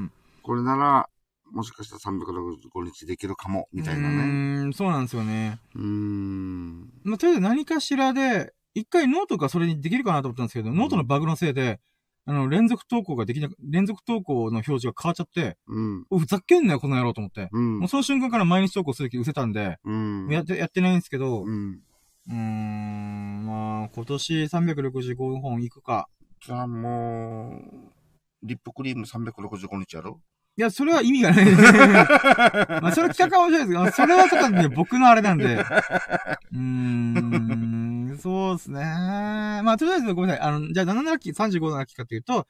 [0.04, 0.12] ん。
[0.44, 1.10] これなら、
[1.52, 4.16] もしかしたら365日できるかも、みたいなね。
[4.16, 5.60] うーん、そうなんですよね。
[5.76, 6.92] うーん。
[7.04, 11.80] まあ、とりあえず何かしらで、一回ノートがそれにできるかなと思ったんですけど、ノートのバグのせいで、
[12.26, 16.06] あの、連続投稿ができなく、連続投稿の表示が変わっちゃって、うん。
[16.10, 17.50] おふざけんなよ、この野郎と思って。
[17.52, 17.88] うんもう。
[17.88, 20.28] その瞬間から毎日投稿する気失せたんで、うん。
[20.30, 21.82] やって、やってないんですけど、ううん。
[22.28, 26.10] ーん、まあ、今年365本いくか。
[26.46, 27.92] じゃあもう、
[28.44, 30.20] リップクリーム365日やろ？
[30.58, 31.46] いや、それは意味がない。
[32.82, 35.56] まあ、それ企画は面白いですけど、まあそれはちょっとね、僕のあれなんで。
[35.56, 38.82] うーん、そうですね。
[38.82, 40.48] まあ、とりあえずごめんなさい。
[40.48, 42.48] あの、じゃあ7のラッキー、35のラッキーかというと、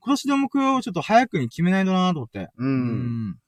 [0.00, 2.48] 今年の目標をちょっと早くに決めないとなと思って。
[2.56, 2.64] う。
[2.64, 3.38] うん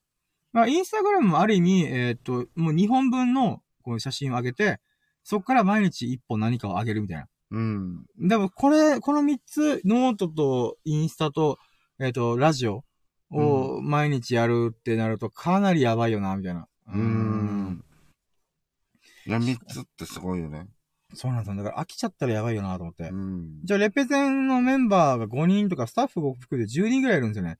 [0.53, 4.81] まあ、インスタグラムもある意味、えーっと、もう2本分のこの写真を上げて、
[5.23, 7.27] そこから毎日1本何かを上げるみたいな。
[7.53, 8.05] うん。
[8.19, 11.59] でも、これ、この3つ、ノートとインスタと、
[12.01, 12.85] えっ、と、ラジオ
[13.31, 16.67] を毎日やるってなると、かなりやばいよな、みたいな。
[16.89, 17.85] うーん。
[19.27, 20.67] いや、3つってすごいよね。
[21.15, 21.63] そうなんですよ。
[21.63, 23.15] だから飽きちゃったらやばいよな、と思ってう。
[23.15, 23.61] ん。
[23.65, 27.51] じゃあ、レペゼンのメンバーが5人とか、スタッフを含めて10人ぐらいいるんですよね。
[27.51, 27.59] だか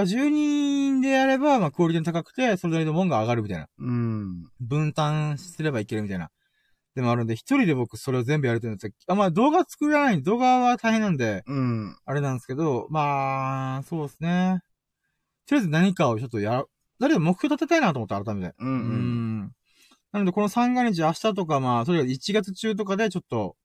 [0.00, 3.68] ら10人でやれば、まあ、クオリティ高くて、それなりのもんが上がるみたいな。
[3.78, 4.44] うん。
[4.60, 6.30] 分担すればいけるみたいな。
[6.94, 11.96] でもあるんで、一人で僕それを全部やるってなったら、あ、まあ動画作らない、動画は大変なんで、うん。
[12.04, 14.60] あれなんですけど、まあ、そうですね。
[15.46, 16.66] とりあえず何かをちょっとやる、
[16.98, 18.54] 誰でも目標立てたいなと思って改めて。
[18.58, 18.68] うん。
[18.68, 19.40] うん。
[20.12, 23.56] なので、この三が日明日とか、まあ、とりあえず1月中とかでちょっと、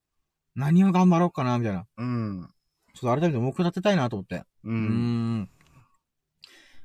[0.55, 1.85] 何を頑張ろうかな、みたいな。
[1.97, 2.49] うん。
[2.93, 4.37] ちょっと改めて目標立てたいなと思って。
[4.37, 4.43] う。
[4.63, 5.49] うんん。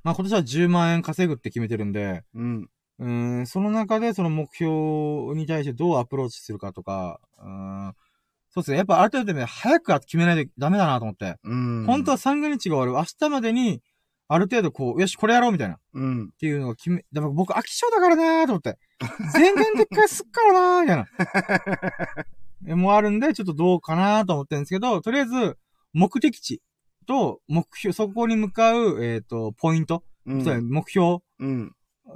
[0.02, 2.68] まあ今年は10万円稼ぐって決めてるんで、うん。
[2.98, 7.48] うーん、その中でその目標に対してどうアプローチするかとか、うー
[7.90, 7.94] ん、
[8.50, 8.76] そうですね。
[8.78, 11.36] やっぱある程度ね、早く決めないとダメだなと思って。
[11.44, 11.84] うん。
[11.86, 13.06] 本当は三が日が終わる。
[13.20, 13.80] 明日までに、
[14.32, 15.74] ある程度こう、よし、これやろうみたいな。
[15.74, 16.30] っうん。
[16.38, 18.78] ていうのを決め、でも僕飽き性だからなーと思って。
[19.34, 21.06] 全然でっかいすっからなーみたいな。
[22.72, 25.58] えもうあるんで、ちょっとどうかなーと思ってるんですけど、とりあえず、
[25.92, 26.62] 目的地
[27.06, 30.70] と目標、そこに向かう、えっ、と、ポイント、うん。
[30.70, 31.74] 目標、うん。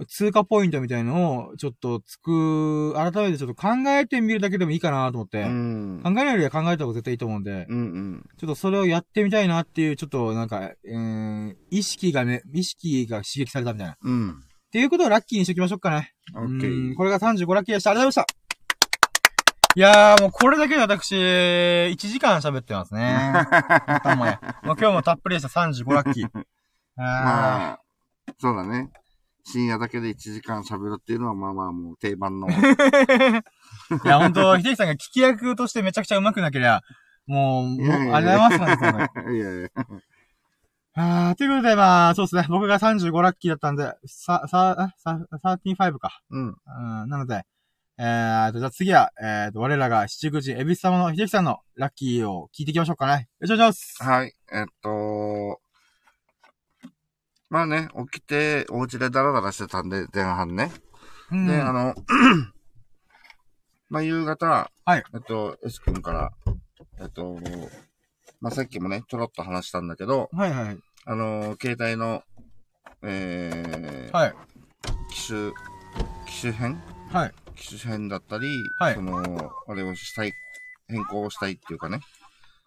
[0.09, 5.43] 通過ポイントみたいのを、ちょっとつく、改めてちょっと考えてみるだけでもいいかなと思って。
[5.43, 6.01] うん。
[6.03, 7.79] 考えないよりは考えた方が絶対いいと思うんで、うん。
[7.79, 8.25] うん。
[8.39, 13.93] ちょっとそれをやってみたいなっていう、ちょっとなんか、うーん、意識がね、意識が刺激されたみたいな。
[13.95, 14.43] っうん。
[14.71, 16.13] ていうことをラッキーにしときましょうかね。
[16.35, 16.97] オッケうー。
[16.97, 17.91] これが35ラッキーでした。
[17.91, 18.47] ありがとうございました。
[19.77, 23.03] いやー、もうこれだけで私、1時間喋ってますね。
[23.87, 24.41] 頭もや。
[24.63, 26.29] もう今日もたっぷりでした35ラッキー。
[26.97, 27.81] あまあ、
[28.39, 28.91] そうだね。
[29.49, 32.49] 深夜だけで1時間喋るっていうのは、まあまあもう定番の。
[32.49, 33.43] ー
[34.05, 36.83] いや、ほんと、秀樹さんが聞き役としてめちゃくちゃ上手くなけりゃ、
[37.27, 39.69] もう、もうありがとうございます、本当にいやいや。
[40.99, 42.47] あー、ということで、まあ、そうですね。
[42.49, 46.23] 僕が35ラッキーだったんで、さ、さ、さ、35か。
[46.31, 46.49] うん。
[46.49, 47.45] うん、なので、
[47.99, 53.29] えーと、じゃあ次は、えーと、我らが七口エビス様の秀樹さんのラッキーを聞いていきましょうかね。
[53.41, 54.05] よろしくお願いします。
[54.05, 54.35] はい。
[54.53, 55.61] えっと、
[57.57, 60.71] まあね、起きて、お家でダラダラしてたんで、前半ね。
[61.33, 61.95] うんで、あの、
[63.89, 65.03] まあ夕方、はい。
[65.15, 66.33] えっと、S 君から、
[67.01, 67.39] えっと、
[68.43, 70.79] まあさっきもね、ちょろっと話したんだけど、はいはい。
[71.07, 72.23] あの、携帯の、
[73.01, 74.35] えー、はい。
[75.11, 75.53] 機種、
[76.27, 77.33] 機種変はい。
[77.55, 78.49] 機種変だったり、
[78.79, 80.33] はいその、あれをしたい、
[80.89, 82.01] 変更をしたいっていうかね、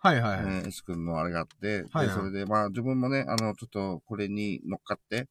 [0.02, 0.56] はいはいはい。
[0.56, 5.28] えー S 君のあれがあって、はいはいで、それで、まあ自分もね、あの、ちょっとこれに乗っかって、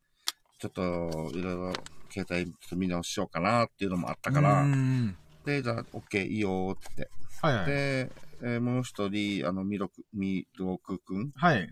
[0.58, 1.72] ちょっと、いろいろ、
[2.10, 4.66] 携帯ちょっと見直ししようかなっていうのもあったから、
[5.44, 7.08] で、じゃあ、OK、いいよーって。
[7.40, 7.66] はいはい。
[7.66, 8.12] で、
[8.42, 11.68] えーもう一人、あの、ミロク、ミロク君はい。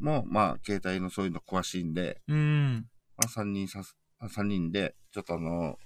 [0.00, 2.86] も、まあ、携帯のそういうの詳しいんで、うーん。
[3.16, 5.78] まあ、三人さす、あ三人で、ちょっとあの、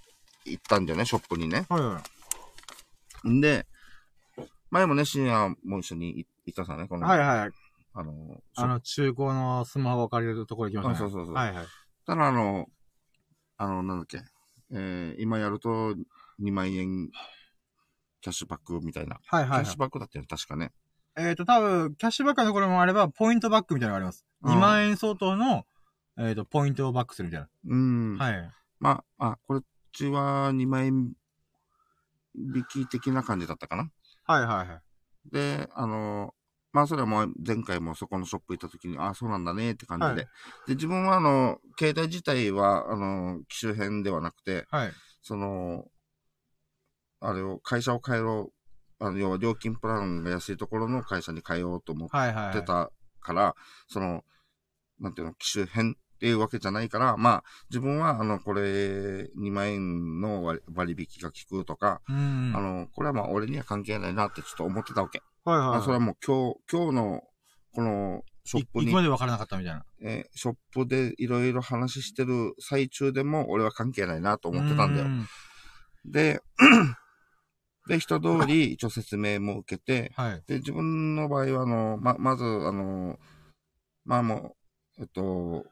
[0.45, 1.65] 行ったんだよね、ショップにね。
[1.69, 2.01] はいは
[3.25, 3.29] い。
[3.29, 3.67] んで、
[4.71, 7.51] 前もね、深夜も一緒に行ったさね、この、はいはい。
[7.93, 11.07] あの、あの、中古のスマホを借りるところ行きましたね。
[11.07, 11.65] あそうそうそうはいはい。
[12.05, 12.67] ただあの、
[13.57, 14.21] あの、なんだっけ、
[14.71, 15.95] えー、今やると
[16.41, 17.09] 2万円
[18.21, 19.19] キャッシュバックみたいな。
[19.25, 19.79] はいはい、はいキャッシュ。
[19.79, 20.71] バックだったよね、確かね。
[21.17, 24.25] えっ、と、多分、キャッシュバックのところもあれば、ポイントバックみたいなのがあります。
[24.43, 25.65] うん2万円相当の、
[26.17, 28.17] えっ、と、ポイントをバックするみたいうん。
[28.17, 28.25] な。
[28.25, 28.51] はい。
[28.79, 31.11] まあ、あ、こっちは2万円
[32.35, 33.91] 引き的な感じだったかな。
[34.29, 34.81] はいはいはい。
[35.31, 36.35] で、あの、
[36.71, 40.13] まあ、それはもう前回もそこのショップ行った時に、あ、そうなんだねって感じで。
[40.13, 40.27] はい
[40.67, 44.91] で、自分はあの、携帯自体は、あの、機種編ではなくて、はい。
[45.23, 45.85] その、
[47.21, 48.53] あれを、会社を変えろ
[48.99, 52.53] う、あの、要は料金プランが安いところの会社に変えようと思っはいはい。
[52.53, 53.55] てたから、
[53.87, 54.23] その、
[54.99, 62.51] なんていうの、機種変っていうわけじゃないから、まあ、自分は、あの、これ、2万円の割割引が効くとか、うん。
[62.53, 65.21] あの、これはまあ、俺には関係ないなってちょっと思ってたわけ。
[65.45, 65.79] はいはい、はい。
[65.79, 67.23] あそれはもう今日、今日の、
[67.73, 69.85] この、ショップにいいくま、で分からなかったみたいな。
[70.01, 75.09] えーショップでいろいろ話してる最中でも、俺は関係ないなと思ってたんだよう。
[75.09, 75.25] ん
[76.11, 76.41] で、
[77.87, 80.43] で、 一通り一応説明も受けて、はい。
[80.47, 83.17] で、自分の場合は、あの、ま、まず、あの、
[84.05, 84.55] まあも
[84.97, 85.65] う、えっと、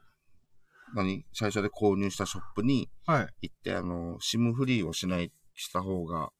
[0.94, 1.24] 何？
[1.32, 3.28] 最初で購入したショップにはい。
[3.42, 6.30] 行って、あの、シムフリーをしない、した方が、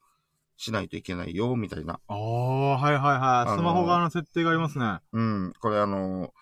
[0.57, 2.01] しないといけないよ、みたいな。
[2.09, 3.59] ああ、はいはいはい。
[3.59, 4.99] スマホ側の設定がありますね。
[5.13, 6.33] うん、これあの、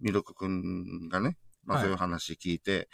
[0.00, 2.88] ミルクくんがね、まあはいそういう話聞いて、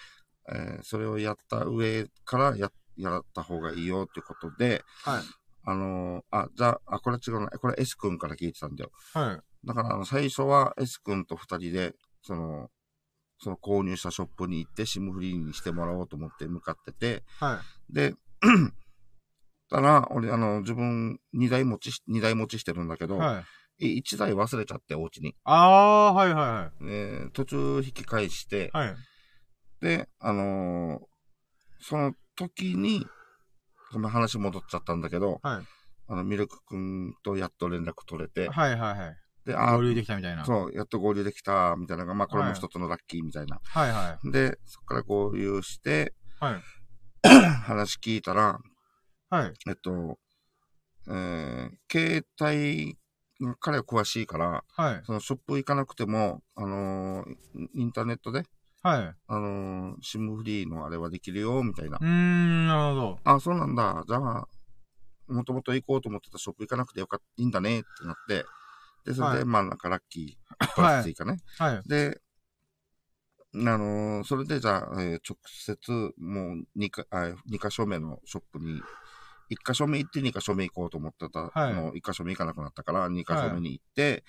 [0.48, 5.22] えーそれをやった上からや、やった方がいいよってことで、はい。
[5.68, 7.48] あのーあ、じゃあ、あ、これ違うな。
[7.48, 8.90] これ S 君から聞いてたんだよ。
[9.14, 9.66] はい。
[9.66, 12.70] だから、あの、最初は S 君と二人で、その、
[13.38, 17.60] その購入したショップに行って、シムフリーにしてもらおうと思って向かってて、は
[17.90, 17.92] い。
[17.92, 18.14] で、
[19.70, 23.40] たら、俺、あの、自分、二台持ちし、二台持ちしてるんだけど、は
[23.80, 23.84] い。
[23.84, 25.34] え一台忘れちゃって、お家に。
[25.44, 28.88] ああー、はいはえー途中引き返して、いはい。
[28.88, 28.96] はい。
[29.80, 31.06] で、あのー
[31.78, 33.06] その時に、
[33.92, 35.64] ごめん話戻っちゃったんだけど、はい。
[36.08, 39.16] あの、ミルク君とやっと連絡取れて、はいはいはい。
[39.46, 40.44] で、あ合流できたみたいな。
[40.44, 43.60] そう、やっと合流できた、みたいなのが、まあ、これも一つのラッキーみたいな。
[43.62, 46.12] はいはで、そこから合流して、
[46.42, 46.44] い。
[46.44, 46.62] はい。
[47.62, 48.58] 話聞いたら、
[49.30, 49.52] はい。
[49.68, 50.18] えっと、
[51.08, 52.98] えー、携帯
[53.40, 55.00] が彼は詳しいから、はい。
[55.04, 57.36] そのショップ行かなくても、あのー
[57.74, 58.42] インターネットで、
[58.82, 59.14] はい。
[59.28, 62.06] あのーシムフリーのあれはできるよ、みたいなうー。
[62.06, 63.18] ん、なるほど。
[63.22, 64.02] あ、そうなんだ。
[64.08, 64.48] じゃあ、
[65.28, 68.44] もともと行こうと思ってたショップ行かなくてよかった、いいんだね、ってなって。
[69.06, 71.38] で、それで、はいまあ、なんかラッキー、プラス追加ね。
[71.58, 71.88] はい。
[71.88, 72.20] で、
[73.54, 78.80] あのーそれでじゃあ、えー直接、もう2か、あ二箇所目のショップに、
[79.48, 84.24] 1箇所目行って2箇所目行こうと思ってたはいの、1箇所目行かなくなったから、2箇所目に行って、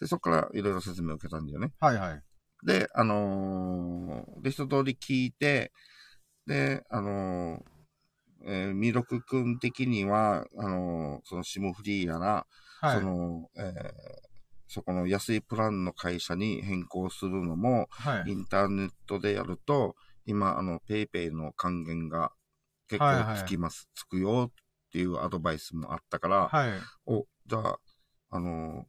[0.00, 1.72] で、そこからいろいろ説明を受けたんだよね。
[1.78, 2.22] はいはい。
[2.64, 5.72] で、あのーで、一通り聞いて、
[6.46, 7.62] で、あのー
[8.44, 12.46] えー、ミロク君的には、あのーそのシムフリーやら、
[12.82, 12.98] はい。
[12.98, 14.22] その、えー
[14.68, 18.30] そこの安いプランの会社に変更するのも、はい。
[18.30, 22.32] インターネットでやると、今、あの、ペイペイの還元が
[22.88, 24.54] 結はいはい構つきます、つくよっ
[24.90, 26.70] ていうアドバイスもあったから、はい。
[27.04, 27.78] お、じゃあ、
[28.30, 28.86] あの、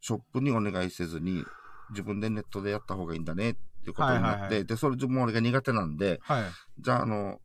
[0.00, 1.44] ショップにお願いせずに、
[1.90, 6.44] 自分でネットでやった方がいいんだねっていうことになって、はいはいはいで、それ自分俺が苦手なんで、はい。
[6.78, 7.40] じゃあ、あの、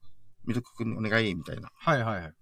[0.46, 2.34] ミルク君にお願いみたいな、っはいはい。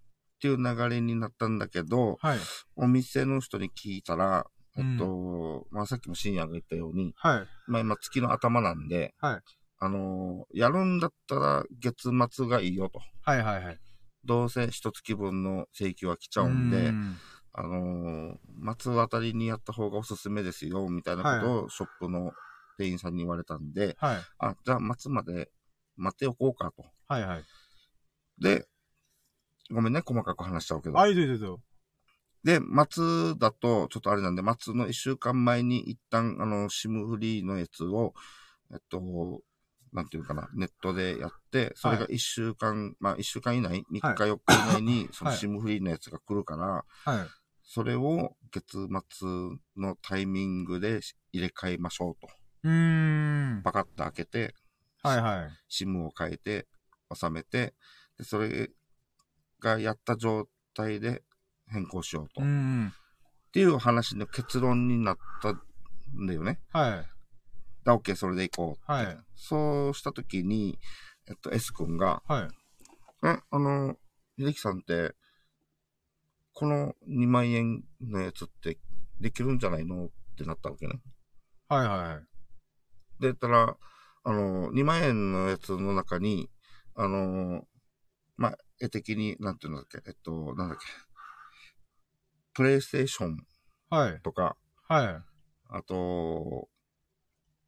[0.45, 2.39] ていう流れになったんだけど、はい。
[2.75, 4.45] お店の人に聞いたら、
[4.77, 7.47] えっと、まあ、さっきも深夜が言ったように、はい。
[7.67, 9.39] まあ今月の頭なんで、はい
[9.77, 13.01] あのーやるんだったら月末がいいよと。
[13.21, 13.79] はいはいはい。
[14.23, 17.17] どうせ一月分の請求は来ちゃうんで、ん
[17.53, 22.31] あのー末あたりにやった方がおすすめですよ、みたいなことをショップの
[22.77, 24.17] 店員さんに言われたんで、はい。
[24.39, 25.49] あ、じゃあ末まで
[25.97, 26.85] 待っておこうかと。
[27.07, 27.43] はいはい。
[28.39, 28.65] で、
[29.71, 30.99] ごめんね、細かく話しちゃうけど。
[30.99, 31.59] あ、いいぞいいぞいいぞ。
[32.43, 32.59] で、
[32.89, 38.13] 末だと、ちょっとあれなんで、末の一週間前に一旦、あの、シムフリーのやつを、
[38.71, 39.01] えっと、
[39.93, 47.27] なんていうかな、ネットでやって、それが一週間、まあ一週間以内、3日4日以内に、そのシムフリーのやつが来るから、はい。
[47.63, 49.27] それを月末
[49.75, 50.99] のタイミングで
[51.31, 52.29] 入れ替えましょうと。
[52.63, 53.61] うーん。
[53.63, 54.53] パカッと開けて、
[55.01, 55.49] はいはい。
[55.67, 56.67] シムを変えて、
[57.11, 57.73] 収めて、
[58.17, 58.69] で、それ
[59.65, 61.23] がやった状態で
[61.67, 62.41] 変更しようと。
[62.41, 62.87] うーん。
[62.89, 66.59] っていう話の結論になったんだよね。
[66.71, 67.05] はい。
[67.83, 68.91] だ、OK、それで行こう。
[68.91, 70.79] はいそうしたときに、
[71.27, 73.27] えっと、S 君が、はい。
[73.27, 73.95] え、あの、
[74.39, 75.13] 秀樹さんって、
[76.53, 78.77] この2万円のやつって
[79.19, 81.01] できるんじゃないのってなったわけね。
[81.67, 82.21] はいは
[83.19, 83.21] い。
[83.21, 83.75] で、たら、
[84.23, 86.49] あの、2万円のやつの中に、
[86.95, 87.19] あの、
[87.51, 87.61] まあ、
[88.79, 90.85] 絵的に、なんていうんだっけ、えっと、なんだっけ、
[92.53, 93.45] プレイステーション
[93.89, 94.21] はい。
[94.21, 94.57] とか、
[94.87, 95.07] はい。
[95.69, 96.69] あと、こ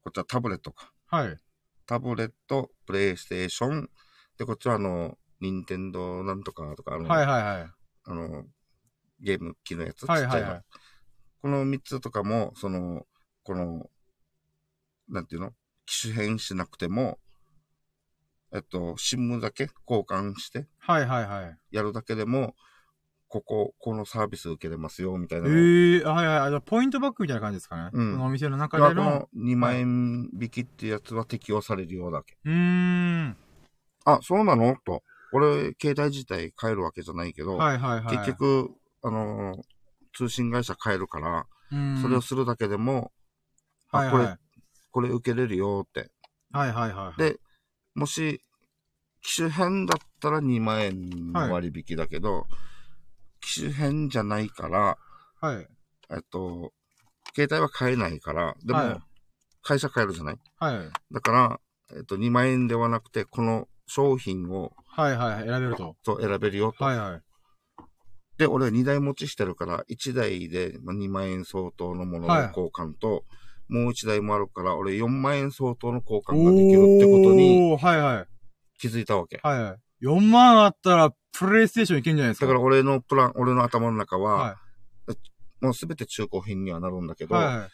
[0.09, 0.91] っちはタブレットか。
[1.07, 1.37] はい。
[1.85, 3.89] タブレット、プレイステーション、
[4.37, 7.71] で、こっちはあの、ニンテンドーなんとかとか、あの、はいはいはい。
[8.05, 8.45] あの、
[9.19, 10.63] ゲーム機のやつ、はいちっちゃいのはいはい。
[11.41, 13.05] この3つとかも、その、
[13.43, 13.89] この、
[15.07, 15.51] なんていうの
[15.85, 17.19] 機種変しなくても、
[18.53, 21.57] えっと、シムだけ交換して、はいはいはい。
[21.71, 22.55] やるだけでも、
[23.29, 25.57] ここ、このサービス受けれますよ、みたいえなのを。
[25.57, 26.49] えはいはい。
[26.49, 27.89] じゃあポイントバックみたいな感じですかね？
[27.91, 29.03] うんこのお店の中での。
[29.03, 32.37] の2万円引きってやつは適用されるようだけ。
[32.45, 33.37] うーん。
[34.05, 34.77] あ、そうなの？
[34.85, 35.03] と。
[35.33, 38.17] 俺、携帯自体変えるわけじゃないけど、はいはいはい。
[38.17, 38.71] 結、局、
[39.03, 39.61] あのー
[40.15, 42.01] 通信会社変えるから、うん。
[42.01, 43.11] それをするだけでも、
[43.91, 44.13] あ、はいはい。
[44.13, 44.37] これ、
[44.91, 46.09] これ受けれるよって。
[46.53, 47.19] はいはいはい。
[47.19, 47.37] で、
[47.97, 48.41] もし、
[49.21, 52.45] 機種変だったら2万円の割引だけど、
[53.41, 54.97] 機種変じゃないから、
[55.41, 55.67] はい。
[56.11, 56.73] えっと、
[57.35, 59.01] 携帯は買えないから、でも、はい
[59.63, 60.39] 会社変えるじゃない？
[60.59, 60.89] はい。
[61.11, 61.59] だから、
[61.93, 65.43] えっと、2万円ではなくて、この商品をはいはい。
[65.43, 65.97] 選べると。
[66.05, 66.85] と選べるよと。
[66.85, 67.21] はいはい。
[68.37, 73.25] で、俺2台持ちしてるから、1台でまあ2万円相当のもののはい交換と、
[73.69, 78.25] もう1台もあるから、俺4万円相当の交換ができるってことに、はいはい。
[78.79, 79.39] 気づいたわけ。
[79.43, 80.05] はいはい。
[80.05, 82.45] 4万あったら、プレイステーションいけんじゃないですか？
[82.45, 84.57] だから俺のプラン、俺の頭の中は、は
[85.59, 87.27] もうすべて中古品にはなるんだけい。
[87.27, 87.69] ど、はいはい。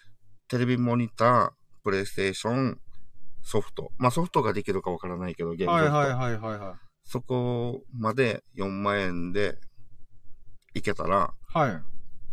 [0.48, 1.52] テレビモニター、
[1.84, 2.80] プレイステーション、
[3.42, 3.92] ソフト。
[3.98, 5.96] まあソフトができるかわからないけど、ゲームソフト。
[5.98, 9.58] はいはいはいはいはそこまで4万円で
[10.74, 11.58] いけたら、い。
[11.58, 11.82] はい。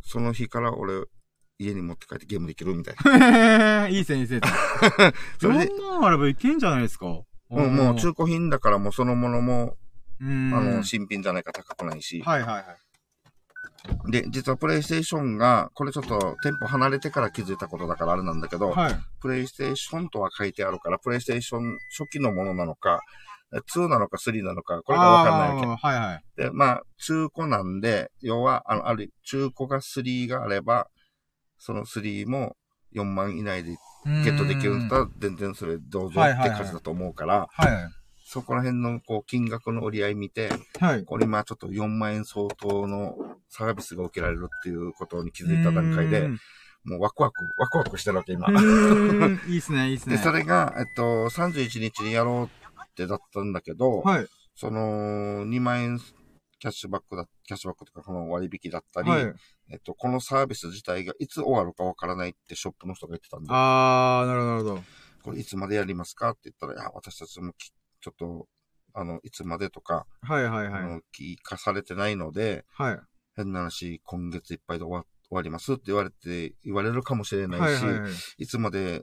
[0.03, 1.05] その日から俺、
[1.61, 3.89] 家に持って帰ってゲームできるみたいな。
[3.89, 4.41] いいっすね、いいっすね。
[5.39, 7.07] それで、4万あればいけんじゃないですか？
[7.07, 9.77] もうもう中古品だからもうそのものも。
[10.23, 12.23] あの、新品じゃないか高くないし。
[12.23, 14.11] はいはいはい。
[14.11, 18.95] で、実はプレイステーションが、これちょっと店舗離れてから気づいたことだからあれなんだけど、はい。
[19.21, 23.01] プレイステーションとは書いてあるから、プレイステーション初期のものなのか、
[23.53, 25.67] 2なのか3なのか、これがわかんないわけ。
[25.67, 26.25] はいはい。
[26.37, 30.89] で、まあ、中古なんで、要は、あの、ある、中古が3があれば、
[31.61, 32.57] その3も
[32.95, 33.77] 4万以内で
[34.25, 37.69] ゲットできるんだったら、全然それどうぞって感じだと思うから、はい。
[38.25, 41.05] そこら辺の、こう、金額の折り合い見て、はい。
[41.05, 43.17] これ今ちょっと4万円相当の
[43.49, 46.29] サービスが受けられるっていうことに気づいた段階で
[46.85, 48.49] もうワクワク、ワクワクしてるわけ、今。
[49.49, 50.17] いいっすね、いいっすね。
[50.17, 54.27] で、それが、えっと、31日にやろうってだったんだけど、はい。
[54.55, 55.99] その、2万円
[56.59, 59.35] キャッシュバックだ、キャッシュバックとかこの割引だったり、はい。
[59.71, 64.83] えっと、このサービス自体がいつ終わるかわからないってショップの人が言ってたんで、あー、なるほど、なるほど。
[65.23, 66.31] これいつまでやりますか？
[66.31, 67.71] って言ったら、いや、私たちもき
[68.01, 68.47] ちょっと、
[68.95, 70.83] あの、いつまでとか、はいはいはい。
[70.83, 72.99] あの聞かされてないので、はい。
[73.37, 78.13] 変な話、今月いっぱいで終わ終わりますって言われて、言われるかもしれないし、はいはいはい。
[78.39, 79.03] いつまで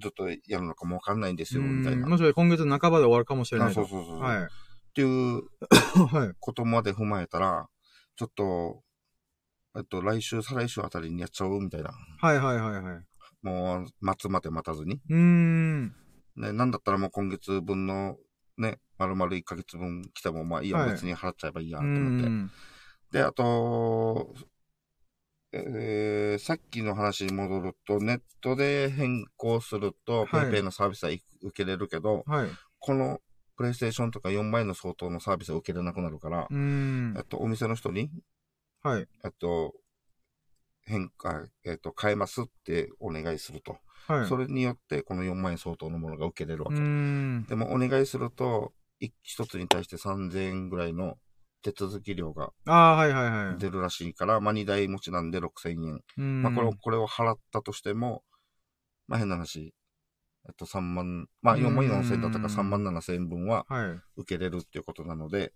[0.00, 2.02] ずっとやるのかもわかんないんですよ、みたいな。
[2.04, 3.86] うんもしか今月半ばで終わるかもしれなあいと。
[3.86, 4.20] そうそうそう。
[4.20, 4.42] はい。
[4.44, 4.46] っ
[4.94, 5.42] ていう
[6.14, 6.34] はい。
[6.38, 7.68] ことまで踏まえたら、
[8.16, 8.82] ちょっと、
[9.76, 11.90] えっと、来週、再来週あたりにやっちゃうみたいな。
[12.20, 13.04] はいはいはいはい。
[13.42, 15.00] もう、待つまで待たずに。
[15.08, 15.94] うーん。
[16.36, 18.16] ね、なんだったらもう今月分の、
[18.56, 22.28] ね、丸々1ヶ月分来ても、まあいいや、はい別に払っちゃえばいいや、うと思って。
[22.28, 22.50] ん。
[23.10, 24.34] で、あと、
[25.52, 32.48] えー、さっきの話に戻ると、ネットで変更すると、はい PayPay のサービスは受けれるけど、はい。
[32.80, 33.20] この
[33.56, 37.24] プレイステーションとか4万円の相当のサービスは受けれなくなるからう、んえっ。
[37.24, 38.10] と、お店の人に、
[38.84, 39.08] はい。
[39.24, 39.72] えっと、
[40.82, 43.78] 変化、えっと、変えますってお願いすると。
[44.06, 44.28] はい。
[44.28, 46.80] それによって、この4万円相当のものが受けれるわうけ。
[46.82, 47.46] ん。
[47.46, 51.16] でも、お願いすると、い一つに対して3000円ぐらいの
[51.62, 53.58] 手続き料があー、はいはいはい。
[53.58, 56.00] 出るらしいから、まあ、2台持ちなんで6000円。
[56.18, 56.42] うん。
[56.42, 58.22] まあ、これを、これを払ったとしても、
[59.08, 59.74] まあ、変な話、
[60.46, 64.20] えっと、3万、まあ、4万4千円だったから3万7千円分ははい。
[64.20, 65.54] 受けれるっていうことなので、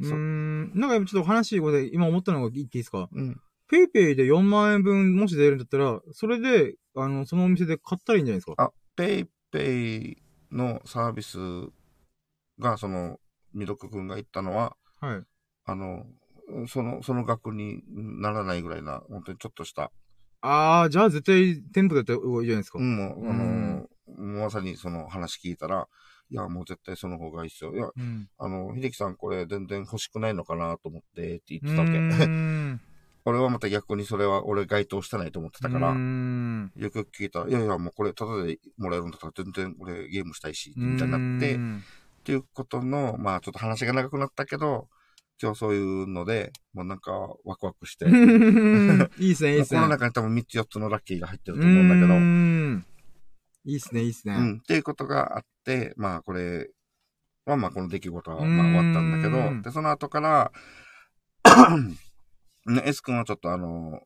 [0.00, 3.08] うんなんか今ちょっと話こで今思ったのが言っていいですか？
[3.12, 3.40] うん。
[3.68, 8.54] PayPay で4万円分もし出るんだったら、それで、あの、そのお店で買ったらいいんじゃないですか？
[8.62, 11.38] あ、 PayPay のサービス
[12.58, 13.18] が、その、
[13.54, 15.24] みどくくんが言ったのは、はい。
[15.64, 16.06] あの、
[16.68, 17.82] その、その額に
[18.20, 19.90] ならないぐらいな、本当にちょっとした、
[20.42, 22.78] あー、じゃあ絶対店舗でやったらいいじゃないですか。
[22.78, 25.88] うん、もう、あうんの、まさにその話聞いたら、
[26.30, 27.74] いや、もう絶対その方がいいっすよ。
[27.74, 28.28] いや、うん。
[28.38, 31.98] あの、秀樹さんこれ全然欲しくないのかなと思ってって言ってうたわけ。
[33.28, 35.88] 俺はまた逆にそれは俺該当してないと思ってたから。
[35.88, 41.58] よくよく聞いたら、いやいや、もうこれタダでもらえるんだったら全然俺ゲームしたいし、みたいになって、っ
[42.22, 44.88] ていうことの、まあちょっと話が長くなったけど、
[45.42, 47.12] 今日そういうので、もうなんか
[47.44, 48.06] ワクワクして、
[49.18, 49.80] いいっすね、いいっすね。
[49.80, 52.86] この中に多分3つ4つのラッキーが入ってると思うんだけど、
[53.66, 54.34] いいっすね、いいっすね。
[54.34, 56.70] うん、っていうことがあって、まあこれ
[57.44, 60.52] はまあこの出来事はまあ終わったんだけうんど、で、その後から、
[62.66, 64.00] ね、S 君はちょっとあの、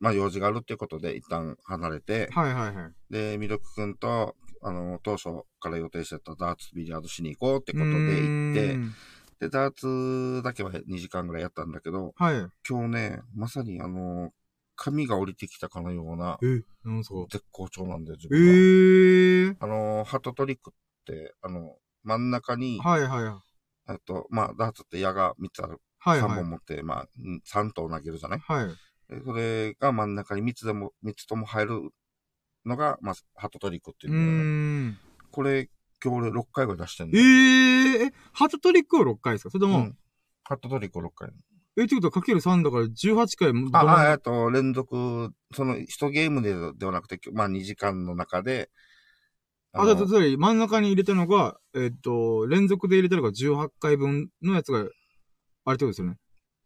[0.00, 2.92] まあ用事があるっていうことで一旦離れて、はいはいはい。
[3.10, 5.28] で、ミルク君と、あの、当初
[5.60, 12.46] から予定してたダーツビリヤードしに行こうってことで行っうてで、ダーツだけは2時間ぐらいやったんだけど、はい。
[12.68, 14.32] 今日ね、まさにあの、
[14.80, 17.14] 髪が降りてきたかのようなえ、なんすか？
[17.30, 18.54] 絶好調なんだよ、自え分は。
[18.54, 19.56] ー。
[19.58, 23.42] あの、ハットトリックって、あの、真ん中に、はいはいは
[23.88, 23.92] い。
[23.92, 25.80] えっと、まあ、ダーツって矢が3つある。
[26.04, 26.34] 3はいはい。
[26.36, 28.38] 本持って、まあ、うん3投投げるじゃない？
[28.40, 28.66] はい。
[28.68, 31.90] でそれが真ん中に3つでも、3つとも入る
[32.64, 34.98] のが、まあ、ハットトリックっていううん。
[35.32, 35.68] これ、
[36.04, 37.18] 今日俺6回ぐらい出してんの。
[37.18, 39.50] えー、え、ハートトリックは6回ですか？
[39.50, 39.98] それとも、うん。
[40.44, 41.30] ハットトリック6回。
[41.78, 48.70] え、ってことはかける3だから18回も、あ、あ、えっと、連続、その、一ゲームでではなくて、まあ、2時間の中で、
[49.72, 54.90] あ、だ、だ、だ、真ん中に入れたのが、えっと、連続で入れたのが18回分のやつが、あれって
[55.68, 56.16] ことですよね？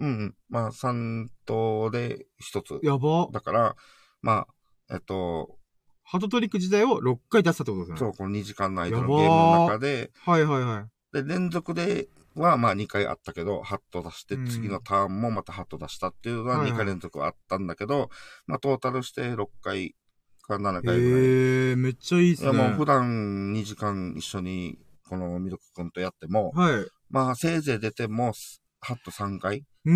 [0.00, 0.34] うんうん。
[0.48, 2.80] まあ、3投で1つ。
[2.82, 3.28] やば。
[3.32, 3.76] だから、
[4.22, 4.46] ま
[4.88, 5.58] あ、えっと、
[6.04, 7.98] ハトトリック自体を6回出したってことですね？
[7.98, 11.22] そう、この2時間の間のゲームの中で、はいはいはい。
[11.22, 18.10] で、連続ではまあ2回あったけど、ハット出してうん、次のターンもまたハット出したっていうのははいはい2回連続あったんだけど、
[18.46, 19.94] まあトータルして6回
[20.42, 20.98] か7回ぐらい。
[20.98, 22.50] へえー、めっちゃいいっすね。
[22.50, 24.78] いやもう普段2時間一緒に
[25.08, 26.72] このミルク君とやっても、はい。
[26.74, 28.32] うまあせいぜい出ても
[28.80, 29.64] ハット3回。
[29.84, 29.90] あ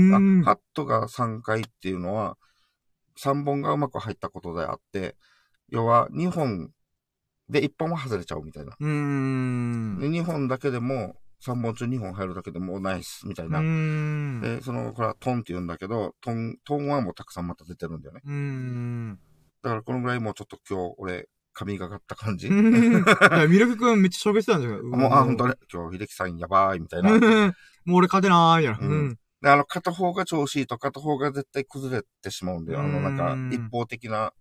[0.44, 2.36] ハットが3回っていうのは、
[3.18, 5.16] 3本がうまく入ったことであって、
[5.68, 6.70] 要は2本
[7.48, 8.76] で1本は外れちゃうみたいな。
[8.78, 9.98] うーん。
[10.00, 13.60] で、2本だけでも、3本中2本入るだけでもうナイスみたいうな。
[14.40, 18.20] で、その、これはトンって言うんだけど、トン、トンはもうたくさんまた出てるんだよね。
[19.62, 22.50] だからこのぐらいもうちょっと今日、俺、髪がかった感じ。
[22.50, 24.74] ミルクくんめっちゃ紹介してたんじゃん。
[24.80, 27.10] う、あ、ほんとね、今日、秀樹さんやばい、みたいな。
[27.14, 27.54] もで、う
[27.86, 28.88] 俺勝てなー、みたいな。
[28.88, 29.18] ううんん。
[29.44, 32.80] あの、片方が調子いいと片方が絶対崩れてしまうんだよ。
[32.80, 34.32] あの、なんかう、ん一方的な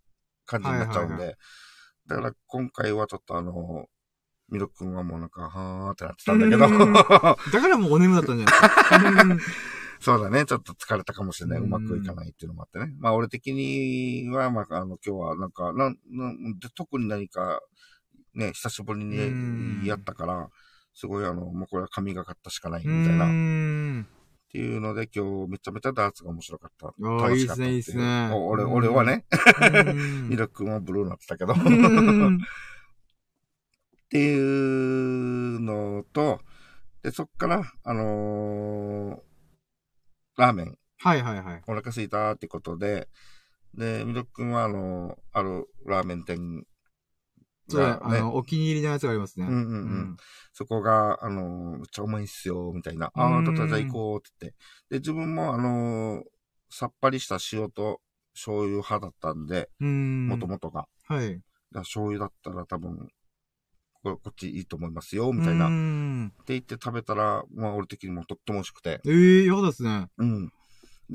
[0.45, 1.38] 感じになっちゃうんで。
[2.07, 3.88] だから今回はちょっとあの、
[4.50, 6.68] ミルク君はもうなんか、はーってなってたんだけど。
[6.68, 7.36] うん だか
[7.68, 9.40] らもうお眠だったんじゃない？
[10.00, 10.46] そうだね。
[10.46, 11.60] ちょっと疲れたかもしれない。
[11.60, 12.94] ううんまくいかないっていうのもあってね。
[13.00, 17.60] まあ、俺的には、まあ、あの、今日はなんか、なん、なんで特に何か、
[18.36, 20.50] ね、久しぶりうんにやったから、
[20.94, 23.26] すごいあの、もうこれは神がかったしかない、うみたいな。
[23.26, 24.06] っ。
[24.52, 26.88] ていうので、今日めちゃめちゃダーツが面白かった。
[27.00, 29.26] ー楽しかったっていいっすねいいっすねお俺、うん俺はね、
[29.88, 31.56] うん ミルク君はブルーになってたけど。
[34.06, 36.40] っうんていうのと、
[37.02, 39.19] で、そっから、あのー
[40.38, 40.77] ラーメン。
[40.98, 41.61] はいはいはい。
[41.68, 43.07] お腹すいたってことで、
[43.73, 46.65] で、みどくんは、あの、あるラーメン店
[47.68, 49.48] そうだねあの、お気に入りのやつがありますね。
[49.48, 49.76] うんうんう
[50.14, 50.18] ん
[50.53, 53.11] そこが、あの、めっちゃうまいっすよ、みたいな。
[53.14, 54.57] ああ、うんだったらじゃあ行こうって言って。
[54.90, 56.23] で、自分も、あの、
[56.69, 57.99] さっぱりした塩と
[58.34, 60.27] 醤油派だったんで、うん。
[60.27, 60.88] もともとが。
[61.07, 61.41] はい。
[61.73, 63.10] だ醤油だったら多分、
[64.11, 65.68] こっちいいと思いますよ、みたいな。
[65.68, 65.69] っ
[66.45, 66.53] て。
[66.53, 69.02] 言って食べたら、まあ俺的にもとっても美味しくて。
[69.06, 70.07] ええ、よかですね。
[70.18, 70.52] うん。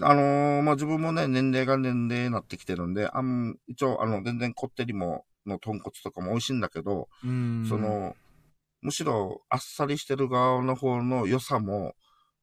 [0.03, 7.09] あのーまあ、自分もね、年齢が年齢になってきてるんで、あん、一応、あの、全然こってりも、の豚骨とかも美味しいんだけど、
[7.69, 8.15] そ、の、
[8.83, 11.95] むしろ、あっさりしてる側の方の良さも、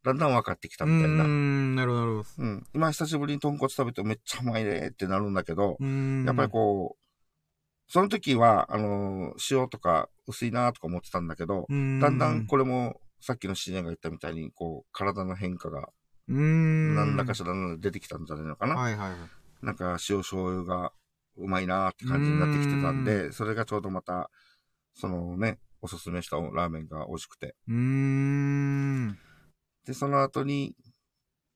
[0.03, 1.23] だんだん分かってきたみたいな。
[1.23, 1.75] うん。
[1.75, 2.29] なるほど、なるほど。
[2.73, 5.77] 今久しぶりに豚骨食べてめっちゃうまいねってなるんだけど、
[6.25, 15.89] やっぱりこう、その時は、あのー塩とか薄いなとか思ってたんだけど、うん、だんだんこれも、さっきのシネが言ったみたいに、こう、体の変化が、
[16.27, 16.95] うん。
[16.95, 18.75] 何らかしら出てきたんじゃないのかな。
[18.75, 19.65] はいはいはい。
[19.65, 20.91] なんか塩醤油が
[21.37, 24.29] うまいなーって感じになってきてたんで、それがちょうどまた、
[24.93, 27.55] そのね、おすすめしたラーメンが美味しくて。
[27.67, 29.17] うーん。
[29.85, 30.75] で、その後に、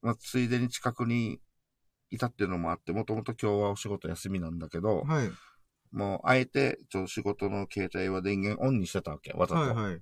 [0.01, 1.39] まあ、ついでに近くに
[2.09, 5.31] いたっていうのもあって、もともと今日はお仕事休みなんだけど、はい。
[5.91, 9.61] もう、あえて、ちょ、仕事の携帯は電源オンにしてたわけ、わざと。
[9.61, 10.01] はいはい。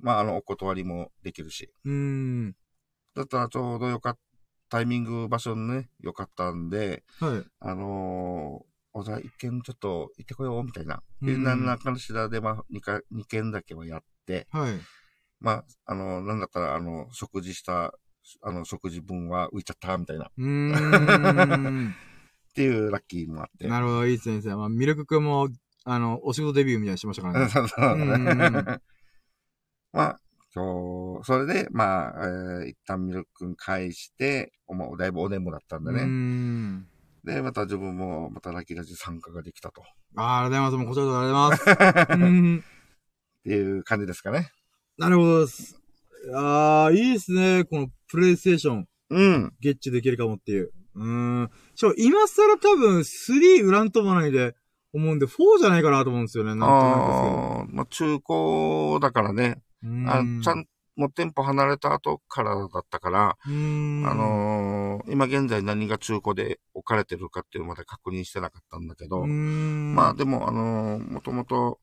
[0.00, 1.72] まあ、あの、お断りもできるし。
[1.84, 2.56] うーん。
[3.14, 4.20] だったらちょうどよかった、
[4.70, 7.44] タイミング、場所ね、よかったんで、はい。
[7.60, 11.02] あのー、おじゃあ一軒ちょっと行ってこよう、みたいな。
[11.22, 14.72] で、うんなんらかしらで、まあ、二か、二軒だけはやって、はい。
[15.40, 17.94] まあ、あの、なんだったら、あの、食事した、
[18.42, 20.26] あの、食事分は浮いちゃった、みたいな。
[20.26, 21.92] っうー
[22.62, 22.64] ん。
[22.64, 23.68] ていうラッキーもあって。
[23.68, 24.40] なるほど、いいですね。
[24.42, 25.48] 先生まあ、ミルク君も、
[25.84, 27.48] あの、お仕事デビューみたいにしましたからね。
[27.50, 28.82] そうそうだうんう。
[29.92, 30.20] まあ、
[30.54, 36.04] 今日、それで、まあ、えー一旦ミルク君返して、おまだいぶお眠だったんでね。
[36.04, 36.86] ん。
[37.24, 39.82] で、また自分も、またラッキーラジ参加ができたと。
[40.16, 40.76] あーありがとうございます。
[40.76, 42.28] もうこちらこそありがとうございます。
[42.28, 42.58] うん。
[42.58, 42.62] っ
[43.44, 44.50] ていう感じですかね。
[44.98, 45.80] なるほどです。
[46.34, 47.64] ああ、いいですね。
[47.64, 49.54] このプレイステーション、うん。
[49.60, 50.72] ゲッチュできるかもっていう。
[50.98, 51.50] うーん。
[51.74, 54.54] しかも今更多分3裏ん飛ばないで
[54.92, 56.50] 思うんで、4じゃないかなと思うんですよね。
[56.50, 59.62] なんとなくああ、まあ、中古だからね。
[60.08, 60.66] あうちゃん、
[60.96, 63.36] もう店舗離れた後からだったから。
[64.06, 69.20] あのー今現在何が中古で置かれてるかっていうのまで確認してなかったんだけど。
[69.94, 71.78] まあでも、あのーもともと、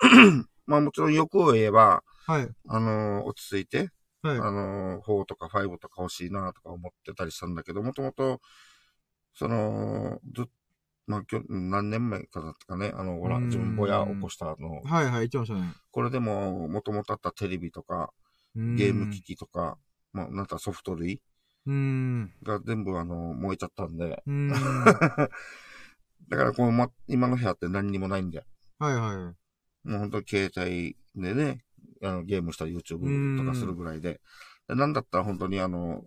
[0.66, 2.48] まあもちろん欲を言えば、はい。
[2.68, 3.90] あのー落ち着いて、
[4.26, 4.38] はい。
[4.38, 8.40] あのー4とか5とか欲しいなとか思ってたりしたんだけど、もともと、
[9.34, 10.44] その、ずっ
[11.06, 15.72] まあ、きょ何年前かだったかね、あの、ほら、うん自分ぼや起こしたの、はいはい、言ってましたね。
[15.92, 18.12] これでも、もともとあったテレビとか、
[18.76, 19.78] ゲゲーム機器とか、
[20.12, 21.20] まあ、なんかソフト類
[21.66, 22.32] うーん。
[22.42, 24.48] が全部あの、燃えちゃったんで、ん。
[26.28, 28.44] だからこの、ま、今の部屋って何にもないんだよ。
[28.78, 29.88] はいはい。
[29.88, 31.64] もう本当に携帯でね、
[32.02, 34.20] あのゲームしたり YouTube とかするぐらいで。
[34.68, 36.02] でなんだったら本当にあの、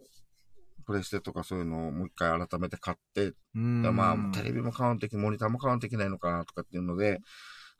[0.85, 7.21] プレステとかそういうのをもう一回改めて買って、まあ、テレビも買わんとき、モニターも買わんといけないのかとかっていうので、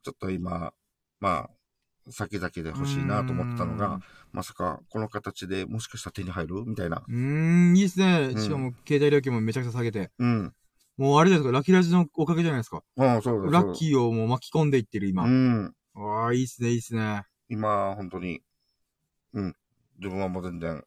[0.04, 0.74] ちょっと今、
[1.20, 1.50] まあ、
[2.12, 4.00] 先々で欲しいなと思ってたのが、
[4.32, 7.04] まさかこの形でもしかしたら手に入るみたいな。
[7.08, 7.16] うー
[7.72, 7.76] ん。
[7.76, 8.32] いいっすね。
[8.34, 10.12] うんしかも、携帯料金もめちゃくちゃ下げて。
[10.20, 10.54] うん。
[10.98, 12.84] もうあれですか、ラッキーラジのおかげじゃないですか。
[12.98, 15.24] ああ、そうだラッキーをもう巻き込んでいってる今。
[15.24, 15.74] うん。
[15.94, 17.24] わあ、いいっすね、いいっすね。
[17.50, 18.42] 今、本当に、
[19.34, 19.56] うん。
[19.98, 20.84] 自分はもう全然、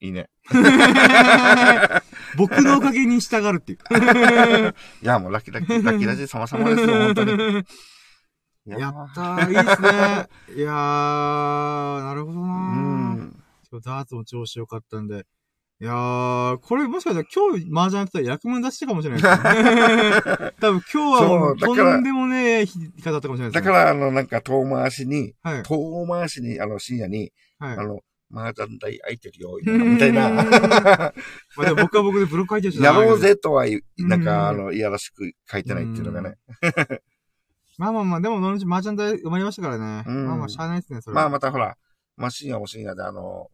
[0.00, 0.30] いいね。
[2.36, 3.78] 僕のおかげに従うっていう。
[5.02, 7.32] いや、もうラッキーラッキー、ラッキーラジ様々ですよ、本当に。
[8.66, 10.28] い やったー、いいっすね。
[10.56, 12.54] いやー、なるほどうなー。
[13.16, 13.44] ん。
[13.70, 15.26] 今日ダーツも調子良かったんで。
[15.82, 20.52] いやー、これもしかしたら今日麻雀やってたら役満出したかもしれないですね。
[20.60, 23.52] 多分今日はもうとんでもねえ日方だったかもしれないですね。
[23.52, 25.62] だから、あの、なんか、遠回しに、はい。
[25.62, 27.78] 遠回しに、あの、深夜に、はい。
[27.78, 28.00] あの、
[28.30, 30.28] 麻雀台空いてるよ、みたいな。
[31.56, 33.64] まあでも僕は僕でブロック書いてるしやろうぜとは
[33.96, 36.36] なんか、あの、いやらしく書いてないっていうのがね。
[37.78, 40.04] まあまあまあ、でも、そのうち麻雀台埋まりましたからね。
[40.06, 41.30] うんまあまあ、しゃあないですね、それまあ、は。
[41.30, 41.78] またほら、
[42.18, 43.48] まあ、深夜も深夜で、あの、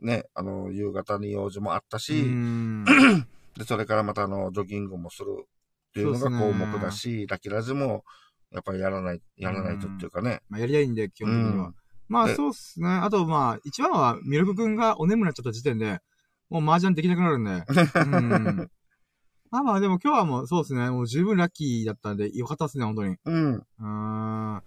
[0.00, 2.84] ね、あの、夕方に用事もあったうし、ん。
[3.56, 8.04] で、それからまたあの、ジョギングもするっていうのが項目だし、ラキラジも、
[8.50, 10.40] やっぱりやらない、やらないとっていうかね。
[10.48, 11.66] まあ、やりたいんで、基本的には。
[11.66, 11.74] うん
[12.08, 12.88] まあ、でそうっすね。
[12.88, 16.00] あと、まあ、一番は、ミルク君がお眠なっちゃった時点で、
[16.48, 17.50] もう麻雀できなくなるんで。
[17.50, 18.70] うん。
[19.52, 20.90] まあまあ、でも今日はもう、そうですね。
[20.90, 23.16] もう十分ラッキーだったんで、よかったっすね、本当に。
[23.24, 23.54] うん。
[23.54, 24.62] うーん。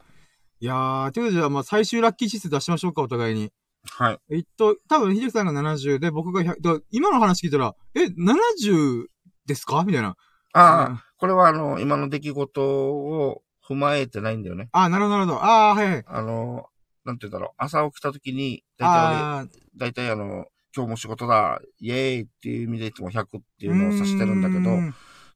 [0.62, 3.52] いやー、ということで、じゃあ、まあ、最終ラッキー指数出しましょうか、お互いに。
[3.92, 4.20] はい。
[4.36, 9.08] えっと、多分、秀樹さんが70で、僕が100、だから今の話聞いたら、え、70
[9.46, 9.84] ですか？
[9.84, 10.16] みたいな。
[10.54, 12.62] ああ、うんこれはあの、今の出来事
[12.92, 14.68] を踏まえてないんだよね。
[14.74, 15.44] あ、なるほど、なるほど。
[15.44, 16.04] あー、はいはい。
[16.06, 16.66] あの、
[17.06, 17.56] なんて言うんだろう。
[17.58, 24.80] 朝起きた時に、だいたい俺、あー、だいたいあの、今日も仕事だ、イエーイっていう意味でいつも100っていうのを指してるんだけど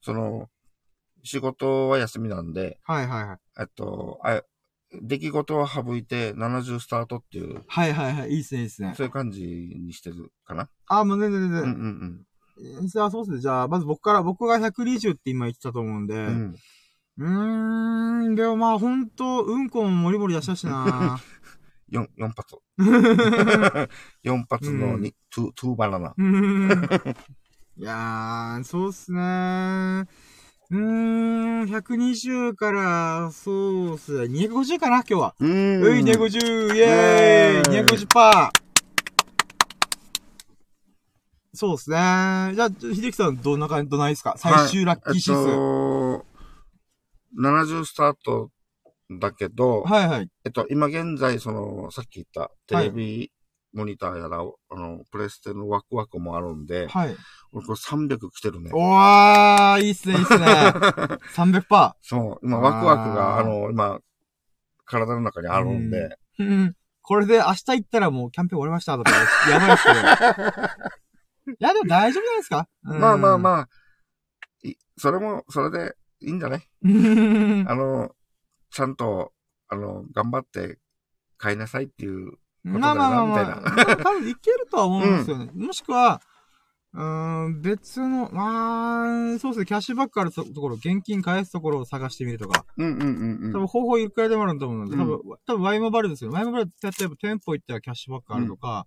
[0.02, 0.48] その、
[1.22, 3.38] 仕事は休みなんで、はいはいはい。
[3.60, 4.42] えっと、あ
[4.92, 8.30] 出来事は省いて70スタートっていう、はいはいはい。
[8.30, 8.94] いいっすね、いいっすね。
[8.96, 10.68] そういう感じにしてるかな？
[10.86, 12.84] あー、もう全然全うんう然。
[12.84, 13.38] んじゃあ、そうっすね。
[13.40, 16.14] じゃあ、まず僕から、僕が120って今言ってたと思うんで。
[16.14, 16.56] うん。
[17.18, 18.22] うん。
[18.22, 21.20] うーん、でもまあ、ほんと、うんこももりもり出したしな
[21.90, 22.56] 4、四発。
[24.24, 26.14] 4発のに、トゥ、トゥーバナナ。
[27.76, 30.06] いやー、そうっすねー。
[30.70, 34.28] うーん、120から、そうっすね。
[34.28, 35.34] 250かな、今日は。
[35.40, 35.82] うーん。
[35.82, 38.50] うい、250、イェーイイェーイ !250%!
[41.54, 42.54] そうっすねー。
[42.54, 44.34] じゃあ、秀樹さん、どんな感じ、どないですか？
[44.36, 45.30] 最終ラッキー指数。
[45.30, 46.26] えっはと、
[47.34, 48.50] 70スタート
[49.10, 50.28] だけど、いはい。
[50.44, 53.32] えっと、今現在、その、さっき言ったテレビ
[53.78, 57.16] モニターやら、あの、プレステのワクワクもあるんで、はい。
[57.52, 58.70] 俺これ300来てるね。
[58.74, 60.46] おー、いいっすね、いいっすね。
[61.34, 61.92] 300%。
[62.02, 64.00] そう、今ワクワクが、あの、今、
[64.84, 66.74] 体の中にあるんで、うん。
[67.02, 69.10] これで明日行ったらもうキャンペーン終わりましたとか、
[69.50, 71.52] やばいっすけど。
[71.52, 72.68] いや、でも大丈夫じゃないですか？
[72.82, 73.38] まあまああ。
[73.38, 73.68] まあ、
[74.62, 76.68] いそれも、それでいいんじゃない？
[76.82, 76.88] う
[77.64, 78.14] んあの、
[78.70, 79.32] ちゃんと、
[79.68, 80.78] あの、頑張って
[81.38, 82.32] 買いなさいっていう。
[82.64, 83.96] まあまあまあまみあ。
[83.96, 85.50] 多分いけるとは思うんですよね。
[85.54, 86.20] もしくは、
[86.94, 93.52] うーん、別の、まあ、そうですね、キャッシュバックあるところ、現金返すところを探してみるとか、うんうんうんうん。
[93.52, 96.30] 多分方法いくらでもあると思うので、うん多分、多分ワイモバルですよ。
[96.30, 98.86] ワイモバルって例えば店舗行ったらキャッシュバックあるとか、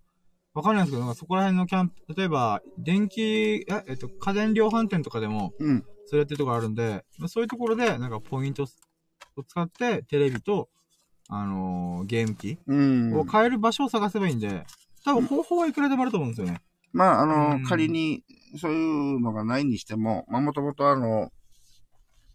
[0.54, 5.84] わかんないですけど、そこら辺のキャンプ、例えば、電気、え、えっと、家電量販店とかでも、うん。
[6.06, 8.66] それやってるところあるんで、まあそういうところで、なんかポイントを
[9.44, 10.68] 使って、テレビと、
[11.34, 13.18] あのーゲーム機うん。
[13.18, 14.64] を買える場所を探せばいいんで、
[15.02, 16.60] 多分方法はいくらでもあると思うんですよね。
[16.92, 18.22] まあ、あの、うん仮に、
[18.60, 21.32] そういうのがないにしても、まあ、もともとあの、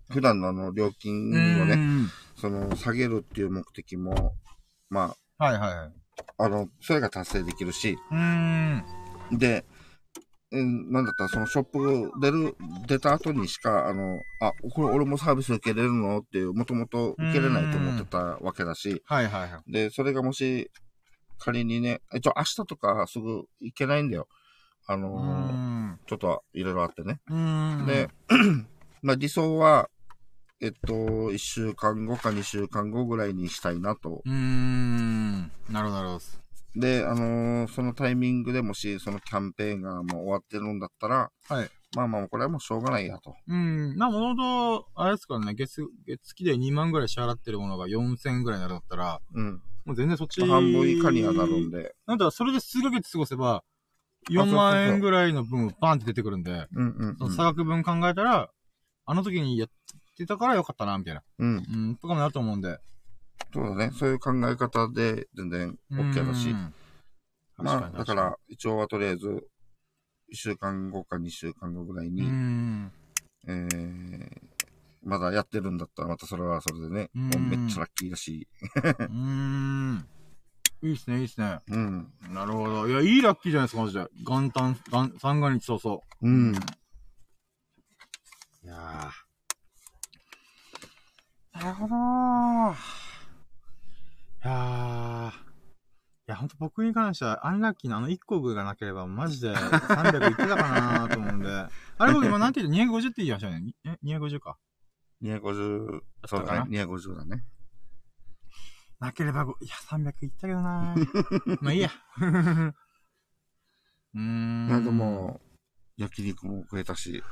[0.10, 2.10] 普段のあの、料金をね、ね。
[2.38, 4.34] その、下げるっていう目的も、
[4.90, 5.92] まはいはいはい。
[6.40, 8.84] あ、あの、それが達成できるし、うーん。
[9.34, 9.64] で、
[10.52, 11.24] うんなんだった？
[11.26, 12.56] ら、そのショップ出る、
[12.88, 16.20] 出た後にしか、あの、あ、これ俺もサービス受けれるの？
[16.20, 19.72] っていう、もともと受けれないと思ってたわけだし、はいはいはい。
[19.72, 20.72] で、それがもし、
[21.40, 24.28] 仮にね、一応明日とかすぐ行けないんだよ。
[24.88, 26.00] あの、ん。
[26.08, 27.20] ちょっといろいろあってね。
[27.86, 28.10] で、
[29.04, 29.90] まあ理想は、
[30.62, 30.94] えっと、
[31.32, 34.22] 1週間後か2週間後ぐらいにしたいなと。
[34.26, 35.52] うーん。
[35.70, 36.22] なるほどなるほど。
[36.76, 41.70] で、あのーそのタイミングでもし、そのキャンペーンがもう終わってるんだったら、はい。
[41.96, 43.36] まあまあ、これはもうしょうがないやと。
[43.48, 43.96] うん。
[43.98, 49.62] まあ、もともと、あれですからね、月、月期で2万ぐらい支払ってるものが4000ぐらいになるんだったら、うん。
[49.86, 50.42] もう全然そっち。
[50.42, 51.96] 半分以下にはなるんで。
[52.06, 53.64] なんだ、それで数ヶ月過ごせば、
[54.30, 57.18] 4万円ぐらいの分バンって出てくるんで、うんうんうん。
[57.18, 58.50] その差額分考えたら、
[59.06, 59.70] あの時にやっ
[60.18, 61.24] てたからよかったな、みたいな。
[61.40, 61.56] うん。
[61.58, 62.80] うん、とかもなると思うんで。
[63.54, 63.92] そうだね。
[63.94, 66.54] そういう考え方で全然 OK だしう。
[66.54, 66.74] ん
[67.58, 69.28] まあ、だから、一応はとりあえず、
[70.32, 72.92] 1週間後か2週間後ぐらいに、うん。
[73.48, 74.30] えー、
[75.04, 78.48] まだやってるんだったら、またそれはそれでね、うんもうめっちゃラッキーだし。
[79.00, 80.08] うん。
[80.84, 81.60] いいっすね、いいっすね。
[81.70, 82.12] うん。
[82.30, 82.88] なるほど。
[82.88, 84.06] いや、いいラッキーじゃないですか、マジで。
[84.24, 86.02] 元旦、元三が日早々。
[86.22, 86.54] うん。
[88.64, 91.60] いやー。
[91.60, 93.07] なるほどー。
[94.46, 95.48] いやー。
[96.30, 101.48] いや、ほんと僕に関しては、アンラッキーなあの1個がなければ、マジで300いってたかなーと思うんで。
[101.98, 103.74] あれ僕今なんて言って250って言いましたよね？
[103.86, 104.58] え ?250 か。
[105.24, 106.84] 250、そうだね。
[106.86, 107.46] 250だね。
[109.00, 111.90] なければご、いや、300いったけどなー まあいいや。
[114.14, 114.68] うーん。
[114.68, 115.40] いや、でも、
[115.98, 117.24] 焼肉も食えたし。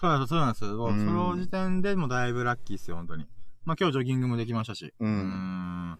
[0.00, 0.60] そうなんです、そうなんです。
[0.60, 0.76] そ
[1.10, 3.26] の時点でもうだいぶラッキーですよ、本当に。
[3.64, 4.94] まあ今日ジョギングもできましたし。
[4.98, 5.04] う。
[5.04, 5.98] うんん。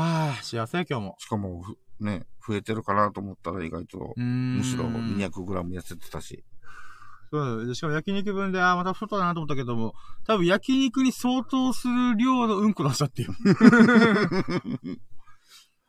[0.00, 1.16] はぁ、幸せ、今日も。
[1.18, 4.14] しかも、ふね、増えてるかなと思ったら意外と。
[4.16, 6.42] むしろ 200g 痩せてたし。
[7.30, 9.94] そうでしかも焼肉分で、あー、また太ったなと思ったけども、
[10.26, 13.28] 多分焼肉に相当する量のうんこ出したっていう。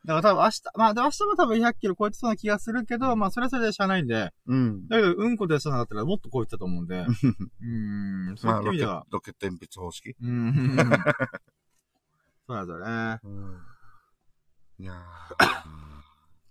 [0.03, 4.87] だから多分明日、まあで明日も多分100キロ超えてそうな気がするけど、まあそれはそれでしゃあないんで、うん。
[4.87, 10.09] だけどうんこ出したなかったらもっと超えてたと思うんで、 うーん、そういった意味では、ロケット鉛筆方式。
[10.09, 10.53] うーん。
[12.47, 13.70] そうなんですよね。
[14.81, 15.45] いやー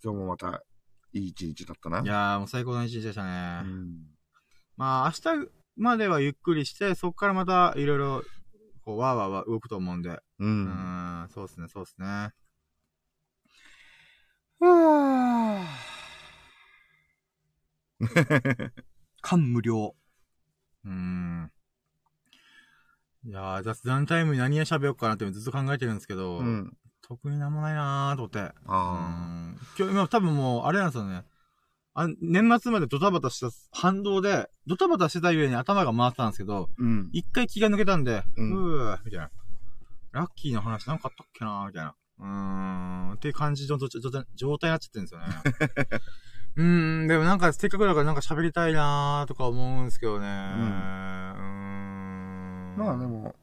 [0.04, 0.62] 今日もまた、
[1.12, 1.98] いい一日だったな。
[1.98, 3.62] いやー、もう最高の一日でしたね。
[3.64, 4.06] うん。
[4.76, 8.22] まあ、明日まではゆっくりして、そこからまたいろいろ、
[8.84, 10.10] こう、わーわーわー動くと思うんで。
[10.10, 10.22] う。
[10.38, 12.30] うんーん、そうっすね、そうっすね。
[14.60, 18.70] ふぅー。
[19.22, 19.96] 感無量。
[20.84, 21.50] うーん。
[23.24, 26.76] いやー、雑談タイムに何や喋ろうかなってずっと考えてるんですけど、うん。
[27.10, 28.38] 特になんもないなーと思って。
[28.38, 31.24] うあん今日、今多分もう、あれなんですよね。
[31.92, 36.74] あ年末までドタバタした反動で、ドタバタしてたゆえに頭が回ってたんですけど、あ。
[36.78, 37.10] うん。
[37.12, 39.30] 一回気が抜けたんで、ううんー、みたいな。
[40.12, 41.96] ラッキーの話なんかあったっけなーみたいな。
[42.20, 45.26] うーん、っていう感じの状状態状態になっちゃってるんですよね。
[46.54, 50.26] うーん、でもなんかせっかくだからなんか喋りたいなーとか思うんですけどね。
[50.26, 50.62] うー
[52.76, 52.76] ん。
[52.76, 53.04] まあで。
[53.04, 53.34] も、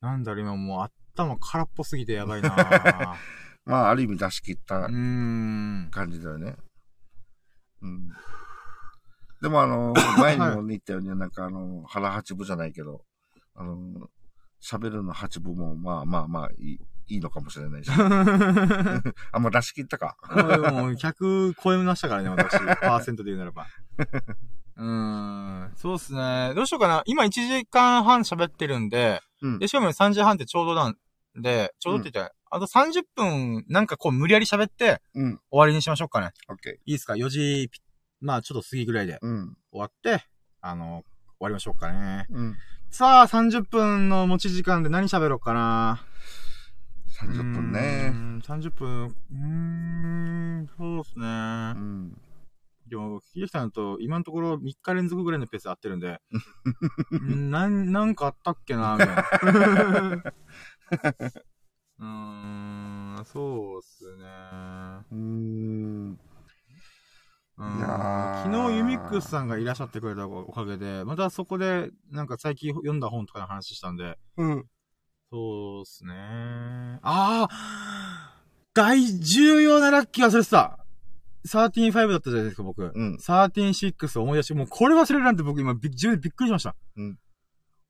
[0.00, 0.80] なんだろ、今もう
[1.18, 3.14] 頭空っぽすぎてやばいなー
[3.66, 4.82] まあ、ある意味出し切った。
[4.82, 6.56] 感じだよね。
[7.82, 8.08] うん。
[9.42, 13.04] でもあの、 前にも言ったように、なんかあの、腹八分じゃないけど、
[13.54, 14.08] あの、
[14.62, 16.78] 喋るの八分も、まあまあまあい
[17.08, 17.90] い、いいのかもしれないし。
[19.32, 20.16] あ、もう出し切ったか。
[20.30, 22.58] もう100超えましたからね、私。
[22.58, 23.66] パーセントで言うならば。
[24.76, 25.72] うーん。
[25.76, 26.52] そうっすね。
[26.54, 27.02] どうしようかな。
[27.04, 30.96] 今1時間半喋ってるんで、うんで、しかも3時半ってちょうどなん
[31.40, 35.40] で、ちょうどって言ったら、あと30分、なんかこう無理やり喋ってうん。
[35.50, 36.30] 終わりにしましょうかね。
[36.48, 37.80] オッケいいですか ?4 時ピ、
[38.20, 39.18] まあちょっと過ぎぐらいでー。
[39.20, 39.56] うん。
[39.70, 40.24] 終わって、
[40.60, 41.04] あの、
[41.38, 42.26] 終わりましょうかね。
[42.30, 42.56] うん。
[42.90, 46.04] さあ、30分の持ち時間で何喋ろうかな。
[47.20, 48.16] 30分ねう。
[48.16, 48.40] ーん。
[48.40, 51.26] 30分、うーん、そうですね。
[51.26, 52.22] うん。
[52.88, 56.20] でも、秀樹さんと今のところ3日連続ぐらいのペースで合ってるんで、
[57.20, 60.22] んなん、なんかあったっけな、みたいな。
[61.98, 64.24] うーん、そうっすね。
[65.10, 66.18] うーん。
[67.58, 74.64] うんいやー昨日ユミックスさんがいらっしゃってくれたおかげで、またそこで、なんか最近読んだ本とかの話したんで、うん。
[75.30, 76.14] そうっすね。
[77.02, 78.42] ああ
[78.74, 80.78] 大重要なラッキー忘れてた
[81.46, 82.92] !135 だったじゃないですか、僕。
[82.94, 83.18] うん。
[83.18, 86.76] 136思い出して、もうこれ忘れるなんて僕今び自分でびっくりしました。
[86.96, 87.18] うん。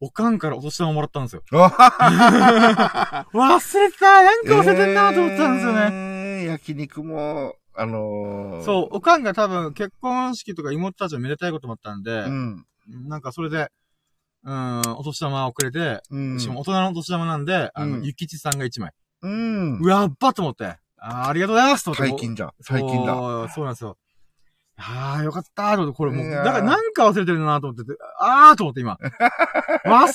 [0.00, 1.42] おかんからお年玉もらったんですよ。
[1.50, 1.68] 忘
[3.32, 5.90] 忘れてたなんか忘れてんなと思ってたんですよね。
[5.90, 6.44] ね。
[6.46, 12.64] 焼肉も、あのー、そう、おかんが多分結婚式とか妹たちのめでたいこともあったんで、うん。
[13.08, 13.70] なんかそれで、
[14.44, 16.40] うん、お年玉をくれて、うん。
[16.40, 18.92] しかも大人のお年玉なんで、あの、うんゆきちさんが1枚。
[19.22, 19.78] うん。
[19.80, 20.76] うわやっばと思って。
[21.00, 22.08] あーありがとうございますと思って。
[22.10, 22.50] 最近じゃん。
[22.60, 23.14] 最近だ。
[23.48, 23.96] そうなんですよ。
[24.78, 28.94] ああ、よかったーと思って、これもう、いやーだからなんか忘れてるなと思ってて、あーと思って今。
[28.96, 30.12] 忘れてた、危ないわ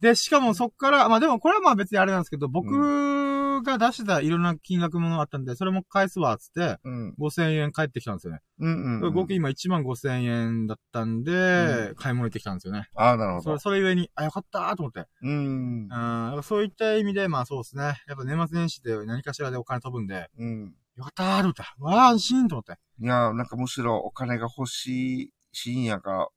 [0.00, 7.14] で、しかもそっから、まあでもこれはまあ別にあれなんですけど、僕が出してたいろんな金額ものがあったんで、それも返すわ、つって、うん。
[7.18, 8.40] 5000円返ってきたんですよね。
[8.58, 9.12] うんうん。
[9.12, 12.88] 合計今1万5000円だったんで、買い物行ってきたんですよね。
[12.94, 13.58] ああ、なるほどそれ、。
[13.58, 15.06] それゆえに、あ、よかったーと思って。
[15.22, 16.42] うんうん、。
[16.42, 17.82] そういった意味で、まあそうですね。
[18.06, 20.74] やっぱ年末年始で何かしらでお金飛ぶんで、うん。
[20.96, 21.74] よかったーと思った。
[21.78, 22.78] わー、安心と思って。
[23.00, 26.28] いや、なんかむしろお金が欲しい深夜が、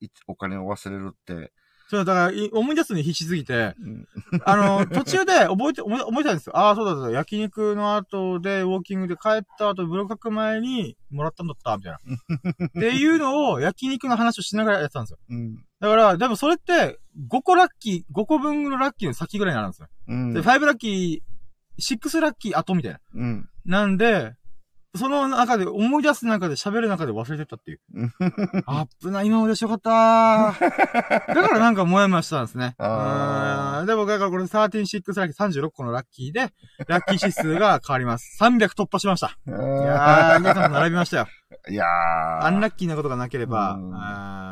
[0.00, 1.52] いお金を忘れるって、
[1.88, 4.06] そう、だから、い思い出すのに必死すぎて、うん
[4.44, 6.58] あの、途中で覚えて、思い思い出したんですよ。
[6.58, 11.98] ああ、そうだそうだ、焼肉の後で、ウォーキングで帰った後、ブログ書く前に、もらったんだった、みたいな。
[12.68, 15.18] っていうのを、焼肉の話をしながらやってたんですよ。
[15.30, 15.56] うん。
[15.80, 19.88] だから、でもそれって、5個ラッキー、5個分のラッキーの先ぐらいになるんですよ。
[20.08, 20.34] うん。
[20.34, 21.27] で、5ラッキー、
[21.78, 23.00] 6ラッキー後みたいな。
[23.14, 23.48] うん。
[23.64, 24.34] なんで、
[24.94, 27.80] その中で、思い出す中で喋る中で忘れてったっていう。
[28.66, 30.60] あっぶな、今までしよかったー。
[31.34, 32.74] だからなんかもやもやしたんですね。
[32.78, 36.52] あでも、だからこれ136ラッキー、36個のラッキーで、
[36.86, 38.38] ラッキー指数が変わります。
[38.42, 39.38] 300突破しました。
[39.46, 41.28] いやー、皆さんと並びましたよ。
[41.68, 42.46] いやー。
[42.46, 43.78] アンラッキーなことがなければ、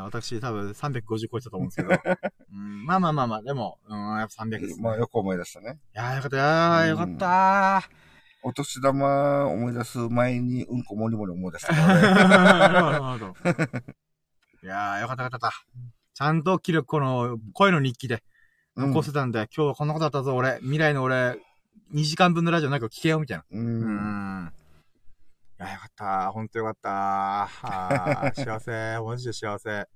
[0.04, 1.90] 私多分350超えてたと思うんですけど。
[2.52, 4.82] うん、まあまあまあまあ、でも、うん、やっぱ300です、ね。
[4.82, 5.78] まあよく思い出したね。
[5.94, 8.05] いやーよかった、よかった
[8.46, 11.76] お年玉思い出す前にうんこもりもり思い出したい
[14.66, 15.50] やーよかったよかった。
[16.14, 18.22] ちゃんと記録、この、声の日記で
[18.76, 20.58] うん残せたんで、今日はこんなことだったぞ、俺。
[20.60, 21.40] 未来の俺、
[21.92, 23.44] 2時間分のラジオなんか聞けよ、みたいな。
[23.50, 23.58] う。
[23.58, 24.52] うんん。
[25.58, 26.30] いや、よかった。
[26.30, 28.30] ほんとよかった。
[28.36, 29.00] 幸せ。
[29.00, 29.88] マジで幸せ。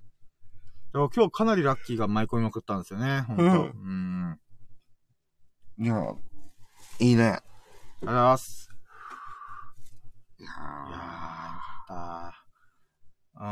[0.91, 3.21] でも今日かなりラッキーが舞い込みまくったんですよね。
[3.21, 3.43] ほんと。
[3.43, 3.47] う。
[3.47, 4.39] うんん
[5.79, 6.03] いや、
[6.99, 7.39] いいね。
[8.01, 8.69] ありがとうございます。
[10.39, 12.45] いやー、よかった。
[13.35, 13.47] うー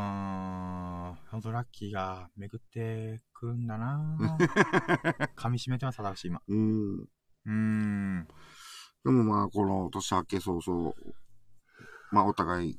[1.12, 1.18] ん。
[1.30, 4.16] ほんとラッキーが巡ってくるんだな
[5.38, 6.42] 噛み締めてます、私今。
[6.48, 6.98] ーうん。
[7.00, 8.28] うーん。
[9.04, 10.94] でもまあ、この年明け早々、
[12.10, 12.78] まあお互い、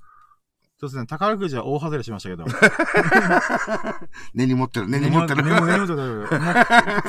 [0.82, 2.44] そうですね、宝くじは大外れしましたけど。
[4.34, 5.44] 根に持ってる、根に持ってる。
[5.44, 6.28] 根に持ってる。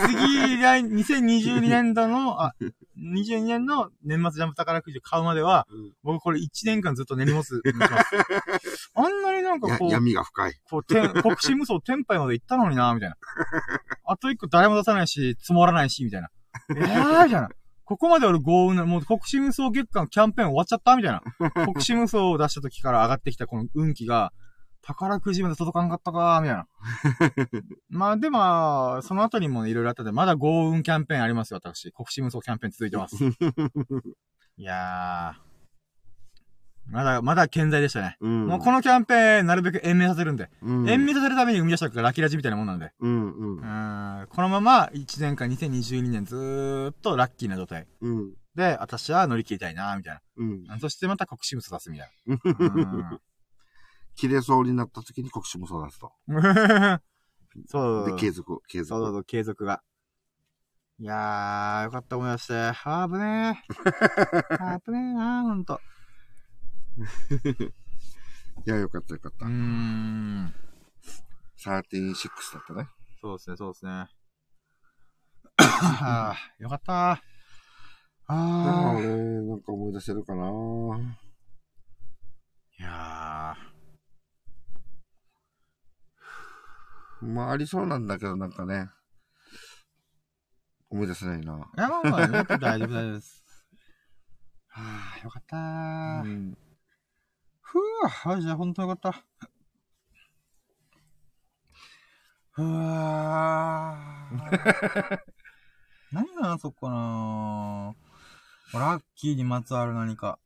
[0.07, 2.55] 次、来、2022年度の、あ、
[2.99, 7.63] 22年の年末ジャンプ宝くじを買うまでは、うん僕これ1年間ずっと根に持つ。
[8.95, 10.55] あんなになんかやこう、闇が深い。
[10.69, 13.17] こう、てん国士無双天杯まで行ったのにな、みたいな。
[14.05, 16.29] あと一個誰も出さないし、積もらないし、みたいな。
[16.69, 17.49] えー、みたいな。
[17.93, 21.23] ここまで俺豪運な、もう国士無双月間キャンペーン終わっちゃったみたいな。
[21.67, 24.33] 国士無双を出した時から上がってきたこの運気が、
[24.81, 26.67] 宝くじまで届かんかったかみたいな。
[27.91, 31.93] まあでも、その後にもいろいろあったんで、まだ豪運キャンペーンありますよ、私。
[31.93, 33.17] 国士無双キャンペーン続いてます。
[34.57, 35.52] いやー。
[36.87, 38.17] まだ、まだ健在でしたね。
[38.21, 38.47] うん。
[38.47, 40.51] もうこのキャンペーン、なるべく延命させるんで。
[40.63, 42.93] うん、延命させるために生み出したのがラッキーラジみたいなもんなんで。
[43.01, 44.27] うん、うんん。
[44.29, 47.87] このまま1年間2022年ずーっとラッキーな状態。
[48.01, 48.35] うん。
[48.55, 50.65] で、私は乗り切りたいなみたいうん。
[50.65, 50.79] な。
[50.79, 53.21] そしてまた国士無双出すみたいな。
[54.15, 56.13] 切れそうになった時に国士もそう出すと。
[56.29, 56.43] うん。
[57.69, 59.01] そうで、継続、継続。
[59.03, 59.83] そうそう継続が。
[60.99, 62.55] いやー、よかった思い出して。
[62.55, 64.57] あーぶねー。
[64.61, 65.81] あーぶねーなー、ほんと。
[68.67, 69.53] いや、よかったよかったうー。
[69.53, 70.55] ん。
[71.57, 72.89] 36だったね。
[73.21, 74.09] そうですね、そうですね。
[75.57, 76.97] あーよかったー。
[76.97, 77.21] あ
[78.27, 78.99] あー。
[78.99, 79.07] 俺、
[79.49, 80.51] なんか思い出せるかな
[82.79, 83.57] いや
[87.21, 88.89] まあ、ありそうなんだけど、なんかね。
[90.91, 91.55] 思い出せないな。
[91.55, 91.59] ー。
[91.59, 93.45] いや、まあまあ、よかった大丈夫大丈夫です。
[94.69, 94.83] は
[95.17, 96.23] あ、よかったうー。
[96.25, 96.59] ん。
[97.73, 99.25] ふぅ、マジでほんとよかった。
[102.51, 105.19] ふわー。
[106.13, 107.95] 何がな、そっかな
[108.75, 110.39] ラッキーにまつわる何か。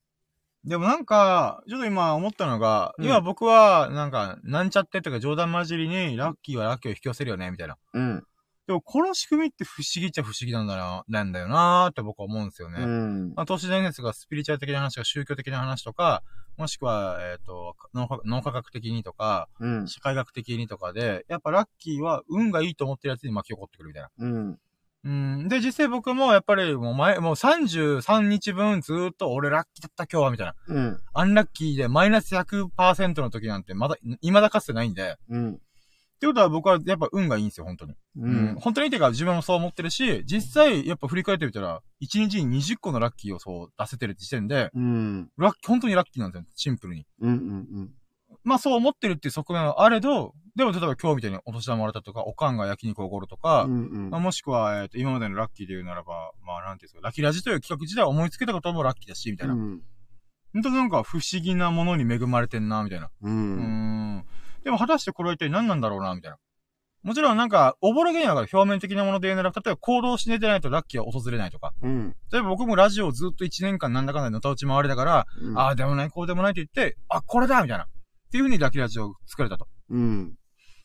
[0.65, 7.77] でもなんか、ちょっと今思ったのが、うん今僕は、なんか、なんちゃってとか冗談交じりに、ラッキーはラッキーを引き寄せるよね、みたいな。
[7.93, 8.25] うん。
[8.67, 12.83] でも、この仕組みって不思議っちゃ不思議なんだな、なんだよなーって僕は思うんですよね。
[12.83, 13.33] うん。
[13.37, 16.25] まあ、都市伝説がスピリチュアル的な話とか宗教的な話とか、
[16.57, 19.89] もしくは、えっ、と脳科、脳科学的にとか、うん。
[19.89, 24.11] 社会学的にとかで、やっぱラッキーは運がいいと思ってるやつに巻き起こってくるみたいな。
[24.19, 24.59] うん。
[25.05, 25.09] う
[25.45, 25.49] ん。
[25.49, 30.55] で、実際僕もやっぱりもう前、もう33日分ずーっと俺ラッキーだった今日はみたいな。
[30.67, 31.01] うん。
[31.13, 35.17] アンラッキーでマイナス100%の時なんてまだ、未だかつてないんで。
[35.29, 35.61] うん。
[36.17, 37.93] ってことは僕はやっぱ運がいいんですよ、本当に。
[37.93, 38.55] ううん。
[38.59, 45.29] 本当にっていうか自分もそう思ってるし、実際やっぱ振り返ってみたら、1日に20個のラッキーをそう出せてる時点で、うん。
[45.37, 47.07] ラッキー、本当にラッキーなんですよ、シンプルに。
[47.21, 47.31] うん。
[47.31, 47.91] うん。
[48.45, 54.09] まあそう思ってるっていう側面はあれど、でも例えば今日みたいにお年玉もらったとか、おかんが焼肉をおごるとか、うん。
[54.09, 59.55] まあ、もしくは、えっ、と、今までのラッキーで言うならば、まあなんていうんですか、ラッキーラジという企画自体を思いつけたこともラッキーだし、みたいな。
[59.55, 59.83] うん。
[60.55, 63.11] 本当なんか不思議なものに恵まれてんな、みたいな。
[63.21, 64.25] ううーん。
[64.67, 64.71] ん。
[64.71, 66.39] でも果たしてこれは一体何なんだろうな、みたいな。
[67.03, 71.73] もちろんなんか、おぼろげには表面的なもので言うなら、例えば行動し寝てないとラッキーは訪れないとか。
[71.81, 72.17] うん。
[72.33, 77.85] 例えば僕もラジオをずっと1年間なんだかんだでのたうち回りだから、うんああでもない、こうでもないと言って、あ、これだみたいな。
[77.85, 77.89] っ
[78.33, 79.69] ていう風にラッキーラジオを作れたと。
[79.91, 80.35] うん。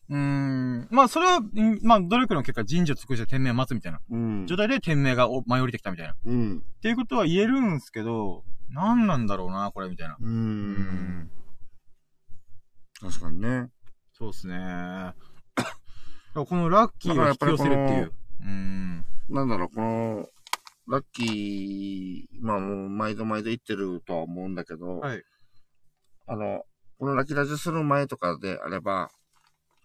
[0.10, 0.88] うーん。
[0.92, 4.46] まあ、それは、んまあ、努力の結果人事を尽くして天命を待つみたいなうん。
[4.46, 6.14] 状態で天命がお舞い降りてきたみたいな。
[6.14, 6.64] っうん。
[6.84, 10.18] ていうことは言えるんですけど、何なんだろうな、これ、みたいな。
[10.20, 10.24] う。。
[10.24, 11.32] うん
[13.02, 13.70] 確かにね。
[14.14, 15.14] そうですね。
[16.34, 18.14] このラッキーを引き寄せるっていう。
[18.42, 19.06] うん。
[19.30, 20.30] なんだろう、この、
[20.88, 25.24] ラッキー、まあもう毎度毎度言ってるとは思うんだけど、はい。
[26.28, 26.64] あの、
[27.00, 29.10] このラッキーラジオする前とかであれば、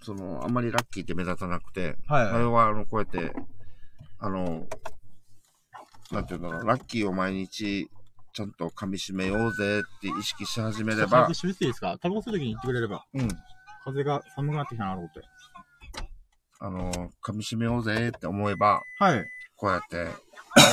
[0.02, 2.26] その、あんまりラッキーって目立たなくて、はい。
[2.26, 3.32] あれは、あの、こうやって、
[4.18, 4.66] あの、
[6.10, 7.90] なんていうんだろう、ラッキーを毎日、
[8.36, 11.96] ちゃんと噛み締めようぜって意識し始めれば一、緒にしていいですか？
[12.02, 13.02] タバコ吸うときに言ってくれれば。
[13.14, 13.28] うん、
[13.82, 15.22] 風が寒くなってきたなと思って。
[16.60, 16.92] あの、
[17.24, 19.24] 噛み締めようぜって思えば、はい。
[19.56, 20.08] こうやって、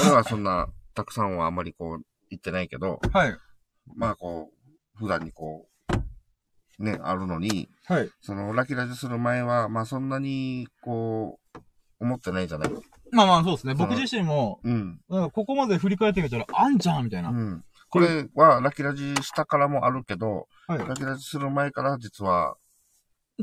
[0.03, 3.37] 俺はそんな、たくさんはあんまりこう、言ってないけど、はい。
[3.95, 5.65] まあこう、普段にこ
[6.79, 8.09] う、ね、あるのに、はい。
[8.19, 11.59] その、ラッキーラジオする前は、まあそんなに、こう、
[12.01, 12.69] 思ってないじゃない
[13.13, 13.75] まあまあ、そうですね。
[13.75, 14.99] 僕自身も、うん。
[15.09, 17.29] なんかここまで振り返ってみたら、あんじゃんみたいな。
[17.29, 17.63] うん。
[17.89, 20.79] これは、ラッキーラジしたからもあるけど、はい。
[20.79, 22.55] ラッキーラジする前から実は、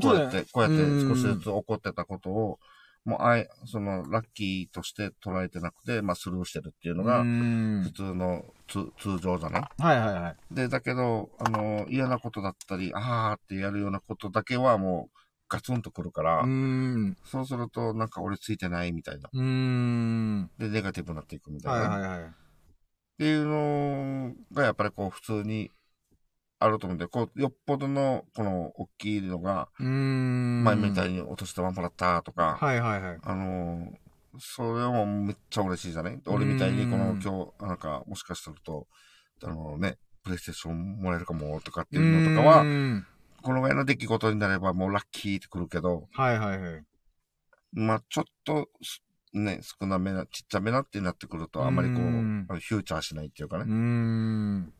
[0.01, 2.59] こそうやって、こうやってうん少しずつ起こってたことを、
[3.05, 10.35] もう、あい、その、ラッキーとして捉えてなくて、まあ、スルーしてるっていうのうが、ん普通の、つ通常じゃないはいはいはい。
[10.51, 15.17] で、だけど、あの、嫌なことだったり、あーってやるようなことだけはもう、
[15.53, 16.45] ガツンとくるから。
[17.25, 19.29] そうすると、なんか俺ついてないみたいな。
[20.57, 21.89] で、ネガティブになっていくみたいな。
[21.89, 22.29] はいはいはい。
[22.29, 22.33] っ
[23.19, 25.69] ていうのが、やっぱりこう、普通に
[26.59, 29.67] あると思うんで、こう、よっぽどの、この、大きいのが。
[29.77, 33.19] 前みたいにお年玉もらったとか、はいはいはい。
[33.21, 33.95] あのー
[34.39, 36.17] それもめっちゃ嬉しいじゃない？
[36.25, 38.87] 俺みたいに、このうん今日、なんか、もしかすると、
[39.43, 42.63] あのね、プレイステーションもらえるかも、とかっていうのとかは
[43.41, 46.83] このぐらいの出来事になればもうラッキーってくるけど、はいはいはい。
[47.73, 49.01] まあちょっとす、
[49.33, 53.71] ね、少なめな、ちっちゃめなってなってくると、あんまりこう、うんフューチャーしないっていうかねうー。
[53.71, 54.73] ん。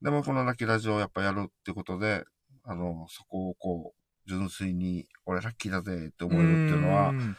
[0.00, 2.24] でもこのラッキーラジオをやっぱやるってことで、
[2.64, 7.36] あの、そこをこう、純粋に、俺ラッキーだぜって思えるっていうのは、ん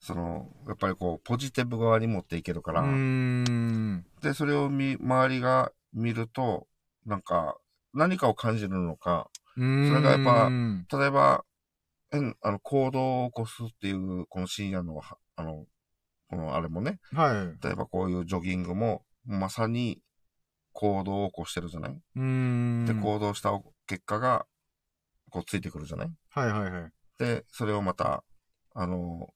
[0.00, 4.04] その、やっぱりこう、ポジティブ側に持っていけるから、うーん。
[4.22, 6.66] で、それを見、周りが見ると、
[7.06, 7.56] なんか、
[7.92, 9.30] 何かを感じるのか。
[9.88, 11.44] それがやっぱうん例えば、
[12.10, 15.66] 変あの、行動を起こすっていう、この深夜の、はあの、
[16.28, 17.64] このあれもね、はい。
[17.64, 20.00] 例えばこういうジョギングも、まさに
[20.72, 21.92] 行動を起こしてるじゃない？
[21.92, 22.86] うーん。
[22.86, 23.50] で、行動した
[23.86, 24.46] 結果が、
[25.30, 26.10] こうついてくるじゃない？
[26.30, 26.92] はいはいはい。
[27.18, 28.22] で、それをまた、
[28.74, 29.28] あの、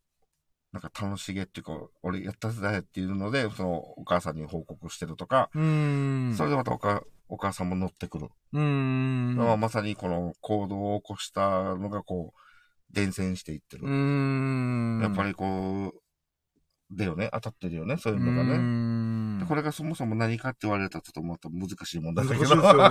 [0.73, 1.73] なんか楽しげっていうか、
[2.03, 6.35] 俺やったぜっていうので、そのお母さんに報告してるとか、うーん。
[6.37, 8.29] それでまたおかお母さんも乗ってくる。
[8.53, 9.37] うーん。
[9.37, 12.41] まあまさにこの行動を起こしたのがこう、
[12.91, 13.85] 伝染していってる。
[13.85, 15.01] うーん。
[15.03, 16.01] やっぱりこう、
[16.91, 18.57] だよね、当たってるよね、そういうのがね。
[18.57, 22.57] んでこれがそもそも何かって言われたらちょっとまた難しい問題だけど。
[22.57, 22.91] 難しいですよ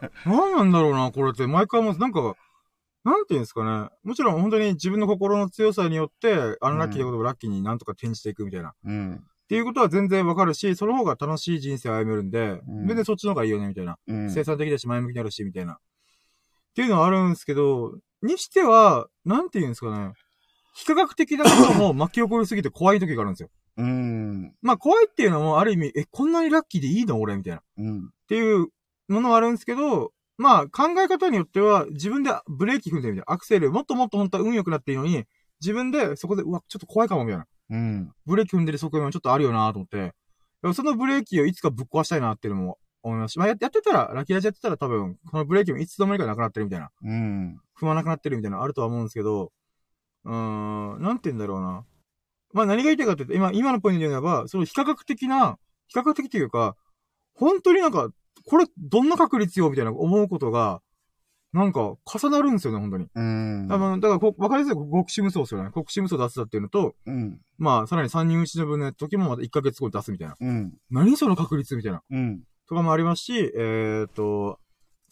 [0.00, 0.10] ね。
[0.24, 1.46] 何なんだろうな、これって。
[1.46, 2.34] 毎回もう、なんか、
[3.04, 3.88] なんていうんですかね。
[4.02, 8.70] もちろん本当に自分の心の強さによって、アンラッキーなことをラッキーになんとか転じていくみたいな。
[8.70, 9.24] っうん。
[9.48, 13.98] ていうことは全然わかるし、その方が楽しい人生を歩めるんで、うん全然そっちの方がいいよね、みたいな。
[14.06, 14.30] うん。
[14.30, 15.74] 生産的だし、前向きになるし、みたいな。
[15.74, 15.78] っ
[16.74, 20.12] ていうのはあるんですけど、にしては、なんていうんですかね。
[20.74, 23.48] 非科学的なことも巻き起こりすぎて怖い時があるんですよ。
[23.78, 24.54] うん。
[24.60, 27.62] まあ怖いっていうのもある意味、え、こんなにラッキーでいいの俺みたいな。
[27.78, 27.98] うん。
[28.06, 28.68] っていう
[29.08, 33.32] ものはあるんですけど、まあ考え方によっては自分でブレーキ踏んでみたいな。
[33.32, 35.24] アクセル、もっともっと本当は運良くなっていいのに、
[35.60, 37.46] 自分でそこで、うわ、ちょっと怖いかもみたいな。
[37.70, 38.12] うん。
[38.26, 40.12] ブレーキ踏んでる側面もちょっとあるよなと思って、
[40.74, 46.90] そのブレーキをいつかぶっ壊したいなっていうのも思いますし、まあややってたら、ラッキーラジやってたら多分、このブレーキもいつの間にかなくなってるみたいな。
[47.02, 47.60] うん。
[47.78, 49.52] 踏まなくなってるみたいなのあるとは思うんですけど、
[50.24, 51.84] うーん、なんて言うんだろうな。
[52.52, 56.76] まあ何が言いたいかって言うと、今、今のポイントで言えば、その非科学的な、非科学的というか、
[57.34, 58.08] 本当になんか、
[58.46, 60.80] これどんな確率よみたいな思うことが、
[61.56, 63.08] なんか重なるんですよね、本当に。
[63.14, 63.66] うん。
[63.66, 65.70] 多分、だからこ、わかりやすい極視無双ですよね。
[65.74, 67.40] 極視無双出すだっていうのと、うん。
[67.56, 70.36] まあ、さらに3人打ちの分の時もまた1ヶ月後に出すみたいな。
[70.38, 70.74] うん。
[70.90, 72.02] 何その確率みたいな。
[72.10, 72.42] うん。
[72.68, 74.58] とかもありますし、えーっと、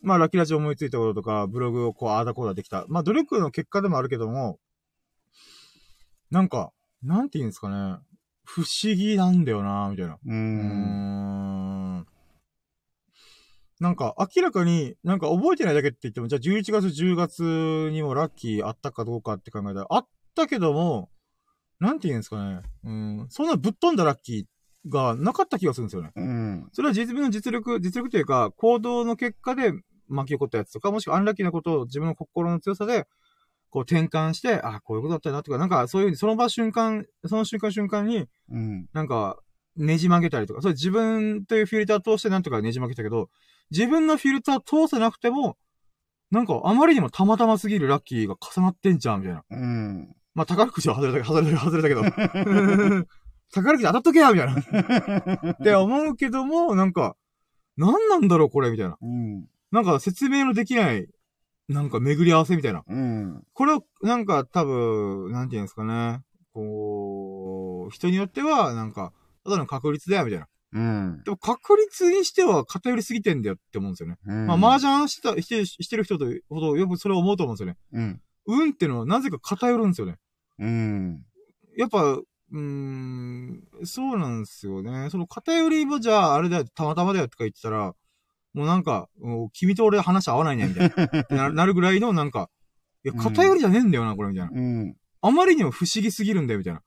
[0.02, 2.84] まあ、ラッキーラジオ思いついたこととか、ブログをこう、あーだこーだできた。
[2.88, 4.58] まあ、努力の結果でもあるけども、
[6.30, 6.72] なんか、
[7.02, 7.96] なんて言うんですかね。
[8.44, 10.14] 不思議なんだよなみたいな。
[10.14, 12.06] ううーん。
[13.84, 13.88] ん。
[13.88, 21.08] なんか、明らかに、なんか覚えてないだけって言っても、じゃあ11月、10月にもラッキーあったかどうかって考えたら、あっったけども、
[21.78, 22.62] なんて言うんですかね。
[22.84, 23.26] うん。
[23.30, 26.10] そんなぶっ飛んだラッキーがなかった気がするんですよね。
[26.14, 26.68] うん。
[26.72, 29.72] それは自分の実力、実力というか、行動の結果で
[30.08, 33.06] 巻き起こったやつとか、もしくはアンラッキーなことを自分の心の強さで、
[33.70, 38.86] こう転換して、あ、こういうことだったなとか、なんかそういうふうにその場瞬間、その瞬間瞬間に、うん。
[38.92, 39.38] なんか、
[39.76, 43.28] ねじ曲げたりとか、それ自分というフィルター通してなんとかねじ曲げたけど、
[43.70, 45.56] 自分のフィルター通せなくても、
[46.30, 49.44] なんかあまりにもたまたますぎるラッキーが重なってんじゃん、みたいな。
[49.50, 50.14] うん。
[50.34, 52.02] まあ、宝くじは外れた、外れた、外れたけど。
[53.52, 55.52] 宝くじ当たっとけやみたいな。
[55.52, 57.16] って思うけども、なんか、
[57.76, 58.96] 何なんだろう、これ、みたいな。
[59.00, 59.46] うん。
[59.70, 61.06] なんか説明のできない、
[61.68, 62.82] なんか巡り合わせみたいな。
[62.86, 63.44] うん。
[63.52, 66.20] これを、なんか多分、なんていうんですかね。
[66.52, 69.12] こう、人によっては、なんか、
[69.44, 70.48] ただの確率だよ、みたいな。
[70.74, 71.22] うん。
[71.24, 74.16] でも確率にしては偏りすぎてんだよって思うんですよね。
[74.26, 74.46] うん。
[74.46, 77.76] まあ、麻雀した、してる、してる人とほどよくそれを思うと思うんですよね。
[77.92, 78.20] うん。
[78.46, 80.16] 運ってのはなぜか偏るんですよね。
[80.58, 81.24] うん。
[81.76, 85.08] やっぱ、うーん、そうなんですよね。
[85.10, 87.94] その偏りもじゃあ、あれだよ、たまたまだよとか言ってたら、
[88.52, 89.08] もうなんか、
[89.52, 90.92] 君と俺話合わないね、みたい
[91.30, 91.50] な な。
[91.50, 92.50] なるぐらいの、なんか、
[93.04, 94.52] いや、偏りじゃねえんだよな、これ、みたいな。
[94.52, 94.96] うん。
[95.20, 96.82] あまりにも不思議すぎるんだよ、みたいな。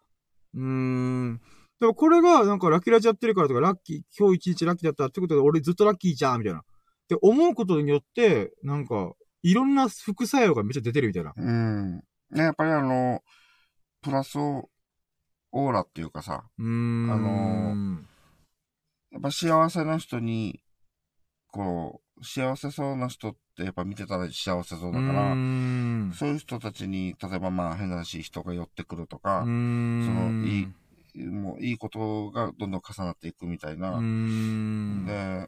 [0.55, 1.41] うーん。
[1.79, 6.59] でもこれが、なんか、ラッキーラジやってるからとか、ラッキー、今日一日ラッキーだったってことで、俺ずっとラッキーじゃん、みたいな。
[6.59, 6.63] っ
[7.07, 9.13] て思うことによって、なんか、
[9.43, 11.33] いろんな副作用がめっちゃ出てるみたいな。
[11.37, 11.97] うん。
[11.97, 13.21] ね、やっぱりあの、
[14.01, 17.11] プラスオーラっていうかさ、うーん。
[17.11, 18.01] あの
[19.11, 20.59] やっぱ幸せな人に、
[21.47, 26.11] こう、幸せそうな人ってやっぱ見てたら幸せそうだから、ん。
[26.13, 29.41] そういう人たちに、例えばまあ変な話、人が寄ってくるとか。
[29.41, 30.67] そのいい
[31.25, 33.99] もういいことがどんどん重なっていくみたいうな。
[35.05, 35.47] で、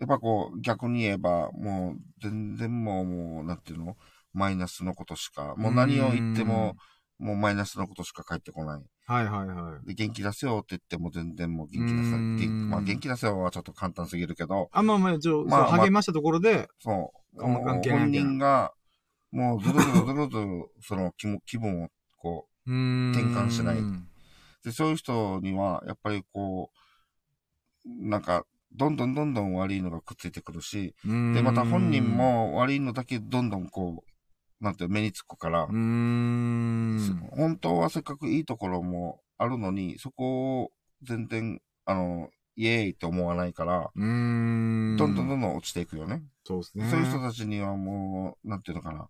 [0.00, 3.96] やっぱこう、逆に言えば、もう全然もう、もう、なんていうの？
[4.32, 6.76] マイナスのことしか、もう何を言っても、
[7.18, 8.82] もうマイナスのことしか返ってこない。
[9.06, 9.86] はいはいはい。
[9.86, 12.16] で、元気出せよって言っても全然もう元気出せ
[12.48, 17.42] まあ元気出せよはちょっと簡単すぎるけど、あ、まあまあ、ちょ、まあ励ましたところで、そう。
[17.42, 17.80] 本
[18.10, 18.72] 人が、
[19.32, 21.88] もうずるずるずるずる、その気も気分を
[22.18, 22.48] こう。
[22.70, 24.06] 転換しないう
[24.64, 26.70] で、そういう人には、やっぱりこ
[27.86, 30.94] う、なんか、どんどんどんどん悪いのがくっついてくるし。
[31.04, 35.66] で、また本人、も悪いのだけどんどんこう、なんて目につくから。
[35.66, 40.70] 本当はせっかくいいところもあるのに、そこを
[41.02, 43.90] 全然、あの、イエーイって思わないから。
[43.94, 46.22] どんどんどんどん落ちていくよね。
[46.44, 46.90] そうですね。
[46.90, 49.08] そういう人たちにはもう、なんていうのかな、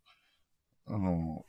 [0.86, 1.44] あの、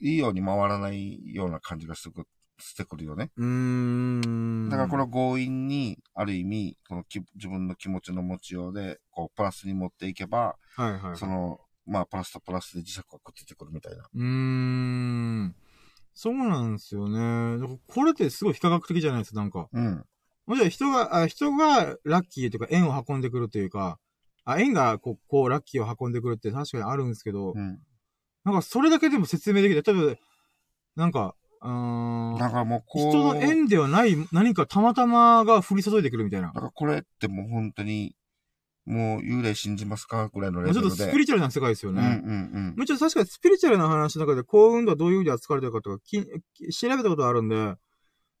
[0.00, 2.26] いいように回らないような感じがしてく
[2.58, 3.30] してくるよね。
[3.36, 4.68] うーん。
[4.70, 11.16] だからこれを強引に、ある意味、このき自分の気持ちの持ちようで、こう、プラスに持っていけば、はいはいはい。
[11.16, 14.04] その、まあ、プラスとプラスで磁石がくっついてくるみたいな。
[14.14, 15.54] うーん。
[16.14, 17.78] そうなんですよね。
[17.88, 19.68] これってすごい非科学的じゃないですか、なんか。
[19.72, 20.04] うん。
[20.46, 23.98] もちろん人が、あ人がラッキーというか縁を運んでくるというか、
[24.44, 27.80] あ、縁がこう、こう、ラッキーを運んでくるって確かにあるんですけど、うん。
[28.44, 30.20] なんかそれだけでも説明できて、例えば、
[30.96, 31.34] なんか、
[31.64, 36.48] うーん、だからもうこう、人の縁ではない何かたまたまが降り注いでくるみたいな。
[36.48, 38.14] だからこれってもう本当に、
[38.84, 40.88] もう幽霊信じますかぐらいのレベルで。
[40.88, 42.22] ちょっとスピリチュアルな世界ですよね。
[42.22, 46.22] うんうんもちろん確かにスピリチュアルな話の中で幸運度はどういう風に扱われてるかとかき
[46.52, 47.56] き調べたことがあるんで、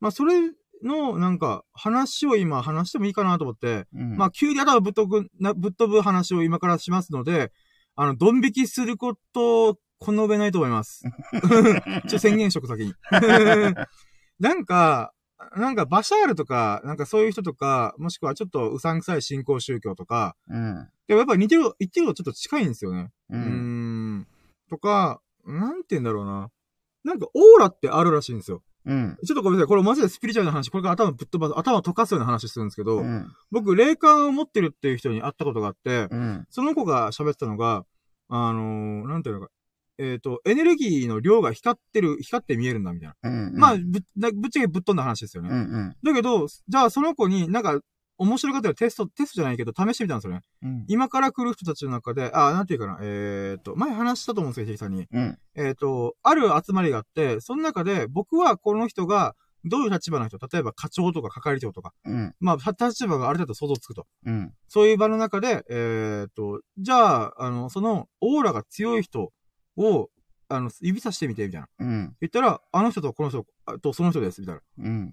[0.00, 0.34] まあそれ
[0.82, 4.00] のなんか話を今話してもいいかなと思って、うん。
[4.00, 7.50] うん、まあ急に頭ぶっ飛ぶ、なぶっ飛ぶ話を今からしますので、
[7.96, 11.04] あの、ドン引きすることをこの上ないと思います。
[12.08, 12.94] ちょ、宣言しとく先に。
[14.38, 15.12] なんか、
[15.56, 20.88] なんかバシャールとか、なんかそういう人とか、もしくはちょっとうさんくさい信仰宗教とか、うん。
[21.06, 23.10] でもやっぱ似てる、言ってることちょっと近いんですよね。
[23.30, 23.36] う。
[23.36, 24.26] うんーん。
[24.70, 26.50] とか、なんて言うんだろうな。
[27.04, 28.62] なんかオーラってあるらしいんですよ。
[28.86, 29.18] うん。
[29.24, 29.68] ちょっとごめんなさい。
[29.68, 33.26] これマジでスピリチュアルな話、これから頭ぶっ飛ばす、頭を溶かすような話するんですけど、うん。
[33.50, 36.46] 僕、霊感を持ってるっていう人に会ったことがあって、うん。
[36.50, 37.84] その子が喋ってたのが、
[38.28, 39.50] あのーなんていうのか、
[39.98, 43.30] えっ、と、エネルギーの量が光ってる、光って見えるんだ、みたいな。
[43.30, 43.54] うん。
[43.56, 45.50] まあ、ぶなぶっちゃけぶっ飛んだ話ですよね。
[45.50, 45.96] うんうん。
[46.02, 47.80] だけど、じゃあその子になんか、
[48.16, 50.40] 面白かったらテスト、テストじゃないけど、試してみたんですよね。
[50.62, 50.84] うん。
[50.88, 55.06] 今から来る人たちの中で、あ、なんていうかな、えっ、と、前話したと思うんですよ、ひきさんに。
[55.10, 55.38] うん。
[55.56, 59.34] えっ、と、ある集まりがあって、その中で僕はこの人が
[59.64, 62.34] どういう立場の人、例えば課長とか係長とか、うん。
[62.38, 64.06] まあ、立場がある程度想像つくと。
[64.26, 64.52] うん。
[64.68, 69.32] そういう場の中で、えっ、と、じゃあ、あの、その、オーラが強い人
[69.76, 70.10] を、
[70.48, 71.68] あの、指さしてみて、みたいな。
[71.78, 72.16] うん。
[72.20, 74.60] 言ったら、あの人とこの人あとその人です、みたいな。
[74.78, 75.06] うん。
[75.08, 75.10] っ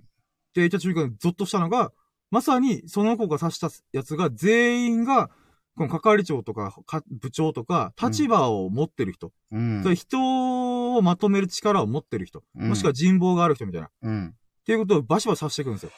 [0.53, 1.91] て言った瞬間にゾッとしたのが、
[2.29, 5.29] まさにその子が指したやつが全員が、
[5.77, 9.31] この係長とか、か部長とか、立場を持ってる人。
[9.51, 12.43] うんそれ人をまとめる力を持ってる人。
[12.55, 13.87] うんもしくは人望がある人みたいな。
[13.87, 14.35] っうん。
[14.65, 15.91] ていうことをバシバシさせていくんですよ。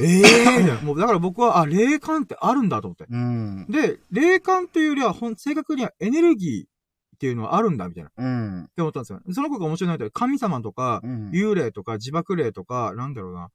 [0.00, 3.06] ええー、もうだから僕は、あ、霊感ってあるんだと思って。
[3.10, 3.66] うん。
[3.68, 6.77] で、霊感というよりは、ほん、正確にはエネルギー
[7.18, 8.10] っていうのはあるんだ、みたいな。
[8.10, 8.70] っうん。
[8.76, 9.20] て思ったんですよ。
[9.32, 11.30] その子が面白いなって、神様とか、うん。
[11.30, 13.48] 幽霊とか自爆霊とか、なんだろうな。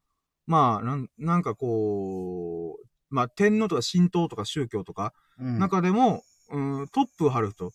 [0.47, 7.71] まあ、なん、なんかこう、まあ、天皇とか神道とか宗教とか、うん中でも、うん、トップを張る人。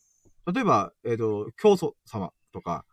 [0.53, 2.85] 例えば、えっ、と、教祖様とか、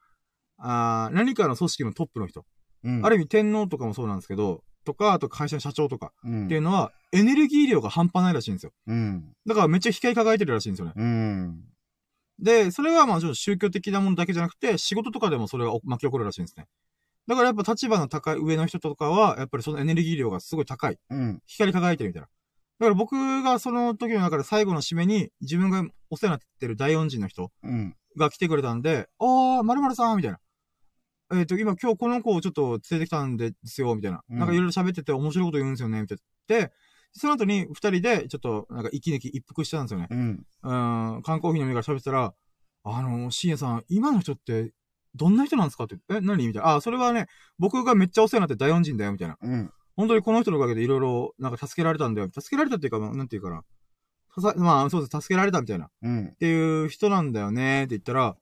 [0.58, 2.46] あー何かの組織のトップの人。
[2.84, 8.72] うんある意味天皇とかもそうなんですけど、とか、あと会社の社長とかうんっていうのは、エネルギー量が半端ないらしいんですよ。
[8.88, 9.34] うん。
[9.46, 10.94] だからめっちゃ光り輝いてるらしいんですよね。
[10.96, 11.64] うん。
[12.40, 16.68] で、それはまあ宗教的なものだけじゃなくて、仕事とかでもそれが巻き起こるらしいんですね。
[17.28, 21.00] だからやっぱ立場の高い上の人とかは、やっぱりそのエネルギー量がすごい高い。
[21.10, 21.42] うん。
[21.46, 22.28] 光り輝いてるみたいな。
[22.80, 27.96] だから僕がその時の中で最後の締めに、自分がお世話になってる大恩人の人うん。
[28.18, 30.40] が来てくれたんで、あー、〇〇さんみたいな。
[31.34, 34.22] えっ、と、今今日この子をちょっと連れてきたんですよ、みたいな。
[34.30, 36.60] うんなんかいろいろ喋ってて面白いこと言うんですよね、みたいな。
[36.60, 36.72] で、
[37.18, 40.08] その後に二人でちょっとなんか息抜き一服したんですよね。
[40.12, 40.46] うん。
[40.64, 42.34] うん、缶コーヒー飲みながら喋ってたら、
[42.84, 44.74] あの、深夜さん、今の人って、
[45.16, 46.46] どんな人なんですかって、え、何？
[46.48, 46.76] みたいな。
[46.76, 47.28] あ、それはね、
[47.58, 49.38] 僕がめっちゃお世話になって大恩人だよ、みたいな。
[49.42, 49.72] うん。
[49.96, 52.28] 本当にこの人のおかげでいろいろ、なんか助けられたんだよ。
[52.28, 53.64] 助けられたっていうか、なんていうかな。
[54.58, 55.86] まあ、そうです、助けられたみたいな。
[55.86, 56.36] っうん。
[56.38, 58.36] ていう人なんだよね、って言ったら、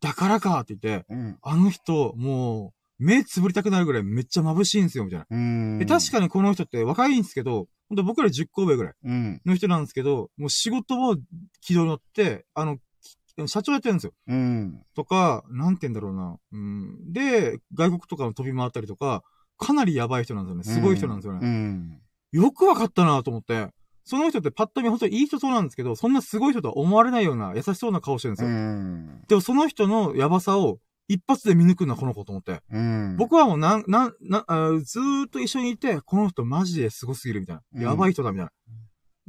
[0.00, 1.38] だからかって言って、うん。
[1.42, 5.26] あの人、もう、目つぶりたくなるぐらいめっちゃ眩しいんですよ、みたいな。
[5.28, 5.78] うん。
[5.78, 8.94] で、確かにこの人って若いんですけど、本当僕ら10個上ぐらい。
[9.04, 9.40] うん。
[9.44, 11.16] の人なんですけど、もう仕事も
[11.60, 12.78] 軌道に乗って、あの、
[13.26, 14.12] き社長やってるんですよ。
[14.28, 14.82] うん。
[14.94, 16.36] とか、なんて言うんだろうな。
[16.52, 17.12] うん。
[17.12, 19.22] で、外国とかも飛び回ったりとか、
[19.58, 20.80] かなりやばい人なんですよね。
[20.80, 21.40] すごい人なんですよね。
[21.42, 22.00] うん。
[22.32, 23.68] よくわかったなと思って。
[24.04, 28.54] その人ってパッと見本当にいい人そうなんですけど、そんなすごい人とは思われないような優しそうな顔してるんですうよ。
[28.54, 29.22] ん。
[29.28, 32.60] でもその人のやばさを一発で見抜くのはこの子と思って。
[32.70, 33.16] うん。
[33.16, 34.44] 僕はもうなん、なん、な、
[34.84, 37.90] ずーっと一緒にいて、この人マジですごすぎるみたいうんな。
[37.90, 38.52] やばい人だみたいな。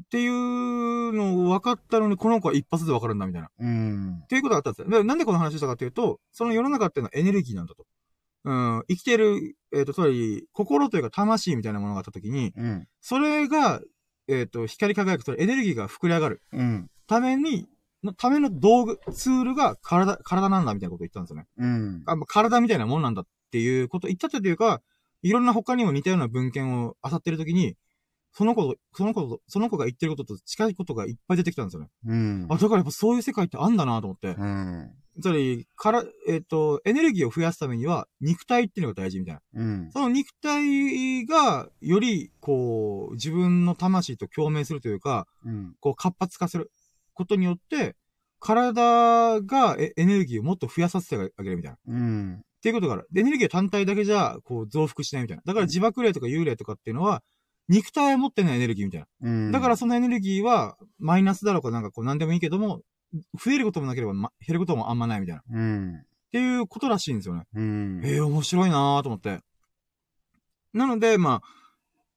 [0.02, 3.48] っていうのを分かったのに、この子は一発で分かるんだみたいな。
[3.48, 4.24] っうん。
[4.28, 4.90] ていうことがあったんですよ。
[4.90, 7.86] でなんでこの話したかっていうと、その世の中っていうのはエネルギーなんだと。
[8.46, 12.88] うん、生きてる、えっ、と、つまり、心というか魂みたいなものがあったときに、うん。
[13.00, 13.80] それが、
[14.28, 16.88] えっ、と、光り輝くとエネルギーが膨れ上がるうん。
[17.08, 17.68] ために、
[18.04, 21.48] のための道具、ツールが体、体なんだみたいなことを言ったんですよね。
[21.58, 22.04] うん。
[22.06, 24.82] あまあ体みたいなもんなんだっていうことを言ったっていうか、
[25.22, 27.76] いろんな他にも似たような文献を漁ってるときに、
[28.34, 31.90] その子と、その子と、その子が言ってることと近いことがいっぱい出てきたんですよね。
[32.08, 32.48] うん。
[32.50, 34.30] あ、だからやっぱそういう世界ってあんだなと思って。
[34.30, 34.92] うん。
[35.22, 39.42] つまり、から、えっ、と、エネルギーを増やすためには、肉体っていうのが大事みたいな。
[39.54, 39.92] うん。
[39.92, 45.76] その肉体が、より、こう、自分の魂と共鳴するというか、うん。
[45.80, 46.72] こう、活発化する
[47.14, 47.96] ことによって、
[48.40, 51.78] 体がエエネルギーをもっと増やさせてあげるみたいな。
[51.88, 52.34] うん。
[52.36, 55.44] っていうことから、でエネルギーは単体だけじゃ、こう、増幅しないみたいな。
[55.46, 57.24] だから自爆霊とか幽霊とかっていうのは、
[57.70, 59.08] 肉体を持ってないエネルギーみたいな。
[59.22, 59.52] うん。
[59.52, 62.82] だからそのエネルギーは、マイナスだろうかなんかこう、なんでもいいけども、
[63.42, 65.42] 増えることもなければ、ま、減ることもあんまないみたいな。
[65.42, 66.04] っうん。
[66.32, 67.44] ていうことらしいんですよね。
[67.54, 68.02] うん。
[68.04, 69.40] ええ面白いなーと思って。
[70.74, 71.63] なので、まあ、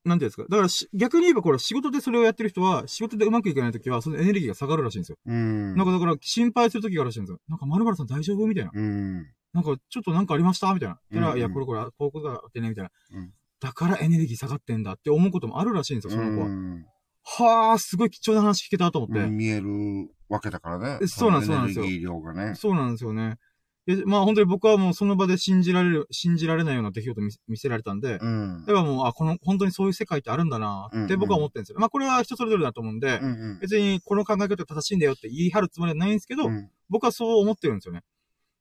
[0.06, 0.44] なんていうんですか？
[0.48, 5.18] だからし、逆に言えばこれ仕事でそれをやってる人は、仕事でうまくいかないときは、そのエネルギーが下がるらしいんですよ。
[5.26, 5.74] うん。
[5.76, 7.38] なんかだから、心配するときがあるらしいんですよ。
[7.48, 8.70] なんか、まるまるさん大丈夫みたいな。
[8.72, 9.26] うん。
[9.52, 10.98] なんか、ちょっとなんかありましたみたいな。
[11.12, 12.90] たら、うんうんいや、これこれ、こういうことがあってね、みたいな。
[13.12, 16.46] うんだからエネルギー下がってんだって思うこともあるらしいんですよ、その子は。
[16.46, 16.84] うん
[17.24, 19.26] はあ、すごい貴重な話聞けたと思って。
[19.28, 19.66] 見える
[20.28, 21.06] わけだからね。
[21.06, 22.54] そうなんですそうなんですよエネルギー量がね。
[22.54, 23.38] そうなんですよね。
[23.86, 28.72] で、まあ本当に僕はもうその場で信じられる、信じられないような出来事を見せ見せられたんで、うんだ。
[28.72, 31.78] からもう、あ、この、本当にそういう世界ってあるんだなうんうんって僕は思ってるんですよ。
[31.78, 33.58] まあこれは人それぞれだと思うんで、うんうん。
[33.60, 36.68] 別にこの考え方が正しいんだよって言い張るつもりはないんですけど、うん。
[36.88, 38.02] 僕はそう思ってるんですよね。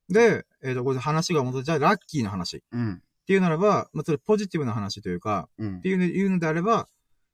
[0.10, 3.02] で、えっ、と、これで話が戻って、じゃあラッキーな話っうん。
[3.26, 6.88] ていうならば、まあそれポジティブな話というか、うんっていうの言うのであれば、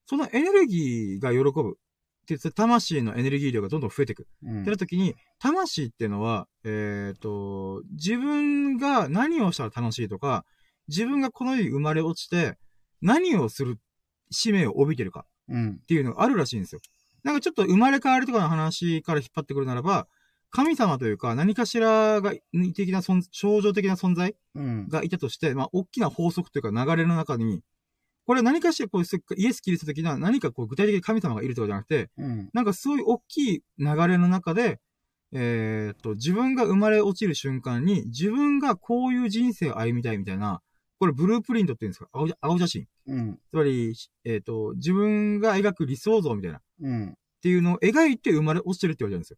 [0.05, 1.77] そのエネルギーが喜ぶ。
[2.21, 4.27] って言って魂のエネルギー量がどんどん増えていく。
[4.43, 10.45] うんってなった時に、魂っていうのは、えっ、と、自分が何をしたら楽しいとか、
[10.87, 12.57] 自分がこの世に生まれ落ちて、
[13.01, 13.79] 何をする
[14.29, 15.79] 使命を帯びてるかうん。
[15.81, 16.81] っていうのがあるらしいんですよ。
[17.23, 20.07] なんかちょっと生まれ変わりとかの話から引っ張ってくるならば、
[20.51, 22.33] 神様というか何かしらが、
[22.75, 24.87] 的な存、象徴的な存在うん。
[24.87, 27.61] がいたとして、まあ、大きな法則というか流れの中に、
[28.31, 29.03] これ何かしらこう、
[29.35, 32.49] イエス・キリスト的な何かこう具体的に神様がいるとかじゃなくて、うん。
[32.53, 34.79] なんかそういう大きい流れの中で、
[35.33, 40.61] えーっと、自分が生まれ落ちる瞬間に、自分がこういう人生を歩みたいみたいな、
[40.97, 42.09] これブループリントって言うんですか？
[42.13, 42.87] 青青写真。
[43.07, 43.39] うん。
[43.49, 43.93] つまり、
[44.23, 46.61] えーっと、自分が描く理想像みたいな。
[46.83, 47.09] うん。
[47.09, 47.13] っ
[47.43, 49.37] ていうのを描いて生まれ落ちてるって言われてるんですよ。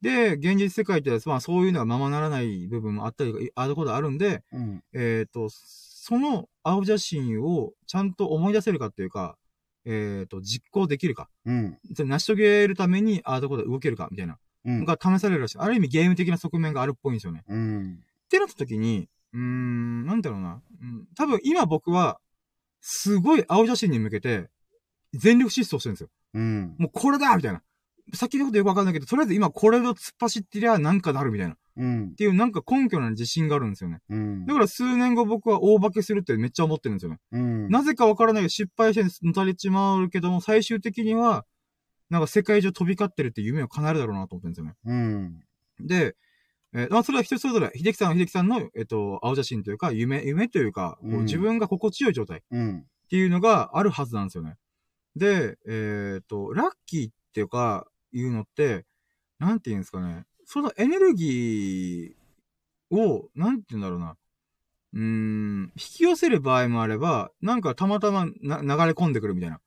[0.00, 4.82] で、現実世界って、まあそういうのはままならない部分もあったり、あることあるんで、うん。
[4.94, 5.50] えっ、と、
[6.02, 9.36] その青写真をちゃんと思い出せるかっていうか、
[9.84, 11.28] えっ、と、実行できるか。
[11.44, 11.78] うん。
[11.94, 14.38] それ成し遂げるために、ああいうところで動けるか、みたいな。
[14.64, 14.84] うん。
[14.86, 15.58] が試されるらしい。
[15.58, 17.44] ある意味ゲーム的な側面があるっぽいんですよね。
[17.46, 17.98] うん。
[18.24, 20.62] ってなった時に、うーん、なんだろうな。
[20.80, 22.18] うん、多分今僕は、
[22.80, 24.48] すごい青写真に向けて、
[25.12, 26.08] 全力疾走してるんですよ。
[26.32, 26.76] うん。
[26.78, 27.62] もうこれだみたいな。
[28.14, 31.58] 先のことよくわかんないけど、とりあえず今これを突っ走ってりゃなんかなるみたいな。
[31.78, 32.14] っうん。
[32.14, 34.00] ていうなんか根拠な自信があるんですよね。
[34.08, 34.46] うん。
[34.46, 37.18] だから数年後僕は大化けするってめっちゃ思ってるんですよね。
[37.32, 37.68] うん。
[37.68, 41.44] なぜかわからないけど失敗してのたれちまうけども、最終的には、
[42.10, 44.74] なんか世界中飛び交ってるって夢を叶えるだろうなと思ってるんですよね。
[44.84, 45.86] うん。
[45.86, 46.16] で、
[46.72, 52.86] えーまあ、それは人それぞれ、秀樹さんは秀樹さんの、えっ、と、青写真というか、夢、夢というか、こううん自分が心地よい状態っうん。
[53.08, 54.56] ていうのがあるはずなんですよね。
[55.16, 58.86] で、えっ、と、ラッキーっていうか、いうのって、
[59.38, 60.24] なんて言うんですかね。
[60.52, 64.16] そのエネルギーを、なんて言うんだろうな。
[64.94, 69.60] うーん、引き寄せる場合もあれば、なんかたまたまな流れ込んでくるみたいな。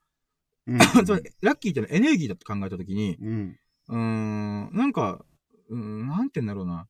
[0.68, 0.80] うん。
[1.06, 3.58] つまり、ラッキーってのはエネルギーだって考えたときに、うん。
[3.88, 5.24] うーん、なんか、
[5.70, 6.86] うーん、なんて言うんだろうな。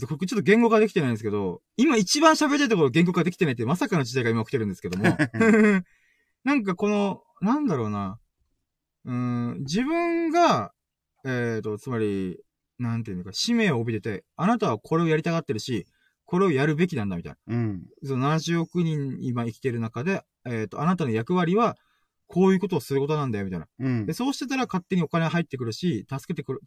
[0.00, 5.04] ちょっと言語化できてないんですけど、今一番喋りたいところ言語化できてないってまさかの時代が今起きてるんですけども、
[6.42, 8.18] なんかこの、なんだろうな。
[9.04, 10.72] うーん、自分が、
[11.24, 12.40] えっ、と、つまり、
[12.78, 15.86] なんていうのか、使命を帯びてて、あなたはこれをやりたがってるし、
[16.24, 17.54] これをやるべきなんだみたいな。
[17.54, 17.82] うん。
[18.04, 21.76] その70億人今生きてる中で、えっ、と、あなたの役割は、
[22.26, 23.68] こういうことをすることなんだよ、みたいな。
[23.78, 24.12] うんで、。
[24.12, 26.60] そうしてたら勝手にお金入ってくるし、助けてくる、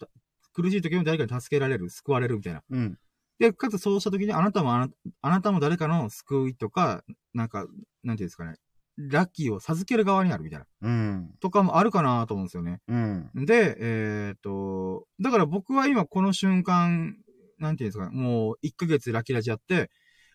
[0.53, 2.63] 苦しい時も誰かに助けられる、救われるみたいな。
[2.69, 2.97] うん。
[3.39, 4.89] で、かつそうした時にあなたもあな、
[5.21, 7.03] あなたも誰かの救いとか、
[7.33, 7.65] なんか、
[8.03, 8.55] なんていうんですかね、
[8.99, 10.65] ラッキーを授ける側になるみたいな。
[10.81, 11.31] うん。
[11.39, 12.81] とかもあるかなと思うんですよね。
[12.87, 13.29] うん。
[13.45, 17.15] で、えっ、と、だから僕は今この瞬間、
[17.59, 19.89] なんていうんですかね、もう1ヶ月ラッキーラジやって、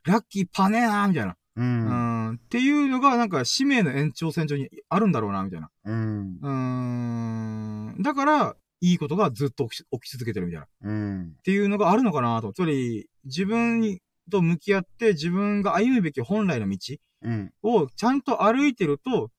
[0.05, 1.36] ラッキーパネーなーみたいな。
[1.57, 1.61] う。
[1.61, 5.70] うんん、っていうのがなんか使命の延長線上にあるんだろうな、みたいな。
[5.85, 6.39] うん。
[6.41, 8.03] うーん。
[8.03, 10.66] だから、いいことがずっと起き続けてるみたいな。
[10.66, 11.35] っうん。
[11.45, 12.53] ていうのがあるのかなと。
[12.53, 16.78] つまり、自分にと向き合って自分が歩むべき本来の道
[17.22, 17.52] うん。
[17.62, 19.30] をちゃんと歩いてると、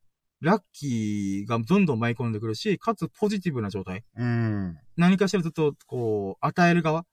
[0.42, 4.04] ラッキーがどんどん舞い込んでくるし、かつポジティブな状態。
[4.18, 4.78] うん。
[4.98, 7.06] 何かしらずっと、こう、与える側。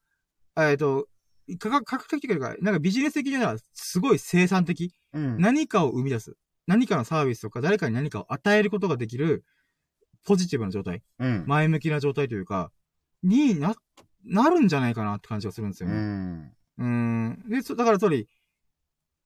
[0.57, 1.07] えっ、と、
[1.59, 4.93] 科学科学的というか、なんかビジネス的にはすごい生産的。
[5.13, 5.39] うん。
[5.39, 6.37] 何かを生み出す。
[6.67, 9.45] 何かのサービスとか誰かに何かを与えることができる
[10.25, 11.03] ポジティブな状態。
[11.19, 11.45] うん。
[11.47, 12.71] 前向きな状態というか、
[13.23, 13.75] にな、
[14.25, 15.99] なるんじゃないかなって感じがするんですようね。
[15.99, 16.53] ん。
[16.79, 17.45] うーん。
[17.49, 18.29] で、そだからつまり、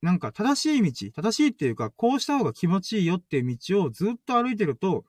[0.02, 5.04] なんか正しい道、正しいっていうか、こうした方が気持ちいいよっていう道をずっと歩いてると、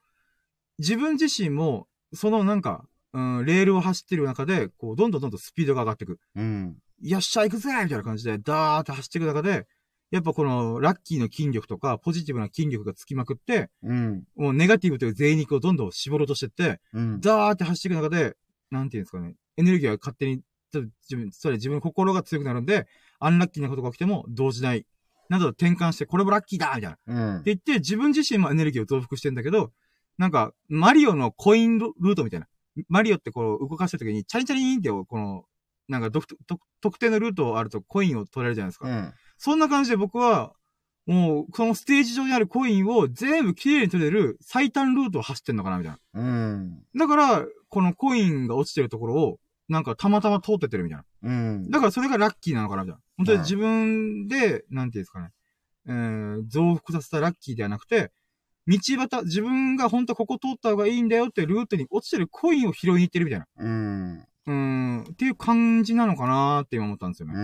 [0.79, 6.19] 自分自身も、そのなんか、うん、レールを走ってる中で、こう、どんどんどんどんスピードが上がっていく。
[6.35, 6.77] うん。
[7.01, 9.67] よっしゃ、行くぜみたいな感じで、ダーって走っていく中で、
[10.11, 14.23] やっぱこの、ラッキーの筋力とか、ポジティブな筋力がつきまくって、うん。
[14.35, 17.21] もうネガティブという贅肉をどんどん絞ろうとしてって、うん。
[17.21, 18.35] ダーって走っていく中で、
[18.71, 20.41] なんていうんですかね、エネルギーが勝手に、
[20.81, 22.87] ちょっと自分、それ自分の心が強くなるんで、
[23.19, 24.85] アンラッキーなことが起きても動じない。
[25.29, 26.91] など転換して、これもラッキーだみたいな。
[26.91, 27.41] ってうん。
[27.43, 29.71] 言って、自分自身もエネルギーを増幅してんだけど、
[30.17, 32.47] なんか、マリオのコインルートみたいな。
[32.87, 35.43] マリオってこう動かした時に、チャリチャリーンってこの、
[35.87, 38.87] なんか特定のルートあるとコインを取れるじゃないですか。
[38.87, 39.13] うん。
[39.37, 40.53] そんな感じで僕は、
[41.05, 46.21] もう、このステージ上にあるコインを全部綺麗に取れる最短ルートを走ってんのかなみたいな。
[46.21, 46.83] うん。
[46.95, 51.05] だから、このコインが落ちてるところを、なんかたまたま通ってってるみたいな。
[51.23, 51.69] うん。
[51.69, 53.01] だからそれがラッキーなのかなみたいな。
[53.17, 55.29] 本当にはい自分で、なんていうんですかね。
[55.87, 58.11] えー、増幅させたラッキーではなくて、
[58.67, 63.47] 道端、自分が本当はここ通った方がいいんだよってルートに落ちてるコインを拾いに行ってるみたいな。
[63.57, 64.27] うん。
[64.45, 67.33] うーん、っていう感じなのかなーって今思ったんですよね。
[67.35, 67.41] うん。
[67.41, 67.43] う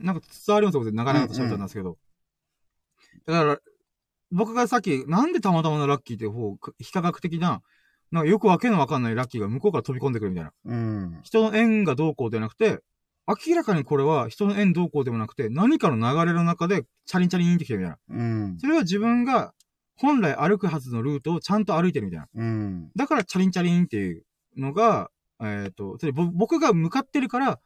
[0.00, 1.98] ん、なんか伝わりますよ、長々と喋ったんですけど。
[3.26, 3.58] だから、
[4.30, 7.62] 僕がさっき、なんでたまたまのラッキーっていう方、非科学的な、
[8.10, 10.52] なんかよくわけのわかんないラッキーが向こうから飛び込んでくるみたいな。
[10.64, 11.20] うん。
[11.22, 12.80] 人の縁がどうこうではなくて、
[13.26, 18.16] 明らかにこれは人の縁どうこうでもなくて、何かの流れの中でチャリンチャリンってきてるみたいな。
[18.16, 18.58] うん。
[18.58, 19.52] それは自分が
[19.96, 22.26] 本来歩くはずのルートをちゃんと歩いてるみたいな。
[22.34, 22.90] うん。
[22.96, 24.24] だからチャリンチャリンっていう
[24.56, 25.10] のが、
[25.42, 27.60] えっ、と、それぼ僕が向かってるから、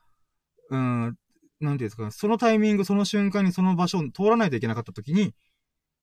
[0.70, 5.32] うーん、なんていうんですかね、そのタイミング、その瞬間にその場所を通らないといけなかった時に、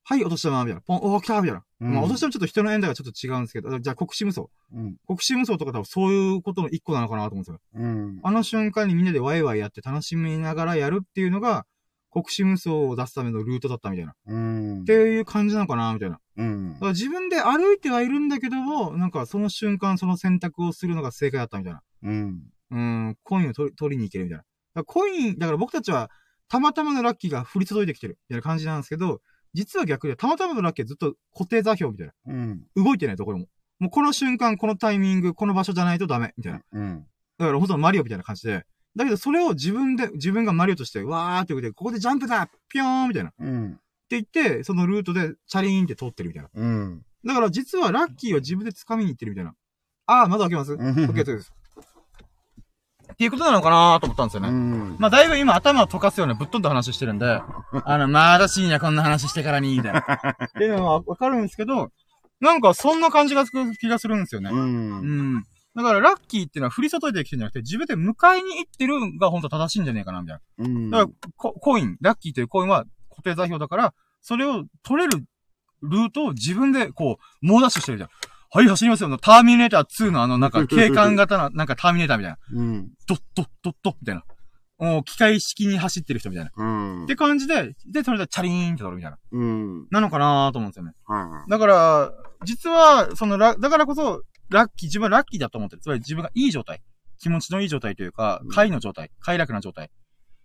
[0.04, 0.82] はい、落としたままみたいな。
[0.82, 1.64] ポン、おー、来たみたいな。
[1.82, 4.48] うんまあ、落としてもちょっと人の縁だがちょっと違うんですけど、じゃあ国士無双。
[4.74, 4.96] うん。
[5.08, 7.60] 国士無双とか多分そういうことの一個なのかなと思うんですよ。
[7.76, 8.20] うん。
[8.24, 11.66] あの瞬間にみんなでワイワイやって楽しみながらやるっていうのが、
[12.12, 14.16] 国士無双を出すためのルートだったみたいな。
[14.26, 14.82] うん。
[14.82, 16.20] っていう感じなのかなみたいな。
[16.38, 16.86] うんだか。
[16.88, 21.84] ら自分で歩いてはいるんだけども、なんかその瞬間その選択をするのが正解だったみたいな。
[22.04, 22.44] うん。
[22.72, 24.40] うん、コインを取り取りに行けるみたい
[24.76, 24.84] な。
[24.84, 26.10] コイン、だから僕たちは、
[26.48, 29.22] たまたまのラッキーが降り注いできてる、みたいな感じなんですけど、
[29.54, 32.14] 実は逆で、たまたまのラッキーはずっと固定座標みたいな。
[32.28, 32.64] うん。
[32.76, 33.48] 動いてないところも。
[33.80, 36.62] もうこの瞬間、このタイミング、この場所じゃないとダメ、みたいな。
[36.72, 37.06] うん。
[37.38, 38.66] だから本当のマリオみたいな感じで。
[38.96, 43.30] だけどそれを自分で、自分がマリオとして、わーって動いて、ここでジャンプだピョーンみたいな。
[43.30, 43.80] ってうん。
[44.10, 46.50] 言って、そのルートでチャリーンって通ってるみたいな。
[46.54, 47.06] うん。
[47.26, 49.54] だから実はラッキーは自分で掴みに行ってるみたいな。
[50.08, 51.54] あー、窓開けます、うん ?OK です。
[53.20, 54.48] っていうことなのかなと思ったんですよね。
[54.48, 54.96] うん。
[54.98, 57.26] まあ、だいぶ今頭を溶かすようなぶっ飛んだ話してるんで、
[57.84, 60.00] あの、まだ深夜こんな話してからに、みたいな。
[60.48, 61.92] っていうのはわかるんですけど、
[62.40, 64.52] なんかそんな感じがする気がするんですよね。
[64.52, 64.56] う。
[64.56, 65.44] うんん。
[65.76, 70.90] だからラッキーっていうのは降り注いできてるんじゃなくて、自分で迎えに行ってるが本当正しいんじゃねえかな、みたいうん。
[70.90, 71.00] な。
[71.00, 75.26] だからコ、コイン、ラッキーというコインは固定座標だから、それを取れる
[75.82, 78.10] ルートを自分でこう、猛ダッシュしてるじゃん。
[78.52, 79.18] はい、走りますよ。
[79.18, 82.38] ターミネーター2のあの、なんか、警官型の、なんかターミネーターみたいな。
[82.54, 82.90] うん。
[83.08, 84.24] ドッドッドッドッみたいな。
[84.80, 86.52] もう機械式に走ってる人みたいな。
[86.56, 87.04] うん。
[87.04, 89.18] って感じで、で、それでチャリーンって取るみたいな。
[89.32, 89.88] うん。
[89.92, 90.94] なのかなと思うんですよね。
[91.06, 92.12] はだから、
[92.46, 95.82] 実は、そのラ、だからこそ、ラッキー、自分はラッキーだと思ってる。
[95.82, 96.82] つまり自分がいい状態。
[97.20, 99.92] 気持ちのいい状態というかうん、快の状態、快楽な状態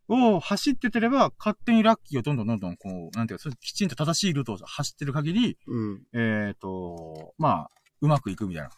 [0.09, 5.57] を走っててれば、勝手にラッキーをどんどんどんどん、こう、なんていうか、きちんと正しいルートを走ってる限り、い。
[5.69, 6.03] うん。
[6.13, 7.71] えっ、と、まあ、
[8.05, 8.69] うまくいくみたいな。
[8.69, 8.75] こ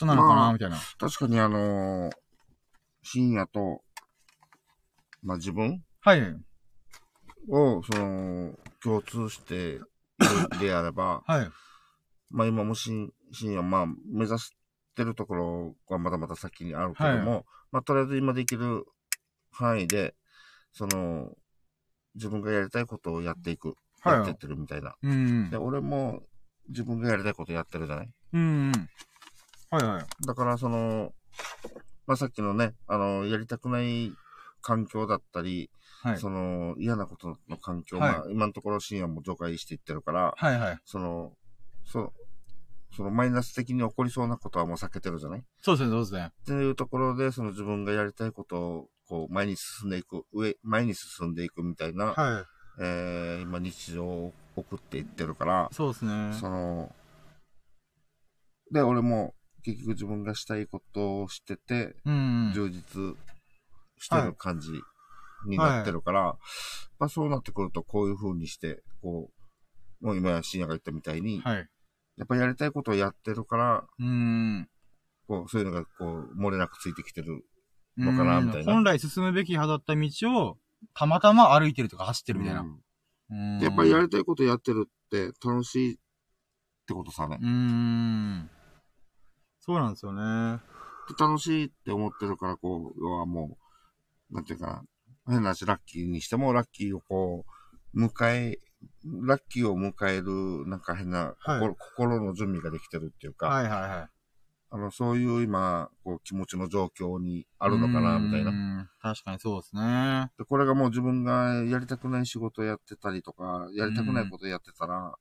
[0.00, 0.76] となのかなまあみたいな。
[0.98, 2.12] 確かにあのー
[3.02, 3.82] 深夜と、
[5.22, 6.22] まあ自分はい。
[7.48, 9.78] を、その、共通して
[10.58, 11.50] であれば、はい。
[12.30, 14.50] まあ今も深深夜、まあ目指し
[14.96, 18.84] てるところはまだまだ先にあるけども、まあとりあえず今できる
[19.52, 20.16] 範囲で、
[20.72, 21.32] その、
[22.16, 23.74] 自分がやりたいことをやっていく。
[24.02, 24.94] はいやってってるみたいな。
[25.02, 25.56] うんで、。
[25.56, 26.22] 俺も
[26.68, 28.10] 自分がやりたいことやってるじゃない？
[28.36, 28.72] うん。
[29.70, 30.26] はいはい。
[30.26, 31.12] だからその、
[32.06, 34.12] まあさっきのね、あの、やりたくない
[34.60, 35.70] 環境だったり、
[36.02, 36.18] はい。
[36.18, 40.78] その嫌なことの環境、はいまあ今のところ深夜も除外していってるから、はいはい。
[40.84, 41.32] その、
[41.84, 42.12] そ
[42.94, 45.40] そのマイナス的に起こりそうなことはもう避けてるじゃない？
[45.40, 46.30] っそうですね、そうですね。
[46.46, 52.46] ていうところで、その自分がやりたいことを、こう、前に進んでいく、上、前に進んでいくみたいな、は
[52.80, 56.32] えー、今日常を送っていってるからい。、そうですね。
[56.40, 56.94] その、
[58.72, 62.52] で、俺も結局自分がしたいことをしてて、うん。
[62.54, 63.16] 充実
[63.98, 64.70] してる感じ
[65.46, 66.36] になってるから、
[66.98, 69.30] まあそうなってくるとこういう風にして、こ
[70.02, 71.68] う、もう今深夜が言ったみたいに、はい。
[72.16, 74.68] やっぱりやりたいことをやってるから、うん。
[75.26, 77.44] こう、そういうのがこう、漏れなくついてきてる。
[77.98, 80.58] のかなうんみたいな本来進むべき派だった道を、
[80.94, 82.64] たまたま歩いてるとか走ってるみたいな。
[83.60, 85.98] やっぱりやりたいことやってるって楽しいっ
[86.86, 87.46] てことさねう。
[87.46, 88.50] ん。
[89.66, 90.60] そうなんですよね。
[91.18, 93.58] 楽しいって思ってるから、こう、要はも
[94.30, 94.82] う、なんていうかな、
[95.26, 97.44] 変な話、ラッキーにしても、ラッキーをこ
[97.94, 98.58] う、迎え、
[99.26, 104.08] ラッキーを迎える、なんか変な心、はい心の準備ができてるっていうか、はいはいはい。
[104.70, 108.52] あの、そういう今、こう、気持ちの状況にあるのかな、みたいな。
[108.52, 108.90] な。
[109.00, 110.30] 確かにそうですね。
[110.38, 115.14] で、これがもう自分がやりたくない仕事やってたりとか、やりたくないことやってたら、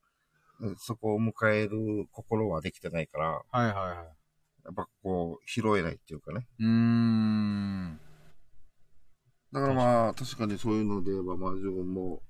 [0.63, 4.24] えそこを迎える心はできてないから、はいはいはい。
[4.65, 6.47] やっぱこう、拾えないっていうかね。
[6.59, 7.99] うーん。
[9.53, 12.21] だからまあ、確かにそういうので言えば、まあ自分も、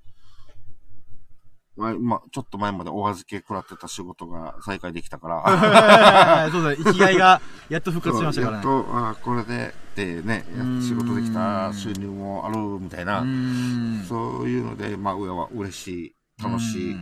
[1.77, 8.67] 前、まあ、ちょっと前までお預け食らってた仕事が再開できたから、 そうだ、生きがいがやっと復活しましたからね。
[8.67, 10.45] やっと、ああ、これで、でね、
[10.81, 13.25] 仕事できた収入もあるみたいな、う。
[14.07, 15.87] そういうので、まあ、上は嬉し
[16.37, 16.95] い、楽しい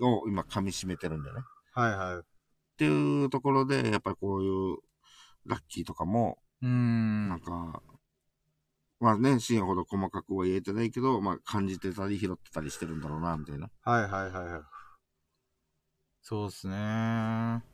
[0.00, 1.42] を今噛み締めてるんだよね。
[1.74, 2.37] はいはい。
[2.78, 4.76] っていうところで、やっぱりこういう
[5.46, 7.28] ラッキーとかも、うーん。
[7.28, 7.82] なんか、
[9.00, 13.68] まあね、深夜ほど細かくは言えてないけど、まあ感じてたり拾ってたりしてるんだろうな、みたいな。
[13.82, 14.62] はいはいはいはい。
[16.22, 17.64] そうっすね。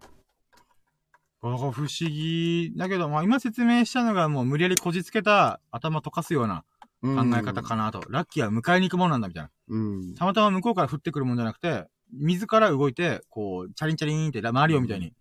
[1.41, 2.73] これが不思議。
[2.75, 6.65] だけど、まあ今説明したのがもう無理やりこじつけた頭溶かすような
[7.03, 8.01] 考え方かなと。
[8.09, 9.51] ラッキーは迎えに行くものなんだみたいな。
[9.69, 10.15] うん。
[10.15, 15.13] たまたま向こうから降ってくるもんじゃなくて、自ら動いて、こう、チャリンチャリンってマリオみたいに、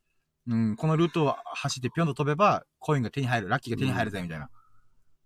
[0.48, 4.50] うん、このルートを走ってぴょんと飛べば、コインが手に入る、ラッキーが手に入るぜ、みたいな。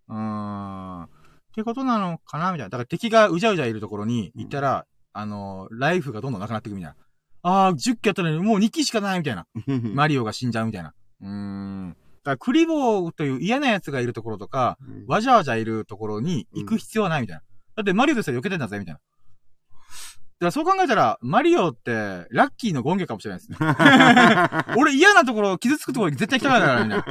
[0.10, 1.04] うーん。
[1.04, 1.10] っ
[1.56, 2.70] てことなのかなみたいな。
[2.70, 6.98] だから敵がうじゃうじゃいるところに行ったら、あの、ライフがどんどんなくなっていくみたいな。
[7.42, 9.48] あー、10機やったのにもう2機しかないみたいな。
[9.94, 10.94] マリオが死んじゃうみたいな。
[11.22, 11.90] うーん。
[11.90, 14.78] だからクリボーという嫌な奴がいるところとか、
[15.08, 17.44] わじゃわじゃいるところに行く必要はないみたいな。
[17.76, 19.00] だってマリオとしては避けてんだぜ、みたいな。
[20.40, 23.58] だからそう考えたら、マリオって、ラッキーの権下かもしれないですね。
[24.78, 27.06] 俺嫌なところ、傷つくところ絶対来たからだから、みたいな。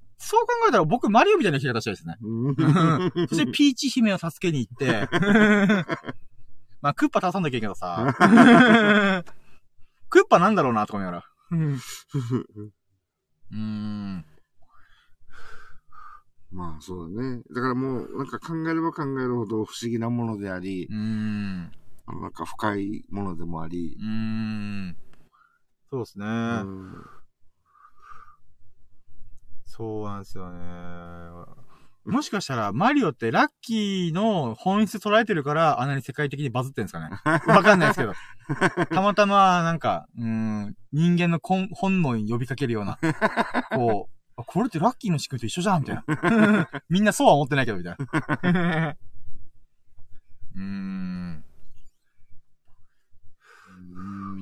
[0.16, 2.16] そう考えたら僕、マリオみたいな生き方したいですね。
[2.22, 2.56] う ん
[3.28, 5.06] そして、ピーチ姫を助けに行って、
[6.80, 8.14] まあ、クッパ倒さんなきゃいけんけどさ。
[10.08, 11.24] クッパなんだろうな、とか思いながら。
[11.50, 14.24] うーん。
[16.50, 17.42] まあそうだね。
[17.52, 21.70] だからもう、なんか考えれば考えるほど不思議なものでありう、ーん。
[22.06, 24.96] あのなんか深いものでもありう、ーん。
[25.90, 26.26] そうですね。
[26.26, 27.06] うん
[29.76, 30.58] そうなんですよね。
[32.04, 37.10] もしかしたら、マリオってラッキーの本質捉えてるから、あんなに世界的にバズってんですかね。
[37.48, 38.12] わかんないですけど。
[38.94, 42.98] たまたま、なんか、うーん、人間の本本能に呼びかけるような、
[43.70, 46.68] こう、あこれってラッキーの仕組みと一緒じゃんみたいな。
[46.88, 47.96] みんなそうは思ってないけど、みたい
[48.52, 48.90] な。
[50.54, 51.44] うーん。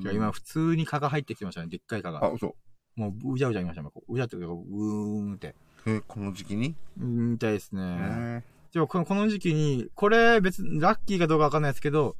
[0.01, 1.67] いや、今、普通に蚊が入ってきてましたね。
[1.67, 2.25] でっかい蚊が。
[2.25, 2.55] あ、そ
[2.97, 2.99] う。
[2.99, 3.89] もう、うじゃうじゃいましたね。
[3.93, 5.55] こううじゃっていうーんって。
[5.85, 6.75] え、この時期に？
[6.99, 7.81] うんみたいですね。
[7.99, 8.43] え
[8.73, 12.15] でもこの、この時期に、これ別に、ラッキーかどうかわかんないですけど、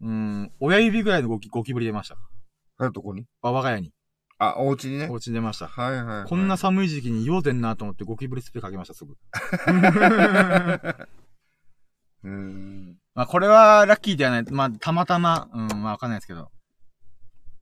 [0.00, 2.16] うん、親指ぐらいのゴキ、ゴキブリ出ました。
[2.78, 3.26] あ、どこに？
[3.42, 3.92] あ、我が家に。
[4.38, 5.14] あ、お家にねお。
[5.14, 5.66] 家に出ました。
[5.66, 6.28] はいはいはい。
[6.28, 9.14] こんな寒い時期に用でんなと思ってゴキブリスプレーかけました、すぐ。
[12.24, 12.96] うん。
[13.14, 14.44] まあ、これはラッキーではない。
[14.50, 16.50] まあ、たまたま、うん、まあ、わかんないですけど。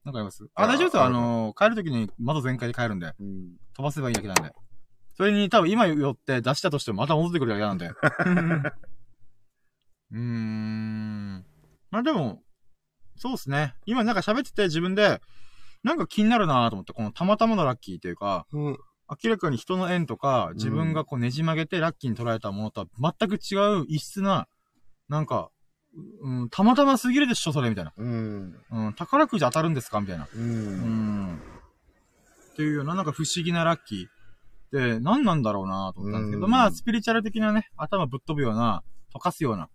[0.08, 0.48] なんかあります？
[0.54, 1.02] あ、あ大丈夫ですよ。
[1.02, 3.12] ああの、帰るときに窓全開で帰るんで。
[3.20, 3.56] うん。
[3.74, 4.54] 飛ばせばいいだけなんで。
[5.14, 7.88] それに多分今寄って出したとしてもまた戻ってくるだけなんで。
[10.10, 11.44] うーん。
[11.90, 12.42] まあでも、
[13.16, 13.74] そうですね。
[13.84, 15.20] 今なんか喋ってて自分で、
[15.82, 18.78] なんか気になるなと思って、このたまたまのラッキーというか、うん。
[19.22, 24.48] 明らかに人の縁とか、自分がこうねじ曲げてラッキーに捉えたものとは全く違う異質な、
[25.10, 25.50] なんか、
[26.20, 27.92] うん、たまたますぎるでしょ、それ、みたいな。
[27.96, 28.56] うん。
[28.70, 30.28] うん、宝くじ当たるんですかみたいな。
[30.32, 30.38] う。
[30.38, 31.40] うんん。
[32.52, 34.10] っていうような、なんか不思議なラッキーっ
[34.96, 38.82] て何なんだろうなと思ったんですけど、うんまあ、スピリチュアル的なね、頭ぶっ飛ぶような、
[39.14, 39.68] 溶かすような、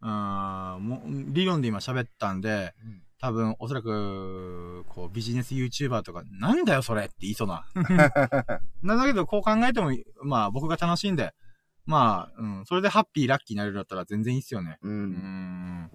[0.00, 2.74] あーもう理論で今喋ったんで、
[3.20, 7.64] 多分、おそらく、こう、ビジネス YouTuber とか、なんだよそれって言いそうな。
[8.82, 9.92] なんだけど、こう考えても、
[10.24, 11.32] まあ、僕が楽しんで、
[11.86, 14.78] まあ、うん、それでハッピー、ラッキーになれるんだったら全然いいっすよね。
[14.82, 14.88] う。
[14.88, 15.90] うんん。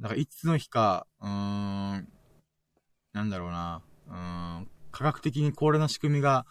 [0.00, 2.08] だから、いつの日か、うーん、
[3.12, 4.14] なんだろうな、うー
[4.60, 6.46] ん、科学的にこれの仕組みが、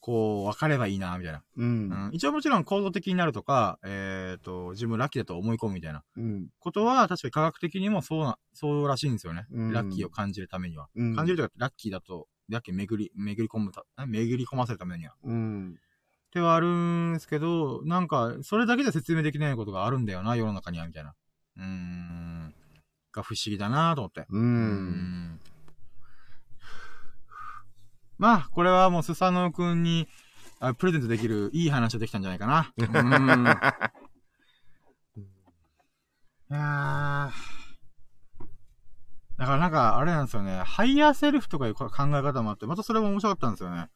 [0.00, 1.42] こう、分かればいいな、みたいな。
[1.56, 1.66] うん。
[1.66, 6.48] うん、一応もちろん構造的になるとか、えっ、と、自分ラッキーだと思い込むみたいなうん。
[6.60, 9.46] ことは、確かに科学的にもそうな、そうらしいんですよね。
[9.52, 10.88] うんラッキーを感じるためには。
[10.94, 11.16] うん。
[11.16, 15.14] 感じるとか、ラッキーだと、ラッキー巡り、巡り込むた、あ巡り込ませるためには。
[15.24, 15.78] うん。
[16.28, 21.14] ってはあるんですけど、なんか、それだけで説明できないことがあるんだよな、世の中には、みたいな。
[21.56, 22.54] うーん。
[23.12, 24.26] が不思議だなと思って。
[24.28, 24.38] う。
[24.38, 25.40] うん
[28.18, 30.08] まあ、これはもうスサノオくんに
[30.58, 32.72] あプレゼントできるいい話ができたんじゃないかな。
[32.76, 32.86] うん。
[36.50, 37.58] いやー
[39.38, 40.62] だからなんか、あれなんですよね。
[40.64, 41.92] ハイヤーセルフとかいう考え
[42.22, 43.88] 方もあって、またそれも面白かったんですよね。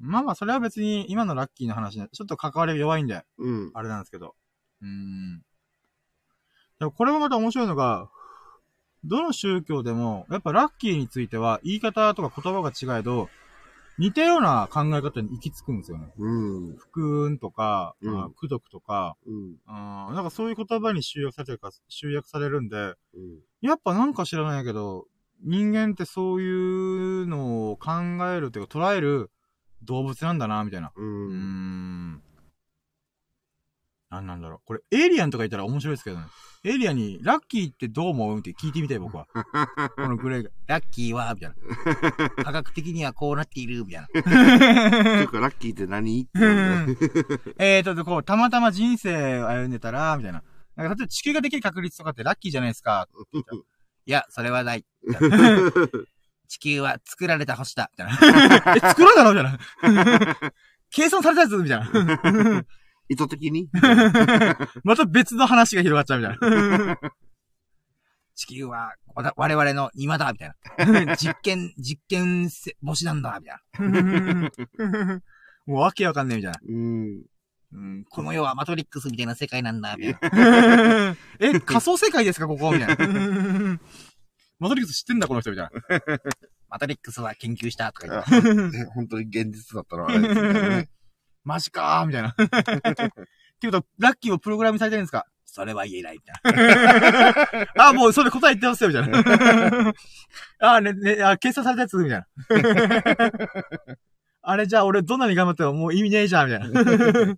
[0.00, 3.70] まあまあ、それは別に今のラッキーの話ね、ちょっと関わりが弱いんで、うん。
[3.74, 4.34] あれなんですけど。
[4.82, 5.42] うーん。
[6.78, 8.08] でもこれもまた面白いのが、
[9.04, 13.28] どの宗教でも、やっぱラッキーについては言い方とか言葉が違えど、
[13.96, 16.08] 似たような考え方に行き着くんですよね。
[16.18, 16.76] うん。
[16.76, 19.56] 福運とか、うんまあ功徳とか、うん。
[19.66, 22.94] あーなんかそういう言葉に集約されてるか、集約されるんで、うん。
[23.60, 25.06] やっぱなんか知らないけど、
[25.42, 27.92] 人間ってそういうのを考
[28.28, 29.30] えるというか捉える
[29.84, 30.92] 動物なんだな、みたいな。
[30.94, 32.12] ううーん。
[32.14, 32.22] ん。
[34.10, 34.60] なんなんだろう。
[34.64, 36.26] これ、エイリアンとかいたら面白いですけどね。
[36.62, 39.26] エイリアンに、ラッキーってどう思うって聞いてみたい、僕は。
[39.96, 40.50] このグレーが。
[40.66, 42.44] ラッキーはみたいな。
[42.44, 44.08] 科学的にはこうなっているみたいな。
[44.08, 46.28] ていうか、ラッキーって何？
[47.58, 50.42] えーと、こう、たまたま人生を歩んでたら、みたいな。
[50.76, 53.08] なんか、例えば地球ができる確率とかってラッキーじゃないですか。
[54.06, 54.84] いや、それはない。
[56.54, 57.90] 地球は作られた星だ。
[57.92, 58.76] みたいな。
[58.76, 59.42] え、作られたのみ
[59.82, 60.36] たいな。
[60.90, 62.64] 計算されたやつみたいな。
[63.10, 63.68] 意図的に？
[64.84, 66.98] また別の話が広がっちゃうみたいな。
[68.36, 68.94] 地球は、
[69.36, 70.54] 我々の庭だみたい
[71.06, 71.16] な。
[71.16, 75.20] 実験、実験せ星なんだみたいな。
[75.66, 76.60] もうわけわかんねえみたいな。
[76.68, 77.22] うん。
[77.72, 81.16] うん、この世はマトリックスみたいな世界なんだみたいな。
[81.40, 82.70] え、仮想世界ですかここ？
[82.70, 83.80] みたいな。
[84.58, 85.70] マトリックス知ってんだこの人みたいな。
[86.68, 88.84] マトリックスは研究したとか言って。
[88.94, 90.88] 本当に現実だったらあれね。
[91.44, 92.28] マジかーみたいな。
[92.30, 95.26] っていうことは、ラッキーをプログラムされてるんですか？
[95.44, 97.88] それは言えない、みたいな。
[97.88, 99.08] あ、もうそれ答え言ってますよ、みたい
[99.84, 99.92] な。
[100.58, 102.26] あ、ね、ね、あ、計算されたやつ、みたいな。
[104.42, 107.36] あれじゃあ俺どんなに頑張ってももう意味ねえじゃん、みたいな。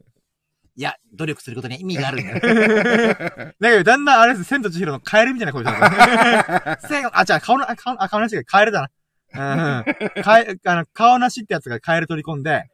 [0.78, 2.35] いや、努力することに意味がある んだ。
[2.35, 6.89] だけど、だんだんあれです、千と千尋のカエルみたいな声 だった。
[6.89, 8.90] せあ、じゃあ顔の、あ、顔の、あ、顔なしがカエルだな。
[9.35, 10.23] うん。
[10.23, 12.65] かえ、あの、顔なしってやつがカエル取り込んで、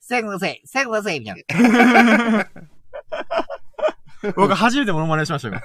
[0.00, 2.46] せんせい、せんせい、みたいな。
[4.34, 5.60] 僕初めてモノマネしましたよ。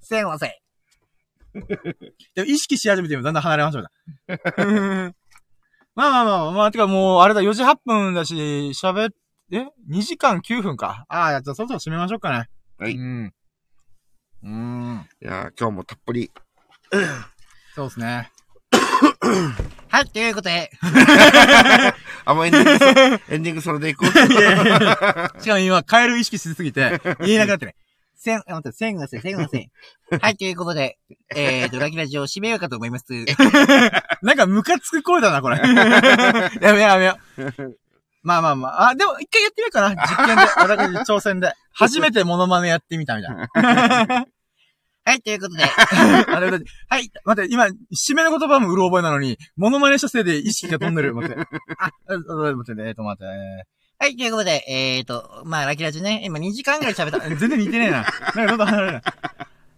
[0.00, 0.50] せんせい。
[2.34, 3.90] でも意識し始めてもだんだん離れました。
[5.94, 9.12] まあまあまあ、まあ、てかもう、あれだ、4時8分だし、喋っ、
[9.52, 11.04] え ?2 時間9分か。
[11.08, 12.48] ああ、じゃあそろそろ締めましょうかね。
[12.78, 13.34] はいうん。
[14.42, 15.08] うーん。
[15.22, 16.30] いやー今日もたっぷり。
[17.74, 18.32] そうですね。
[19.88, 20.70] はい、ということで。
[22.24, 24.08] あ、もうエンディングそ、エンディングそれでいこう。
[25.42, 27.76] しかも今、カエル意識しすぎて、言えなくなってね。
[28.14, 29.68] せん、あ、待って、せんがせん、せんがせん。
[30.20, 30.98] はい、ということで、
[31.34, 33.04] えーと、ラギラジオを締めようかと思います。
[34.22, 35.58] なんかムカつく声だな、これ。
[35.58, 37.18] やめようやめよ
[37.58, 37.78] う。
[38.22, 38.88] まあまあまあ。
[38.90, 39.90] あ、でも一回やってみようかな。
[40.06, 41.52] 実験で、私挑戦で。
[41.74, 43.48] 初めてモノマネやってみたみたいな。
[45.04, 45.64] はい、ということで。
[45.64, 46.58] あれだ
[46.88, 51.12] はい、待って、今、締めの言葉もうる覚えなのに、モノマネしたせいで意識が飛んでる。
[51.14, 51.40] 待って。
[51.76, 53.26] あ、あ待ってね、えっと待って。
[53.98, 57.20] はい、ということで、えーと、まあ、ラキラジね、今2時間ぐらい喋った。
[57.28, 58.02] 全然似てねえな。
[58.02, 59.02] なんかどんどん離れるな。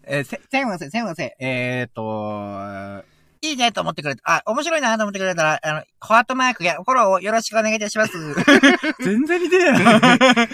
[0.06, 1.32] えー、せ、せんません、せんません。
[1.40, 3.13] えーと、
[3.44, 8.12] いいねと思ってくれた、あ、面白いなと思ってくれたら、あの、ハートマークやフォローをよろしくお願いいたします。
[9.04, 9.78] 全然似てな。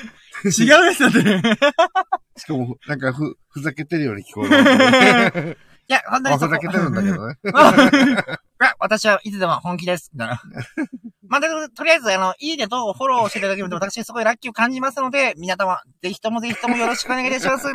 [0.45, 1.21] 違うやつだって。
[2.37, 5.59] しかも、なんかふ、ふざけてるように聞こえる。
[5.89, 7.35] いや、本当まあ、にふざけてるんだけどね。
[7.45, 10.11] いや、私はいつでも本気です。
[10.13, 10.43] みたいな。
[11.29, 17.67] まあ、でとりあえず、あの、いいねとフォローしていただけると私すごいラッキーを感じますので、皆様、ぜひともぜひともよろしくお願いいたします。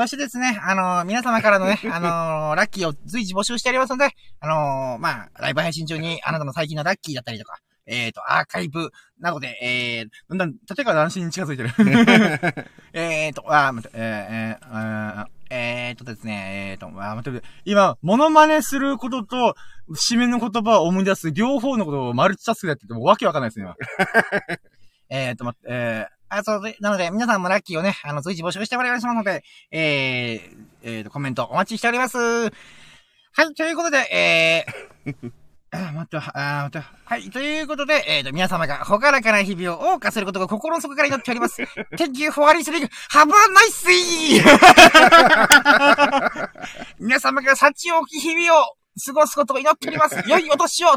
[0.00, 11.70] そしてですね、あの、皆様からのね、 あの、ラッキーを随時募集しておりますので、あの、まあ、ライブ配信中にあなたの最近のラッキーだったりとか、えっ、と、アーカイブなどで、えー、だんだん、立川男子に近づいてる。
[12.92, 19.56] えっと、あー、待って、えー、えー、えーっとですね、えーっと、あー、待って、今、モノマネすることと、
[19.90, 23.74] 締めの言葉を思い出す両方のことをマルチタスクでやっててもうわけわかんないですね、今。
[25.10, 32.18] えーっと、待って、えー、あ、そうで、なので、皆さんもラッキーをね、あの、随時募集しておりますので、えー、えーと、コメントお待ちしております。
[32.18, 32.50] は
[33.44, 35.32] い、ということで、えー、
[35.70, 36.88] あ、待って、あ、待って。
[37.04, 37.30] はい。
[37.30, 41.62] ということで、えっ、と、皆様がほがらかな日々を謳歌することが心の底から祈っております。
[41.96, 42.88] Thank you for listening.
[43.10, 44.42] Have a nice day!
[46.98, 48.64] 皆様が幸多き日々を
[49.04, 50.22] 過ごすことを祈っております。
[50.26, 50.88] 良いお年を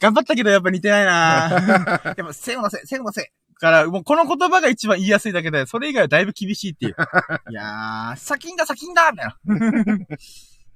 [0.00, 3.32] 頑張ったけどやっぱ似てないなでも、せうのせ、せうのせ。
[3.64, 6.96] から、もうこの言葉が一番言いやすいだけで、それ以外はだいぶ厳しいっていう。
[7.50, 10.06] いやー、先んだ先んだみたいな。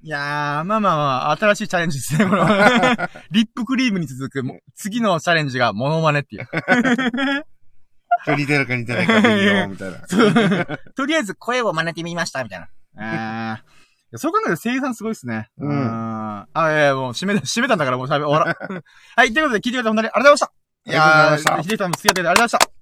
[0.01, 2.47] いやー、まあまあまあ、新しいチャレンジですね、この。
[3.31, 6.48] リップクリームに続く、もう次のチャレンジがモノマネっていう。
[8.36, 9.98] 似てるか似てないかでいいよ、みたいな。
[10.97, 12.69] とりあえず声を真似てみました、みたいな。
[12.97, 13.60] あー。
[13.60, 15.51] いやそう考えると声優さんすごいっすね。
[15.59, 18.56] うんあいやいや、もう閉めた、閉めたんだからもう喋、終わら。
[19.16, 20.52] はい、ということで聞いてくれて本当にありがとうございました。
[20.86, 22.77] いやありがとうございましたー、ヒデさんも付き合ってくれてありがとうございました。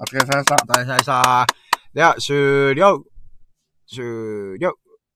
[0.00, 0.54] お疲れ様でした。
[0.54, 1.46] お疲れ様でした。
[1.92, 3.04] では、終了。
[3.86, 4.81] 終了。